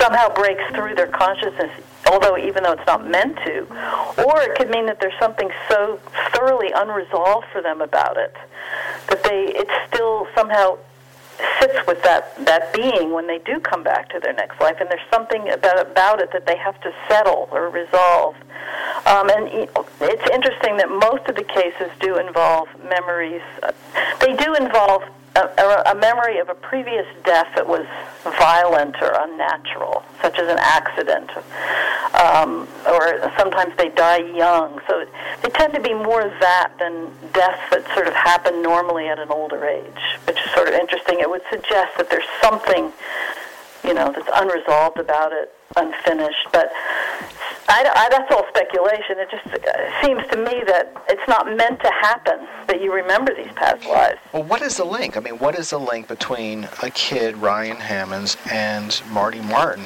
somehow 0.00 0.28
breaks 0.34 0.62
through 0.74 0.94
their 0.94 1.06
consciousness, 1.06 1.70
although 2.10 2.36
even 2.36 2.62
though 2.62 2.72
it's 2.72 2.86
not 2.86 3.08
meant 3.08 3.36
to. 3.44 3.66
Or 4.24 4.42
it 4.42 4.56
could 4.56 4.70
mean 4.70 4.86
that 4.86 5.00
there's 5.00 5.18
something 5.18 5.50
so 5.68 5.98
thoroughly 6.34 6.70
unresolved 6.74 7.46
for 7.52 7.62
them 7.62 7.80
about 7.80 8.16
it 8.16 8.34
that 9.08 9.22
they 9.24 9.52
it 9.54 9.68
still 9.88 10.26
somehow 10.34 10.78
sits 11.60 11.86
with 11.86 12.02
that 12.02 12.34
that 12.46 12.72
being 12.72 13.12
when 13.12 13.26
they 13.26 13.38
do 13.38 13.58
come 13.60 13.82
back 13.82 14.08
to 14.10 14.20
their 14.20 14.32
next 14.32 14.60
life, 14.60 14.76
and 14.80 14.88
there's 14.88 15.08
something 15.10 15.48
about 15.50 15.80
about 15.80 16.20
it 16.20 16.32
that 16.32 16.46
they 16.46 16.56
have 16.56 16.80
to 16.80 16.92
settle 17.08 17.48
or 17.50 17.68
resolve. 17.70 18.34
Um, 19.06 19.28
and 19.28 19.68
it's 20.00 20.30
interesting 20.32 20.76
that 20.78 20.88
most 20.88 21.28
of 21.28 21.36
the 21.36 21.44
cases 21.44 21.90
do 22.00 22.18
involve 22.18 22.68
memories. 22.88 23.42
They 24.20 24.34
do 24.36 24.54
involve 24.54 25.02
a, 25.36 25.82
a, 25.90 25.94
memory 25.94 26.38
of 26.38 26.48
a 26.48 26.54
previous 26.54 27.06
death 27.24 27.48
that 27.56 27.66
was 27.66 27.86
violent 28.22 28.94
or 29.02 29.12
unnatural, 29.18 30.04
such 30.22 30.38
as 30.38 30.48
an 30.48 30.58
accident, 30.60 31.30
um, 32.14 32.68
or 32.86 33.18
sometimes 33.36 33.74
they 33.76 33.88
die 33.90 34.18
young. 34.18 34.80
So 34.88 35.04
they 35.42 35.48
tend 35.48 35.74
to 35.74 35.80
be 35.80 35.92
more 35.92 36.22
of 36.22 36.32
that 36.40 36.72
than 36.78 37.10
deaths 37.32 37.62
that 37.70 37.84
sort 37.94 38.06
of 38.06 38.14
happen 38.14 38.62
normally 38.62 39.08
at 39.08 39.18
an 39.18 39.28
older 39.30 39.66
age, 39.66 40.18
which 40.26 40.38
is 40.38 40.50
sort 40.52 40.68
of 40.68 40.74
interesting. 40.74 41.18
It 41.18 41.28
would 41.28 41.42
suggest 41.50 41.98
that 41.98 42.10
there's 42.10 42.28
something, 42.40 42.92
you 43.84 43.94
know, 43.94 44.12
that's 44.12 44.30
unresolved 44.34 44.98
about 44.98 45.32
it, 45.32 45.52
unfinished. 45.76 46.48
But 46.52 46.72
I, 47.68 47.90
I, 47.94 48.08
that's 48.10 48.32
all 48.32 48.46
speculation. 48.48 49.18
It 49.18 49.30
just 49.30 49.44
seems 50.02 50.26
to 50.30 50.36
me 50.36 50.62
that 50.66 50.92
it's 51.08 51.26
not 51.28 51.46
meant 51.56 51.80
to 51.80 51.90
happen 51.90 52.46
that 52.66 52.80
you 52.80 52.92
remember 52.92 53.34
these 53.34 53.52
past 53.54 53.86
lives. 53.86 54.18
Well, 54.32 54.44
what 54.44 54.62
is 54.62 54.76
the 54.76 54.84
link? 54.84 55.16
I 55.16 55.20
mean, 55.20 55.38
what 55.38 55.58
is 55.58 55.70
the 55.70 55.78
link 55.78 56.08
between 56.08 56.68
a 56.82 56.90
kid, 56.90 57.36
Ryan 57.36 57.76
Hammons, 57.76 58.36
and 58.50 59.00
Marty 59.10 59.40
Martin? 59.42 59.84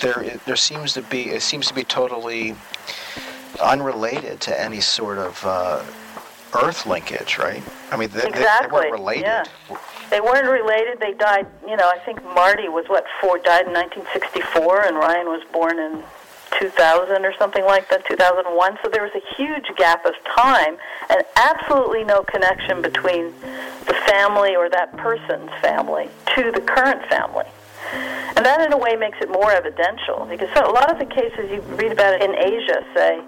There, 0.00 0.38
there 0.46 0.56
seems 0.56 0.94
to 0.94 1.02
be. 1.02 1.30
It 1.30 1.42
seems 1.42 1.66
to 1.68 1.74
be 1.74 1.84
totally 1.84 2.54
unrelated 3.62 4.40
to 4.40 4.60
any 4.60 4.80
sort 4.80 5.18
of 5.18 5.44
uh, 5.44 5.82
Earth 6.54 6.86
linkage, 6.86 7.38
right? 7.38 7.62
I 7.90 7.96
mean, 7.96 8.08
they, 8.10 8.26
exactly. 8.26 8.32
they, 8.32 8.84
they 8.84 8.90
weren't 8.90 8.92
related. 8.92 9.22
Yeah. 9.22 9.44
They 10.10 10.20
weren't 10.20 10.48
related. 10.48 10.98
They 11.00 11.14
died. 11.14 11.46
You 11.66 11.76
know, 11.76 11.88
I 11.88 11.98
think 12.04 12.22
Marty 12.24 12.68
was 12.68 12.86
what 12.88 13.04
four 13.20 13.38
died 13.38 13.66
in 13.66 13.72
1964, 13.72 14.86
and 14.86 14.96
Ryan 14.96 15.26
was 15.26 15.42
born 15.52 15.78
in 15.78 16.02
2000 16.58 17.24
or 17.24 17.32
something 17.38 17.64
like 17.64 17.88
that, 17.90 18.04
2001. 18.06 18.78
So 18.82 18.90
there 18.90 19.02
was 19.02 19.12
a 19.14 19.34
huge 19.36 19.66
gap 19.76 20.04
of 20.04 20.14
time 20.24 20.76
and 21.08 21.22
absolutely 21.36 22.04
no 22.04 22.22
connection 22.24 22.82
between 22.82 23.32
the 23.86 23.94
family 24.06 24.56
or 24.56 24.68
that 24.68 24.96
person's 24.96 25.50
family 25.62 26.10
to 26.34 26.50
the 26.50 26.60
current 26.60 27.06
family. 27.08 27.46
And 28.36 28.44
that, 28.44 28.60
in 28.60 28.72
a 28.72 28.78
way, 28.78 28.96
makes 28.96 29.18
it 29.20 29.30
more 29.30 29.50
evidential 29.52 30.26
because 30.28 30.48
a 30.56 30.70
lot 30.70 30.90
of 30.90 30.98
the 30.98 31.06
cases 31.06 31.50
you 31.50 31.60
read 31.76 31.92
about 31.92 32.20
in 32.20 32.34
Asia, 32.34 32.84
say, 32.94 33.20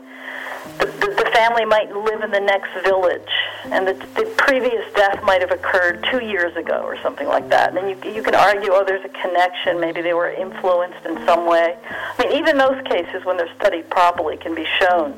the, 0.79 0.87
the, 0.87 1.23
family 1.33 1.65
might 1.65 1.91
live 1.91 2.23
in 2.23 2.31
the 2.31 2.41
next 2.41 2.71
village, 2.85 3.29
and 3.65 3.87
the, 3.87 3.95
the 4.15 4.27
previous 4.37 4.85
death 4.95 5.23
might 5.25 5.41
have 5.41 5.51
occurred 5.51 6.07
two 6.11 6.25
years 6.25 6.55
ago 6.57 6.83
or 6.85 6.97
something 7.03 7.27
like 7.27 7.49
that. 7.49 7.77
And 7.77 7.89
you, 7.89 8.13
you 8.13 8.23
can 8.23 8.35
argue, 8.35 8.71
oh, 8.73 8.85
there's 8.85 9.05
a 9.05 9.09
connection. 9.09 9.81
Maybe 9.81 10.03
they 10.03 10.15
were 10.15 10.31
influenced 10.31 11.05
in 11.07 11.17
some 11.27 11.47
way. 11.47 11.77
I 11.83 12.23
mean, 12.23 12.39
even 12.39 12.59
those 12.59 12.81
cases, 12.85 13.25
when 13.25 13.37
they're 13.39 13.53
studied 13.57 13.89
properly, 13.91 14.37
can 14.37 14.55
be 14.55 14.67
shown 14.79 15.17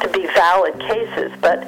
to 0.00 0.08
be 0.08 0.26
valid 0.28 0.78
cases. 0.80 1.32
But 1.40 1.64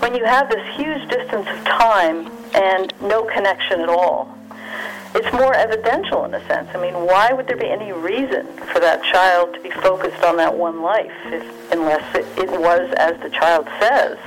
when 0.00 0.14
you 0.14 0.24
have 0.24 0.48
this 0.48 0.64
huge 0.76 1.08
distance 1.10 1.46
of 1.48 1.64
time 1.64 2.30
and 2.54 2.92
no 3.02 3.24
connection 3.24 3.80
at 3.80 3.88
all, 3.88 4.38
it's 5.14 5.32
more 5.32 5.54
evidential 5.54 6.24
in 6.24 6.34
a 6.34 6.46
sense. 6.46 6.68
I 6.74 6.80
mean, 6.80 6.94
why 6.94 7.32
would 7.32 7.46
there 7.46 7.56
be 7.56 7.68
any 7.68 7.92
reason 7.92 8.46
for 8.72 8.80
that 8.80 9.02
child 9.04 9.54
to 9.54 9.60
be 9.60 9.70
focused 9.70 10.22
on 10.24 10.36
that 10.38 10.56
one 10.56 10.80
life 10.80 11.12
if, 11.26 11.72
unless 11.72 12.14
it, 12.14 12.26
it 12.38 12.50
was 12.50 12.92
as 12.96 13.20
the 13.20 13.30
child 13.30 13.68
says? 13.78 14.18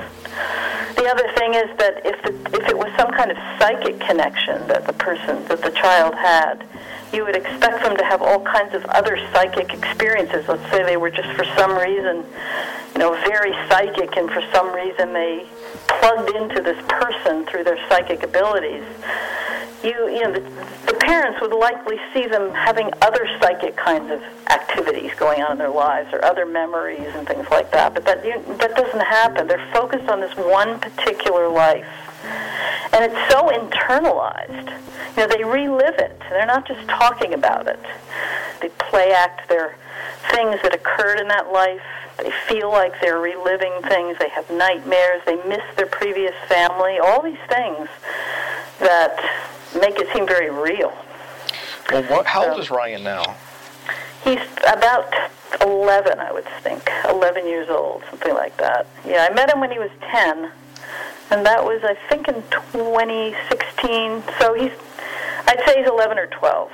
The 0.96 1.08
other 1.08 1.28
thing 1.34 1.54
is 1.54 1.68
that 1.78 2.02
if, 2.04 2.22
the, 2.22 2.56
if 2.56 2.68
it 2.68 2.76
was 2.76 2.92
some 2.96 3.10
kind 3.10 3.30
of 3.30 3.36
psychic 3.58 3.98
connection 4.00 4.66
that 4.68 4.86
the 4.86 4.92
person, 4.92 5.44
that 5.48 5.62
the 5.62 5.70
child 5.70 6.14
had, 6.14 6.64
you 7.12 7.24
would 7.24 7.36
expect 7.36 7.82
them 7.82 7.96
to 7.96 8.04
have 8.04 8.22
all 8.22 8.40
kinds 8.40 8.74
of 8.74 8.84
other 8.86 9.16
psychic 9.32 9.72
experiences. 9.72 10.46
Let's 10.48 10.70
say 10.70 10.84
they 10.84 10.96
were 10.96 11.10
just 11.10 11.28
for 11.36 11.44
some 11.56 11.76
reason, 11.78 12.24
you 12.92 12.98
know, 12.98 13.14
very 13.28 13.52
psychic, 13.68 14.16
and 14.16 14.30
for 14.30 14.42
some 14.52 14.74
reason 14.74 15.12
they 15.12 15.46
plugged 15.88 16.30
into 16.36 16.60
this 16.62 16.82
person 16.88 17.46
through 17.46 17.64
their 17.64 17.78
psychic 17.88 18.22
abilities 18.22 18.84
you, 19.86 20.08
you 20.08 20.22
know, 20.22 20.32
the, 20.32 20.40
the 20.86 20.94
parents 20.98 21.40
would 21.40 21.52
likely 21.52 21.96
see 22.12 22.26
them 22.26 22.52
having 22.52 22.90
other 23.02 23.28
psychic 23.40 23.76
kinds 23.76 24.10
of 24.10 24.22
activities 24.50 25.12
going 25.16 25.42
on 25.42 25.52
in 25.52 25.58
their 25.58 25.70
lives 25.70 26.12
or 26.12 26.24
other 26.24 26.44
memories 26.44 27.08
and 27.14 27.26
things 27.26 27.46
like 27.50 27.70
that. 27.72 27.94
But 27.94 28.04
that, 28.04 28.24
you, 28.24 28.42
that 28.56 28.74
doesn't 28.74 29.00
happen. 29.00 29.46
They're 29.46 29.70
focused 29.72 30.08
on 30.08 30.20
this 30.20 30.36
one 30.36 30.80
particular 30.80 31.48
life. 31.48 31.86
And 32.92 33.04
it's 33.04 33.32
so 33.32 33.48
internalized. 33.48 34.70
You 35.16 35.22
know, 35.22 35.28
they 35.28 35.44
relive 35.44 35.98
it. 35.98 36.18
They're 36.30 36.46
not 36.46 36.66
just 36.66 36.86
talking 36.88 37.34
about 37.34 37.68
it. 37.68 37.80
They 38.60 38.68
play 38.70 39.12
act 39.12 39.48
their 39.48 39.76
things 40.30 40.60
that 40.62 40.74
occurred 40.74 41.20
in 41.20 41.28
that 41.28 41.52
life. 41.52 41.82
They 42.18 42.30
feel 42.48 42.70
like 42.70 42.98
they're 43.00 43.20
reliving 43.20 43.72
things. 43.82 44.16
They 44.18 44.30
have 44.30 44.48
nightmares. 44.50 45.22
They 45.26 45.36
miss 45.44 45.62
their 45.76 45.86
previous 45.86 46.34
family. 46.48 46.98
All 46.98 47.22
these 47.22 47.38
things 47.48 47.88
that 48.80 49.18
make 49.74 49.98
it 49.98 50.08
seem 50.12 50.26
very 50.26 50.50
real. 50.50 50.92
Well, 51.90 52.02
what, 52.04 52.26
how 52.26 52.42
so, 52.42 52.52
old 52.52 52.60
is 52.60 52.70
Ryan 52.70 53.04
now? 53.04 53.36
He's 54.24 54.40
about 54.66 55.12
11, 55.60 56.18
I 56.18 56.32
would 56.32 56.46
think. 56.62 56.88
11 57.08 57.46
years 57.46 57.68
old, 57.68 58.02
something 58.10 58.34
like 58.34 58.56
that. 58.56 58.86
Yeah, 59.06 59.28
I 59.30 59.34
met 59.34 59.50
him 59.50 59.60
when 59.60 59.70
he 59.70 59.78
was 59.78 59.90
10, 60.10 60.50
and 61.30 61.46
that 61.46 61.64
was, 61.64 61.82
I 61.84 61.94
think, 62.08 62.28
in 62.28 62.42
2016. 62.50 64.22
So 64.40 64.54
he's, 64.54 64.72
I'd 65.46 65.62
say 65.66 65.78
he's 65.78 65.86
11 65.86 66.18
or 66.18 66.26
12. 66.26 66.70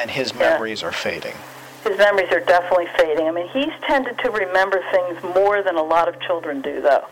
And 0.00 0.10
his 0.10 0.34
memories 0.34 0.82
yeah. 0.82 0.88
are 0.88 0.92
fading. 0.92 1.36
His 1.86 1.98
memories 1.98 2.32
are 2.32 2.40
definitely 2.40 2.88
fading. 2.96 3.28
I 3.28 3.30
mean, 3.30 3.48
he's 3.48 3.72
tended 3.86 4.18
to 4.18 4.30
remember 4.30 4.82
things 4.90 5.22
more 5.34 5.62
than 5.62 5.76
a 5.76 5.82
lot 5.82 6.08
of 6.08 6.20
children 6.20 6.60
do, 6.60 6.80
though. 6.80 7.04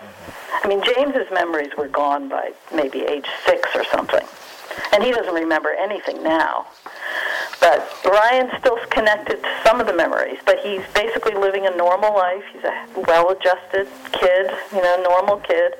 I 0.62 0.68
mean, 0.68 0.82
James's 0.82 1.30
memories 1.32 1.70
were 1.78 1.88
gone 1.88 2.28
by 2.28 2.52
maybe 2.74 3.02
age 3.02 3.26
six 3.46 3.68
or 3.74 3.84
something 3.84 4.26
and 4.92 5.02
he 5.02 5.10
doesn't 5.10 5.34
remember 5.34 5.70
anything 5.70 6.22
now. 6.22 6.66
But 7.60 7.88
Ryan's 8.04 8.52
still 8.58 8.78
connected 8.90 9.42
to 9.42 9.60
some 9.64 9.80
of 9.80 9.86
the 9.86 9.92
memories, 9.92 10.38
but 10.44 10.58
he's 10.60 10.82
basically 10.94 11.34
living 11.34 11.66
a 11.66 11.76
normal 11.76 12.14
life. 12.14 12.42
He's 12.52 12.64
a 12.64 12.86
well-adjusted 13.06 13.88
kid, 14.12 14.50
you 14.72 14.82
know, 14.82 15.02
normal 15.02 15.38
kid, 15.38 15.74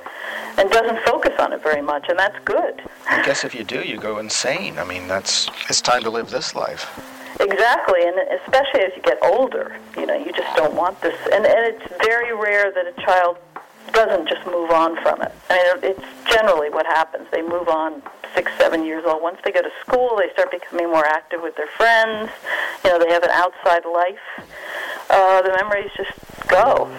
and 0.57 0.71
doesn't 0.71 1.05
focus 1.05 1.33
on 1.39 1.53
it 1.53 1.63
very 1.63 1.83
much, 1.83 2.07
and 2.09 2.19
that's 2.19 2.39
good. 2.45 2.83
I 3.09 3.23
guess 3.25 3.45
if 3.45 3.55
you 3.55 3.65
do, 3.65 3.83
you 3.83 3.99
go 3.99 4.19
insane. 4.19 4.79
I 4.79 4.85
mean, 4.85 5.09
that's 5.09 5.49
it's 5.69 5.81
time 5.81 6.03
to 6.05 6.11
live 6.11 6.31
this 6.31 6.55
life. 6.55 7.14
Exactly, 7.41 8.07
and 8.07 8.17
especially 8.43 8.81
as 8.81 8.93
you 8.97 9.03
get 9.03 9.19
older, 9.23 9.77
you 9.97 10.07
know, 10.07 10.17
you 10.17 10.33
just 10.33 10.57
don't 10.57 10.75
want 10.75 11.01
this. 11.01 11.19
And, 11.33 11.45
and 11.45 11.75
it's 11.75 11.93
very 12.05 12.35
rare 12.35 12.71
that 12.71 12.87
a 12.87 13.03
child 13.03 13.39
doesn't 13.93 14.29
just 14.29 14.45
move 14.47 14.71
on 14.71 15.01
from 15.03 15.21
it. 15.23 15.33
I 15.51 15.79
mean, 15.83 15.93
it's 15.93 16.31
generally 16.31 16.71
what 16.71 16.87
happens. 16.87 17.27
They 17.31 17.43
move 17.43 17.69
on 17.69 18.03
six, 18.35 18.51
seven 18.59 18.85
years 18.85 19.05
old. 19.07 19.23
Once 19.23 19.39
they 19.45 19.53
go 19.53 19.63
to 19.63 19.71
school, 19.81 20.17
they 20.17 20.33
start 20.33 20.51
becoming 20.51 20.89
more 20.91 21.07
active 21.07 21.43
with 21.43 21.57
their 21.57 21.69
friends. 21.69 22.31
You 22.85 22.91
know, 22.91 22.99
they 22.99 23.13
have 23.13 23.23
an 23.23 23.31
outside 23.31 23.85
life. 23.85 24.49
Uh, 25.11 25.43
the 25.43 25.51
memories 25.51 25.91
just 25.97 26.13
go. 26.49 26.91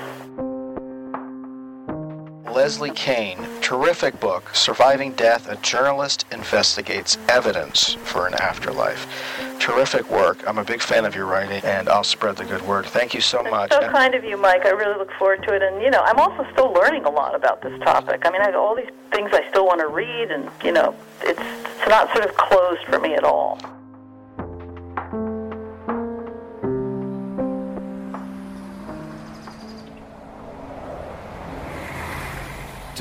Leslie 2.56 2.92
Kean. 2.92 3.38
terrific 3.60 4.18
book, 4.22 4.56
Surviving 4.56 5.12
Death 5.12 5.50
A 5.50 5.58
Journalist 5.58 6.26
Investigates 6.32 7.18
Evidence 7.28 7.96
for 8.06 8.28
an 8.28 8.34
Afterlife. 8.36 9.60
Terrific 9.60 10.10
work. 10.10 10.42
I'm 10.48 10.58
a 10.58 10.64
big 10.64 10.82
fan 10.82 11.04
of 11.04 11.14
your 11.14 11.26
writing, 11.26 11.62
and 11.66 11.90
I'll 11.90 12.06
spread 12.06 12.38
the 12.38 12.46
good 12.46 12.62
word. 12.62 12.86
Thank 12.86 13.14
you 13.14 13.20
so 13.20 13.44
much. 13.44 13.74
so 13.74 13.82
kind 13.92 14.16
of 14.16 14.24
you, 14.24 14.38
Mike. 14.38 14.66
I 14.66 14.70
really 14.70 14.98
look 14.98 15.12
forward 15.20 15.44
to 15.44 15.54
it. 15.54 15.64
And, 15.64 15.82
you 15.82 15.92
know, 15.92 16.00
I'm 16.00 16.18
also 16.18 16.48
still 16.54 16.72
learning 16.72 17.04
a 17.04 17.10
lot 17.10 17.36
about 17.36 17.62
this 17.62 17.78
topic. 17.82 18.22
I 18.24 18.32
mean, 18.32 18.42
I 18.42 18.46
have 18.46 18.56
all 18.56 18.74
these 18.74 18.92
things 19.12 19.32
I 19.34 19.46
still 19.50 19.66
want 19.66 19.82
to 19.82 19.88
read, 19.88 20.32
and, 20.32 20.50
you 20.64 20.72
know, 20.72 20.96
it's, 21.24 21.42
it's 21.42 21.90
not 21.90 22.10
sort 22.14 22.24
of 22.24 22.38
closed 22.38 22.86
for 22.86 23.00
me 23.00 23.16
at 23.16 23.26
all. 23.26 23.60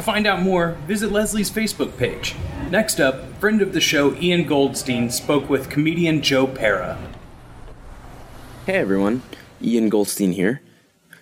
Find 0.04 0.26
out 0.26 0.42
more, 0.42 0.72
visit 0.86 1.10
Leslie's 1.10 1.50
Facebook 1.50 1.96
page. 1.96 2.36
Next 2.70 3.00
up, 3.00 3.24
friend 3.40 3.62
of 3.62 3.72
the 3.72 3.80
show 3.80 4.14
Ian 4.16 4.44
Goldstein 4.44 5.08
spoke 5.08 5.48
with 5.48 5.70
comedian 5.70 6.20
Joe 6.20 6.46
Pera. 6.46 6.98
Hey 8.66 8.76
everyone, 8.76 9.22
Ian 9.62 9.88
Goldstein 9.88 10.32
here. 10.32 10.60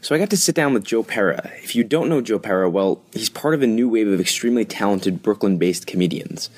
So 0.00 0.16
I 0.16 0.18
got 0.18 0.30
to 0.30 0.36
sit 0.36 0.56
down 0.56 0.74
with 0.74 0.82
Joe 0.84 1.04
Pera. 1.04 1.52
If 1.62 1.76
you 1.76 1.84
don't 1.84 2.08
know 2.08 2.20
Joe 2.20 2.40
Pera, 2.40 2.68
well, 2.68 3.00
he's 3.12 3.30
part 3.30 3.54
of 3.54 3.62
a 3.62 3.68
new 3.68 3.88
wave 3.88 4.08
of 4.08 4.20
extremely 4.20 4.64
talented 4.64 5.22
Brooklyn 5.22 5.58
based 5.58 5.86
comedians. 5.86 6.50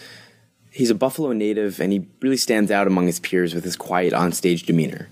He's 0.70 0.90
a 0.90 0.94
Buffalo 0.94 1.32
native, 1.32 1.78
and 1.78 1.92
he 1.92 2.06
really 2.22 2.38
stands 2.38 2.70
out 2.70 2.86
among 2.86 3.06
his 3.06 3.20
peers 3.20 3.54
with 3.54 3.64
his 3.64 3.76
quiet 3.76 4.14
onstage 4.14 4.64
demeanor. 4.64 5.08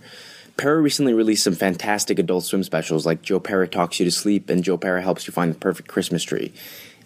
Pera 0.57 0.81
recently 0.81 1.13
released 1.13 1.45
some 1.45 1.55
fantastic 1.55 2.19
adult 2.19 2.45
swim 2.45 2.63
specials 2.63 3.05
like 3.05 3.23
Joe 3.23 3.39
Pera 3.39 3.69
Talks 3.69 4.01
You 4.01 4.05
to 4.07 4.11
Sleep 4.11 4.49
and 4.49 4.65
Joe 4.65 4.79
Pera 4.79 5.03
Helps 5.03 5.27
You 5.27 5.33
Find 5.33 5.53
the 5.53 5.59
Perfect 5.59 5.89
Christmas 5.89 6.23
Tree. 6.23 6.53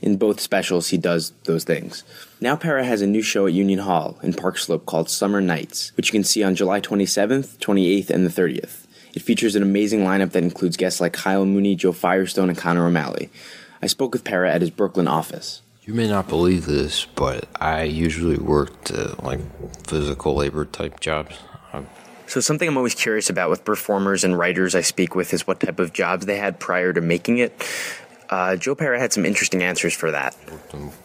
In 0.02 0.16
both 0.16 0.40
specials, 0.40 0.88
he 0.88 0.98
does 0.98 1.32
those 1.44 1.64
things. 1.64 2.04
Now 2.40 2.56
Pera 2.56 2.84
has 2.84 3.02
a 3.02 3.06
new 3.06 3.22
show 3.22 3.46
at 3.46 3.52
Union 3.52 3.80
Hall 3.80 4.18
in 4.22 4.34
Park 4.34 4.58
Slope 4.58 4.86
called 4.86 5.08
Summer 5.08 5.40
Nights, 5.40 5.92
which 5.96 6.08
you 6.08 6.12
can 6.12 6.24
see 6.24 6.42
on 6.42 6.54
July 6.54 6.80
27th, 6.80 7.58
28th, 7.58 8.10
and 8.10 8.26
the 8.26 8.30
30th. 8.30 8.86
It 9.14 9.22
features 9.22 9.56
an 9.56 9.62
amazing 9.62 10.00
lineup 10.00 10.32
that 10.32 10.42
includes 10.42 10.76
guests 10.76 11.00
like 11.00 11.14
Kyle 11.14 11.46
Mooney, 11.46 11.74
Joe 11.74 11.92
Firestone, 11.92 12.50
and 12.50 12.58
Connor 12.58 12.86
O'Malley. 12.86 13.30
I 13.80 13.86
spoke 13.86 14.12
with 14.12 14.24
Pera 14.24 14.52
at 14.52 14.60
his 14.60 14.70
Brooklyn 14.70 15.08
office. 15.08 15.62
You 15.82 15.94
may 15.94 16.08
not 16.08 16.28
believe 16.28 16.66
this, 16.66 17.04
but 17.04 17.48
I 17.60 17.84
usually 17.84 18.36
worked 18.36 18.90
uh, 18.90 19.14
like 19.22 19.40
physical 19.86 20.34
labor 20.34 20.64
type 20.64 21.00
jobs. 21.00 21.38
So, 22.28 22.40
something 22.40 22.66
I'm 22.66 22.76
always 22.76 22.96
curious 22.96 23.30
about 23.30 23.50
with 23.50 23.64
performers 23.64 24.24
and 24.24 24.36
writers 24.36 24.74
I 24.74 24.80
speak 24.80 25.14
with 25.14 25.32
is 25.32 25.46
what 25.46 25.60
type 25.60 25.78
of 25.78 25.92
jobs 25.92 26.26
they 26.26 26.38
had 26.38 26.58
prior 26.58 26.92
to 26.92 27.00
making 27.00 27.38
it. 27.38 27.64
Uh, 28.28 28.56
Joe 28.56 28.74
Pera 28.74 28.98
had 28.98 29.12
some 29.12 29.24
interesting 29.24 29.62
answers 29.62 29.94
for 29.94 30.10
that. 30.10 30.36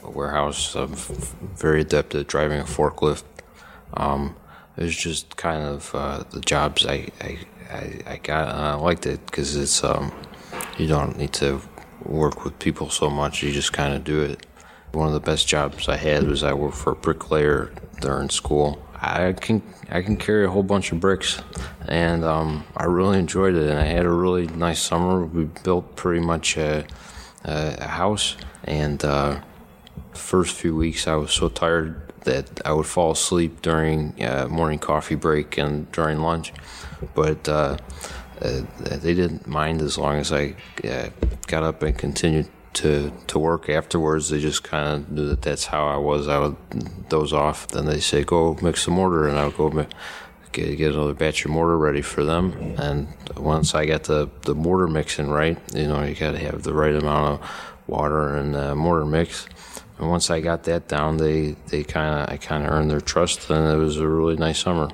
A 0.03 0.09
warehouse. 0.09 0.75
I'm 0.75 0.95
very 0.95 1.81
adept 1.81 2.15
at 2.15 2.27
driving 2.27 2.59
a 2.59 2.63
forklift. 2.63 3.23
Um, 3.95 4.35
it 4.77 4.83
was 4.83 4.95
just 4.95 5.37
kind 5.37 5.63
of 5.63 5.93
uh, 5.93 6.23
the 6.31 6.41
jobs 6.41 6.85
I, 6.85 7.09
I, 7.19 7.37
I, 7.71 7.99
I 8.07 8.17
got. 8.17 8.49
And 8.49 8.65
I 8.65 8.73
liked 8.75 9.05
it 9.05 9.25
because 9.25 9.55
it's 9.55 9.83
um, 9.83 10.11
you 10.77 10.87
don't 10.87 11.17
need 11.17 11.33
to 11.33 11.61
work 12.03 12.43
with 12.43 12.57
people 12.59 12.89
so 12.89 13.09
much. 13.09 13.43
You 13.43 13.51
just 13.51 13.73
kind 13.73 13.93
of 13.93 14.03
do 14.03 14.21
it. 14.21 14.45
One 14.93 15.07
of 15.07 15.13
the 15.13 15.19
best 15.19 15.47
jobs 15.47 15.87
I 15.87 15.95
had 15.97 16.27
was 16.27 16.43
I 16.43 16.53
worked 16.53 16.75
for 16.75 16.91
a 16.91 16.95
bricklayer 16.95 17.71
during 18.01 18.29
school. 18.29 18.81
I 19.01 19.33
can 19.33 19.61
I 19.89 20.01
can 20.01 20.15
carry 20.17 20.45
a 20.45 20.49
whole 20.49 20.63
bunch 20.63 20.91
of 20.91 20.99
bricks, 20.99 21.41
and 21.87 22.23
um, 22.23 22.65
I 22.77 22.83
really 22.85 23.17
enjoyed 23.17 23.55
it. 23.55 23.69
And 23.69 23.79
I 23.79 23.85
had 23.85 24.05
a 24.05 24.09
really 24.09 24.47
nice 24.47 24.79
summer. 24.81 25.25
We 25.25 25.45
built 25.63 25.95
pretty 25.95 26.23
much 26.23 26.57
a, 26.57 26.85
a 27.43 27.87
house, 27.87 28.37
and 28.63 29.03
uh, 29.03 29.41
first 30.13 30.55
few 30.55 30.75
weeks 30.75 31.07
I 31.07 31.15
was 31.15 31.31
so 31.31 31.49
tired 31.49 32.11
that 32.23 32.61
I 32.65 32.73
would 32.73 32.85
fall 32.85 33.11
asleep 33.11 33.61
during 33.61 34.21
uh, 34.23 34.47
morning 34.49 34.79
coffee 34.79 35.15
break 35.15 35.57
and 35.57 35.91
during 35.91 36.19
lunch. 36.19 36.53
But 37.15 37.47
uh, 37.49 37.77
uh, 38.41 38.61
they 38.77 39.13
didn't 39.13 39.47
mind 39.47 39.81
as 39.81 39.97
long 39.97 40.17
as 40.17 40.31
I 40.31 40.55
uh, 40.83 41.09
got 41.47 41.63
up 41.63 41.81
and 41.83 41.97
continued 41.97 42.49
to 42.73 43.11
to 43.27 43.39
work 43.39 43.69
afterwards. 43.69 44.29
They 44.29 44.39
just 44.39 44.63
kind 44.63 44.87
of 44.87 45.11
knew 45.11 45.27
that 45.29 45.41
that's 45.41 45.65
how 45.65 45.87
I 45.87 45.97
was. 45.97 46.27
I 46.27 46.39
would 46.39 47.09
doze 47.09 47.33
off. 47.33 47.67
Then 47.67 47.85
they 47.85 47.99
say, 47.99 48.23
"Go 48.23 48.57
mix 48.61 48.83
some 48.83 48.97
order," 48.99 49.27
and 49.27 49.37
I 49.37 49.45
would 49.45 49.57
go 49.57 49.87
get, 50.51 50.75
get 50.77 50.93
another 50.93 51.13
batch 51.13 51.45
of 51.45 51.51
mortar 51.51 51.77
ready 51.77 52.01
for 52.01 52.23
them. 52.23 52.75
And 52.77 53.07
once 53.37 53.75
I 53.75 53.85
got 53.85 54.03
the, 54.03 54.29
the 54.41 54.55
mortar 54.55 54.87
mixing 54.87 55.29
right, 55.29 55.57
you 55.73 55.87
know, 55.87 56.03
you 56.03 56.15
got 56.15 56.31
to 56.31 56.39
have 56.39 56.63
the 56.63 56.73
right 56.73 56.95
amount 56.95 57.41
of 57.41 57.51
water 57.87 58.35
and 58.35 58.55
uh, 58.55 58.75
mortar 58.75 59.05
mix. 59.05 59.47
And 59.99 60.09
once 60.09 60.29
I 60.29 60.39
got 60.39 60.63
that 60.63 60.87
down, 60.87 61.17
they, 61.17 61.55
they 61.67 61.83
kind 61.83 62.21
of 62.21 62.33
I 62.33 62.37
kind 62.37 62.65
of 62.65 62.71
earned 62.71 62.89
their 62.89 63.01
trust, 63.01 63.49
and 63.49 63.71
it 63.71 63.77
was 63.77 63.97
a 63.97 64.07
really 64.07 64.35
nice 64.35 64.59
summer. 64.59 64.89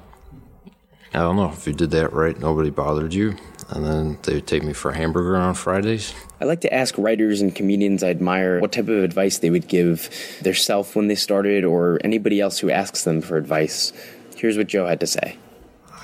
I 1.14 1.20
don't 1.20 1.38
know 1.38 1.50
if 1.50 1.66
you 1.66 1.74
did 1.74 1.92
that 1.92 2.12
right, 2.12 2.38
nobody 2.38 2.70
bothered 2.70 3.14
you, 3.14 3.38
and 3.70 3.86
then 3.86 4.18
they 4.24 4.36
would 4.36 4.48
take 4.48 4.64
me 4.64 4.74
for 4.74 4.92
a 4.92 4.98
hamburger 4.98 5.38
on 5.38 5.54
Fridays. 5.54 6.14
I 6.42 6.46
like 6.46 6.62
to 6.62 6.74
ask 6.74 6.98
writers 6.98 7.40
and 7.40 7.56
comedians 7.56 8.04
I 8.04 8.10
admire 8.10 8.60
what 8.60 8.74
type 8.74 8.90
of 8.90 9.04
advice 9.04 9.38
they 9.38 9.50
would 9.50 9.70
give 9.70 10.10
their 10.42 10.54
self 10.54 10.96
when 10.96 11.08
they 11.08 11.16
started 11.16 11.64
or 11.64 12.00
anybody 12.04 12.42
else 12.42 12.60
who 12.60 12.70
asks 12.70 13.06
them 13.06 13.22
for 13.22 13.38
advice. 13.38 13.94
Here's 14.36 14.58
what 14.58 14.68
Joe 14.68 14.86
had 14.86 15.00
to 15.00 15.08
say. 15.08 15.38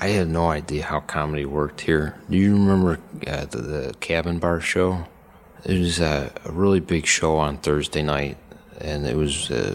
I 0.00 0.08
had 0.08 0.28
no 0.28 0.50
idea 0.50 0.84
how 0.84 1.00
comedy 1.00 1.44
worked 1.44 1.82
here. 1.82 2.16
Do 2.28 2.36
you 2.36 2.52
remember 2.52 2.98
uh, 3.26 3.44
the, 3.46 3.58
the 3.58 3.94
Cabin 4.00 4.38
Bar 4.38 4.60
show? 4.60 5.06
It 5.64 5.78
was 5.78 6.00
a, 6.00 6.32
a 6.44 6.52
really 6.52 6.80
big 6.80 7.06
show 7.06 7.36
on 7.36 7.58
Thursday 7.58 8.02
night, 8.02 8.36
and 8.80 9.06
it 9.06 9.16
was 9.16 9.50
uh, 9.50 9.74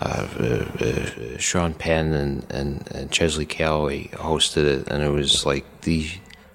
uh, 0.00 0.26
uh, 0.38 0.84
uh, 0.84 1.38
Sean 1.38 1.74
Penn 1.74 2.12
and, 2.12 2.46
and, 2.50 2.90
and 2.92 3.10
Chesley 3.10 3.46
Calloway 3.46 4.08
hosted 4.08 4.64
it, 4.64 4.88
and 4.88 5.02
it 5.02 5.10
was 5.10 5.46
like 5.46 5.64
the 5.82 6.10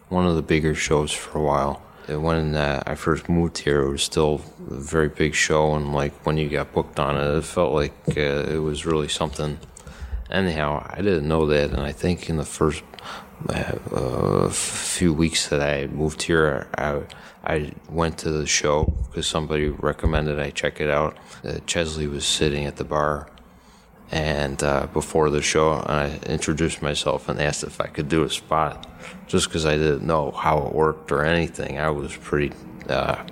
one 0.09 0.27
of 0.27 0.35
the 0.35 0.41
bigger 0.41 0.75
shows 0.75 1.11
for 1.11 1.39
a 1.39 1.41
while. 1.41 1.81
When 2.07 2.55
uh, 2.55 2.83
I 2.85 2.95
first 2.95 3.27
moved 3.27 3.57
here, 3.57 3.81
it 3.81 3.89
was 3.89 4.03
still 4.03 4.41
a 4.69 4.75
very 4.75 5.09
big 5.09 5.33
show, 5.33 5.75
and 5.75 5.93
like 5.93 6.13
when 6.25 6.37
you 6.37 6.49
got 6.49 6.73
booked 6.73 6.99
on 6.99 7.17
it, 7.17 7.37
it 7.37 7.43
felt 7.43 7.73
like 7.73 7.93
it 8.07 8.61
was 8.61 8.85
really 8.85 9.07
something. 9.07 9.59
Anyhow, 10.29 10.85
I 10.89 10.97
didn't 10.97 11.27
know 11.27 11.45
that, 11.47 11.71
and 11.71 11.79
I 11.79 11.91
think 11.93 12.29
in 12.29 12.37
the 12.37 12.45
first 12.45 12.83
uh, 13.49 13.75
uh, 13.93 14.49
few 14.49 15.13
weeks 15.13 15.47
that 15.49 15.61
I 15.61 15.87
moved 15.87 16.23
here, 16.23 16.67
I 16.77 17.01
I 17.43 17.71
went 17.89 18.17
to 18.19 18.31
the 18.31 18.45
show 18.45 18.93
because 19.05 19.27
somebody 19.27 19.69
recommended 19.69 20.39
I 20.39 20.49
check 20.49 20.81
it 20.81 20.89
out. 20.89 21.17
Uh, 21.45 21.59
Chesley 21.65 22.07
was 22.07 22.25
sitting 22.25 22.65
at 22.65 22.75
the 22.77 22.83
bar, 22.83 23.29
and 24.11 24.61
uh, 24.63 24.87
before 24.87 25.29
the 25.29 25.41
show, 25.41 25.73
I 25.73 26.19
introduced 26.25 26.81
myself 26.81 27.29
and 27.29 27.39
asked 27.39 27.63
if 27.63 27.79
I 27.79 27.87
could 27.87 28.09
do 28.09 28.23
a 28.23 28.29
spot, 28.29 28.87
just 29.27 29.47
because 29.47 29.65
I 29.65 29.77
didn't 29.77 30.05
know 30.05 30.31
how 30.31 30.65
it 30.65 30.73
worked 30.73 31.11
or 31.11 31.23
anything. 31.23 31.79
I 31.79 31.89
was 31.91 32.15
pretty, 32.17 32.53
uh, 32.89 33.23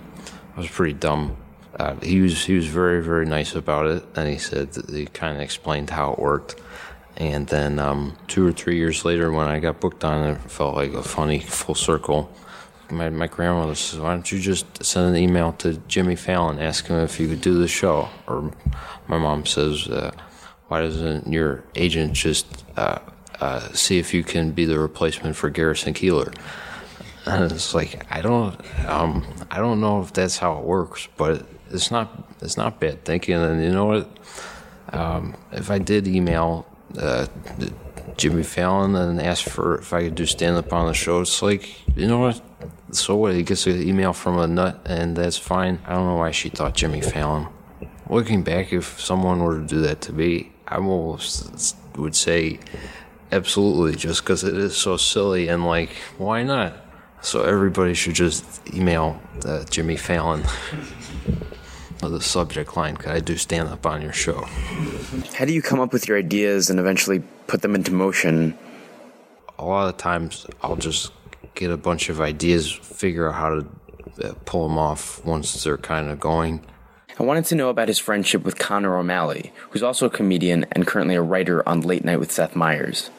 I 0.56 0.60
was 0.60 0.70
pretty 0.70 0.93
dumb. 0.93 1.36
Uh, 1.78 1.95
he 1.95 2.22
was 2.22 2.45
he 2.45 2.56
was 2.56 2.68
very 2.68 3.03
very 3.03 3.26
nice 3.26 3.56
about 3.56 3.88
it, 3.88 4.06
and 4.16 4.30
he 4.30 4.38
said 4.38 4.70
he 4.88 5.08
kind 5.08 5.36
of 5.36 5.41
explained 5.41 5.89
how 5.89 6.14
it 6.14 6.20
worked. 6.20 6.62
And 7.18 7.47
then 7.47 7.80
um, 7.80 8.18
two 8.28 8.45
or 8.45 8.51
three 8.51 8.78
years 8.78 9.05
later, 9.05 9.32
when 9.32 9.47
I 9.47 9.59
got 9.59 9.80
booked 9.80 10.03
on 10.03 10.28
it, 10.28 10.32
it 10.34 10.51
felt 10.51 10.76
like 10.76 10.93
a 10.93 11.03
funny 11.03 11.39
full 11.39 11.76
circle. 11.76 12.30
My, 12.91 13.09
my 13.09 13.28
grandmother 13.28 13.76
says, 13.76 13.99
Why 13.99 14.09
don't 14.09 14.30
you 14.32 14.39
just 14.39 14.84
send 14.84 15.16
an 15.16 15.22
email 15.22 15.53
to 15.53 15.78
Jimmy 15.88 16.16
Fallon, 16.16 16.59
ask 16.59 16.88
him 16.88 16.97
if 16.99 17.20
you 17.20 17.28
could 17.30 17.41
do 17.41 17.57
the 17.57 17.68
show? 17.68 18.09
Or 18.28 18.51
my 19.07 19.18
mom 19.18 19.45
says, 19.45 19.88
uh, 19.88 20.11
Why 20.68 20.82
doesn't 20.82 21.32
your 21.32 21.63
agent 21.76 22.13
just 22.13 22.66
uh, 22.76 22.99
uh, 23.39 23.61
see 23.72 23.97
if 23.97 24.13
you 24.13 24.24
can 24.24 24.51
be 24.51 24.66
the 24.66 24.78
replacement 24.78 25.38
for 25.38 25.49
Garrison 25.49 25.93
Keillor? 25.93 26.36
And 27.26 27.51
it's 27.51 27.74
like 27.74 28.05
I 28.11 28.22
don't, 28.22 28.59
um, 28.88 29.26
I 29.49 29.57
don't 29.57 29.80
know 29.80 30.01
if 30.01 30.13
that's 30.13 30.38
how 30.38 30.59
it 30.59 30.63
works, 30.66 31.07
but 31.18 31.45
it's 31.72 31.89
not, 31.89 32.28
it's 32.41 32.57
not 32.57 32.80
bad 32.80 33.03
thinking. 33.05 33.36
And 33.36 33.63
you 33.63 33.72
know 33.72 33.86
what? 33.86 34.09
Um, 34.89 35.36
if 35.51 35.72
I 35.72 35.80
did 35.80 36.07
email 36.07 36.68
uh, 36.98 37.28
Jimmy 38.18 38.43
Fallon 38.43 38.96
and 38.96 39.22
asked 39.22 39.50
for 39.50 39.78
if 39.80 39.93
I 39.93 40.04
could 40.04 40.16
do 40.16 40.26
stand 40.26 40.58
up 40.58 40.72
on 40.72 40.88
the 40.88 40.93
show, 40.93 41.22
it's 41.22 41.41
like 41.41 41.88
you 41.96 42.08
know 42.08 42.20
what? 42.20 42.41
So 42.91 43.16
what? 43.16 43.34
He 43.34 43.43
gets 43.43 43.68
an 43.68 43.82
email 43.82 44.14
from 44.14 44.38
a 44.38 44.48
nut, 44.48 44.82
and 44.86 45.16
that's 45.16 45.38
fine. 45.38 45.80
I 45.86 45.93
don't 45.93 46.08
know 46.08 46.16
why 46.16 46.32
she 46.32 46.50
thought 46.50 46.76
Jimmy 46.76 47.02
Fallon. 47.02 47.48
Looking 48.10 48.43
back, 48.43 48.72
if 48.72 49.00
someone 49.00 49.43
were 49.43 49.60
to 49.60 49.66
do 49.66 49.82
that 49.82 50.02
to 50.02 50.14
me, 50.14 50.52
I 50.68 50.76
almost 50.76 51.76
would 51.98 52.16
say 52.16 52.60
absolutely, 53.32 53.96
just 53.96 54.24
because 54.24 54.43
it 54.43 54.56
is 54.56 54.78
so 54.78 54.98
silly 54.98 55.48
and 55.48 55.66
like, 55.66 55.89
why 56.18 56.43
not? 56.43 56.74
So 57.22 57.43
everybody 57.43 57.96
should 57.96 58.14
just 58.14 58.62
email 58.74 59.20
uh, 59.43 59.64
Jimmy 59.66 59.98
Fallon 59.98 60.43
with 62.06 62.14
the 62.14 62.22
subject 62.22 62.78
line, 62.78 62.97
could 62.97 63.12
I 63.12 63.20
do 63.20 63.38
stand 63.38 63.70
up 63.70 63.86
on 63.86 64.01
your 64.01 64.14
show? 64.14 64.41
How 65.36 65.45
do 65.45 65.53
you 65.53 65.62
come 65.62 65.80
up 65.80 65.91
with 65.91 66.08
your 66.08 66.18
ideas 66.18 66.70
and 66.70 66.80
eventually 66.80 67.20
put 67.47 67.62
them 67.62 67.76
into 67.76 67.91
motion? 67.91 68.58
A 69.60 69.66
lot 69.66 69.88
of 69.88 69.97
times 69.97 70.45
I'll 70.62 70.76
just 70.76 71.12
get 71.56 71.72
a 71.72 71.78
bunch 71.78 72.10
of 72.10 72.22
ideas, 72.22 72.72
figure 72.72 73.30
out 73.30 73.36
how 73.36 73.49
to 73.49 74.30
uh, 74.30 74.34
pull 74.45 74.68
them 74.68 74.78
off 74.78 75.24
once 75.26 75.64
they're 75.64 75.78
kind 75.78 76.10
of 76.10 76.20
going. 76.20 76.66
I 77.18 77.24
wanted 77.24 77.45
to 77.45 77.56
know 77.56 77.70
about 77.70 77.88
his 77.88 77.97
friendship 77.97 78.43
with 78.43 78.60
Connor 78.60 78.97
O'Malley, 78.97 79.53
who's 79.70 79.84
also 79.84 80.06
a 80.06 80.10
comedian 80.10 80.66
and 80.74 80.86
currently 80.86 81.16
a 81.16 81.22
writer 81.22 81.68
on 81.68 81.82
Late 81.82 82.03
Night 82.03 82.20
with 82.20 82.32
Seth 82.32 82.56
Meyers. 82.56 83.10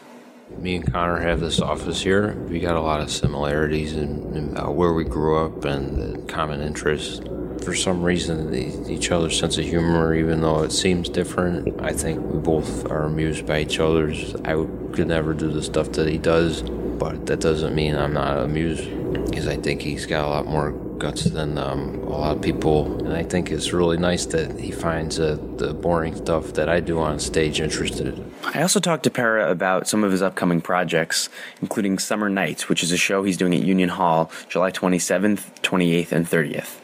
Me 0.50 0.76
and 0.76 0.92
Connor 0.92 1.20
have 1.20 1.40
this 1.40 1.60
office 1.60 2.02
here. 2.02 2.34
We 2.48 2.60
got 2.60 2.76
a 2.76 2.80
lot 2.80 3.00
of 3.00 3.10
similarities 3.10 3.94
in, 3.94 4.36
in 4.36 4.56
uh, 4.56 4.70
where 4.70 4.92
we 4.92 5.04
grew 5.04 5.44
up 5.44 5.64
and 5.64 5.96
the 5.96 6.32
common 6.32 6.60
interests. 6.60 7.20
For 7.64 7.74
some 7.74 8.02
reason, 8.02 8.52
the, 8.52 8.92
each 8.92 9.10
other's 9.10 9.36
sense 9.38 9.58
of 9.58 9.64
humor, 9.64 10.14
even 10.14 10.42
though 10.42 10.62
it 10.62 10.70
seems 10.70 11.08
different, 11.08 11.80
I 11.80 11.92
think 11.92 12.20
we 12.20 12.38
both 12.38 12.88
are 12.90 13.04
amused 13.04 13.44
by 13.44 13.60
each 13.60 13.80
other's. 13.80 14.36
I 14.44 14.54
would, 14.54 14.85
could 14.96 15.08
never 15.08 15.34
do 15.34 15.50
the 15.50 15.62
stuff 15.62 15.92
that 15.92 16.08
he 16.08 16.18
does, 16.18 16.62
but 16.62 17.26
that 17.26 17.40
doesn't 17.40 17.74
mean 17.74 17.94
I'm 17.94 18.14
not 18.14 18.38
amused 18.38 18.90
because 19.26 19.46
I 19.46 19.56
think 19.56 19.82
he's 19.82 20.06
got 20.06 20.24
a 20.24 20.28
lot 20.28 20.46
more 20.46 20.72
guts 20.72 21.24
than 21.24 21.58
um, 21.58 21.96
a 22.04 22.08
lot 22.08 22.36
of 22.36 22.42
people. 22.42 22.98
And 23.00 23.12
I 23.12 23.22
think 23.22 23.52
it's 23.52 23.72
really 23.72 23.98
nice 23.98 24.24
that 24.26 24.58
he 24.58 24.70
finds 24.70 25.20
uh, 25.20 25.38
the 25.58 25.74
boring 25.74 26.16
stuff 26.16 26.54
that 26.54 26.70
I 26.70 26.80
do 26.80 26.98
on 26.98 27.18
stage 27.18 27.60
interested. 27.60 28.24
I 28.42 28.62
also 28.62 28.80
talked 28.80 29.04
to 29.04 29.10
Pera 29.10 29.50
about 29.50 29.86
some 29.86 30.02
of 30.02 30.10
his 30.10 30.22
upcoming 30.22 30.62
projects, 30.62 31.28
including 31.60 31.98
Summer 31.98 32.30
Nights, 32.30 32.70
which 32.70 32.82
is 32.82 32.90
a 32.90 32.96
show 32.96 33.22
he's 33.22 33.36
doing 33.36 33.54
at 33.54 33.62
Union 33.62 33.90
Hall 33.90 34.30
July 34.48 34.70
27th, 34.70 35.60
28th, 35.60 36.12
and 36.12 36.26
30th. 36.26 36.80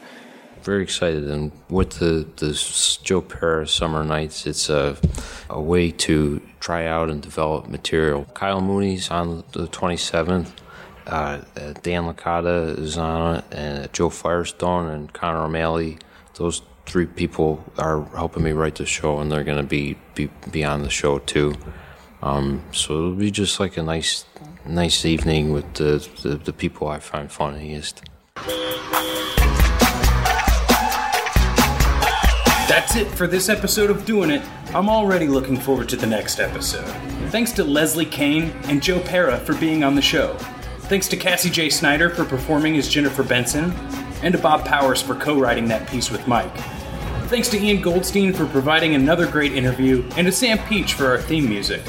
Very 0.63 0.85
excited, 0.85 1.29
and 1.29 1.51
with 1.69 1.99
the 1.99 2.25
the 2.37 2.53
Joe 3.03 3.21
Pera 3.21 3.67
Summer 3.67 4.05
Nights, 4.05 4.47
it's 4.47 4.71
a 4.71 4.97
a 5.51 5.61
way 5.61 5.91
to 5.91 6.41
try 6.63 6.87
out 6.87 7.11
and 7.11 7.21
develop 7.21 7.69
material. 7.69 8.25
Kyle 8.35 8.61
Mooney's 8.61 9.11
on 9.11 9.43
the 9.53 9.67
27th. 9.67 10.53
Uh, 11.07 11.41
Dan 11.83 12.05
Licata 12.05 12.79
is 12.79 12.97
on 12.97 13.37
it, 13.37 13.45
and 13.51 13.93
Joe 13.93 14.09
Firestone 14.09 14.87
and 14.87 15.13
Connor 15.13 15.43
O'Malley. 15.43 15.99
Those 16.37 16.63
three 16.87 17.07
people 17.07 17.65
are 17.77 18.05
helping 18.15 18.45
me 18.45 18.53
write 18.53 18.77
the 18.77 18.87
show, 18.87 19.19
and 19.19 19.31
they're 19.31 19.43
going 19.43 19.59
to 19.59 19.69
be, 19.69 19.99
be 20.15 20.31
be 20.53 20.63
on 20.63 20.83
the 20.83 20.91
show 20.91 21.19
too. 21.19 21.55
Um, 22.23 22.63
so 22.71 22.95
it'll 22.95 23.15
be 23.15 23.33
just 23.33 23.59
like 23.59 23.77
a 23.77 23.83
nice 23.83 24.25
nice 24.65 25.05
evening 25.05 25.53
with 25.53 25.75
the, 25.75 26.09
the, 26.23 26.37
the 26.37 26.53
people 26.53 26.87
I 26.87 27.01
find 27.01 27.31
funniest. 27.33 28.03
That's 32.73 32.97
it 32.97 33.07
for 33.09 33.27
this 33.27 33.51
episode 33.51 33.91
of 33.91 34.07
Doing 34.07 34.31
It. 34.31 34.41
I'm 34.75 34.89
already 34.89 35.29
looking 35.29 35.59
forward 35.59 35.91
to 35.91 35.97
the 35.97 36.07
next 36.07 36.41
episode. 36.41 36.89
Thanks 37.29 37.53
to 37.53 37.65
Leslie 37.65 38.07
Kean 38.07 38.45
and 38.65 38.83
Joe 38.83 38.99
Pera 39.01 39.37
for 39.41 39.55
being 39.57 39.85
on 39.85 39.95
the 39.95 40.01
show. 40.01 40.33
Thanks 40.89 41.07
to 41.09 41.19
Cassie 41.19 41.51
J. 41.51 41.69
Snyder 41.69 42.09
for 42.09 42.25
performing 42.25 42.79
as 42.79 42.89
Jennifer 42.89 43.23
Benson, 43.23 43.73
and 44.23 44.33
to 44.33 44.41
Bob 44.41 44.65
Powers 44.65 45.03
for 45.03 45.15
co 45.15 45.39
writing 45.39 45.69
that 45.69 45.87
piece 45.87 46.11
with 46.11 46.27
Mike. 46.27 46.57
Thanks 47.27 47.51
to 47.51 47.61
Ian 47.63 47.83
Goldstein 47.83 48.33
for 48.33 48.47
providing 48.47 48.95
another 48.95 49.31
great 49.31 49.53
interview, 49.53 50.03
and 50.17 50.27
to 50.27 50.33
Sam 50.33 50.57
Peach 50.67 50.95
for 50.95 51.09
our 51.09 51.21
theme 51.21 51.47
music. 51.47 51.83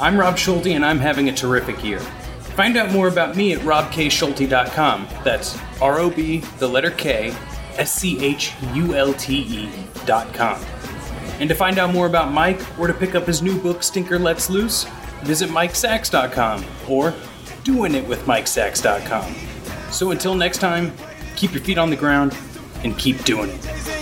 I'm 0.00 0.16
Rob 0.16 0.38
Schulte, 0.38 0.68
and 0.68 0.86
I'm 0.86 1.00
having 1.00 1.30
a 1.30 1.34
terrific 1.34 1.82
year. 1.82 1.98
Find 2.54 2.76
out 2.76 2.92
more 2.92 3.08
about 3.08 3.34
me 3.34 3.54
at 3.54 3.60
robkschulte.com. 3.62 5.08
That's 5.24 5.58
R 5.80 5.98
O 5.98 6.10
B, 6.10 6.38
the 6.60 6.68
letter 6.68 6.92
K, 6.92 7.34
S 7.78 7.92
C 7.92 8.22
H 8.24 8.52
U 8.74 8.94
L 8.94 9.12
T 9.14 9.34
E 9.34 9.68
dot 10.06 10.32
com. 10.34 10.62
And 11.40 11.48
to 11.48 11.54
find 11.54 11.78
out 11.78 11.92
more 11.92 12.06
about 12.06 12.32
Mike 12.32 12.60
or 12.78 12.86
to 12.86 12.94
pick 12.94 13.14
up 13.14 13.26
his 13.26 13.42
new 13.42 13.58
book, 13.60 13.82
Stinker 13.82 14.18
Lets 14.18 14.48
Loose, 14.48 14.84
visit 15.22 15.50
MikeSacks.com 15.50 16.64
or 16.88 17.12
doingitwithmikesacks.com. 17.64 19.34
So 19.90 20.10
until 20.10 20.34
next 20.34 20.58
time, 20.58 20.92
keep 21.36 21.52
your 21.52 21.62
feet 21.62 21.78
on 21.78 21.90
the 21.90 21.96
ground 21.96 22.36
and 22.84 22.96
keep 22.98 23.24
doing 23.24 23.50
it. 23.50 24.01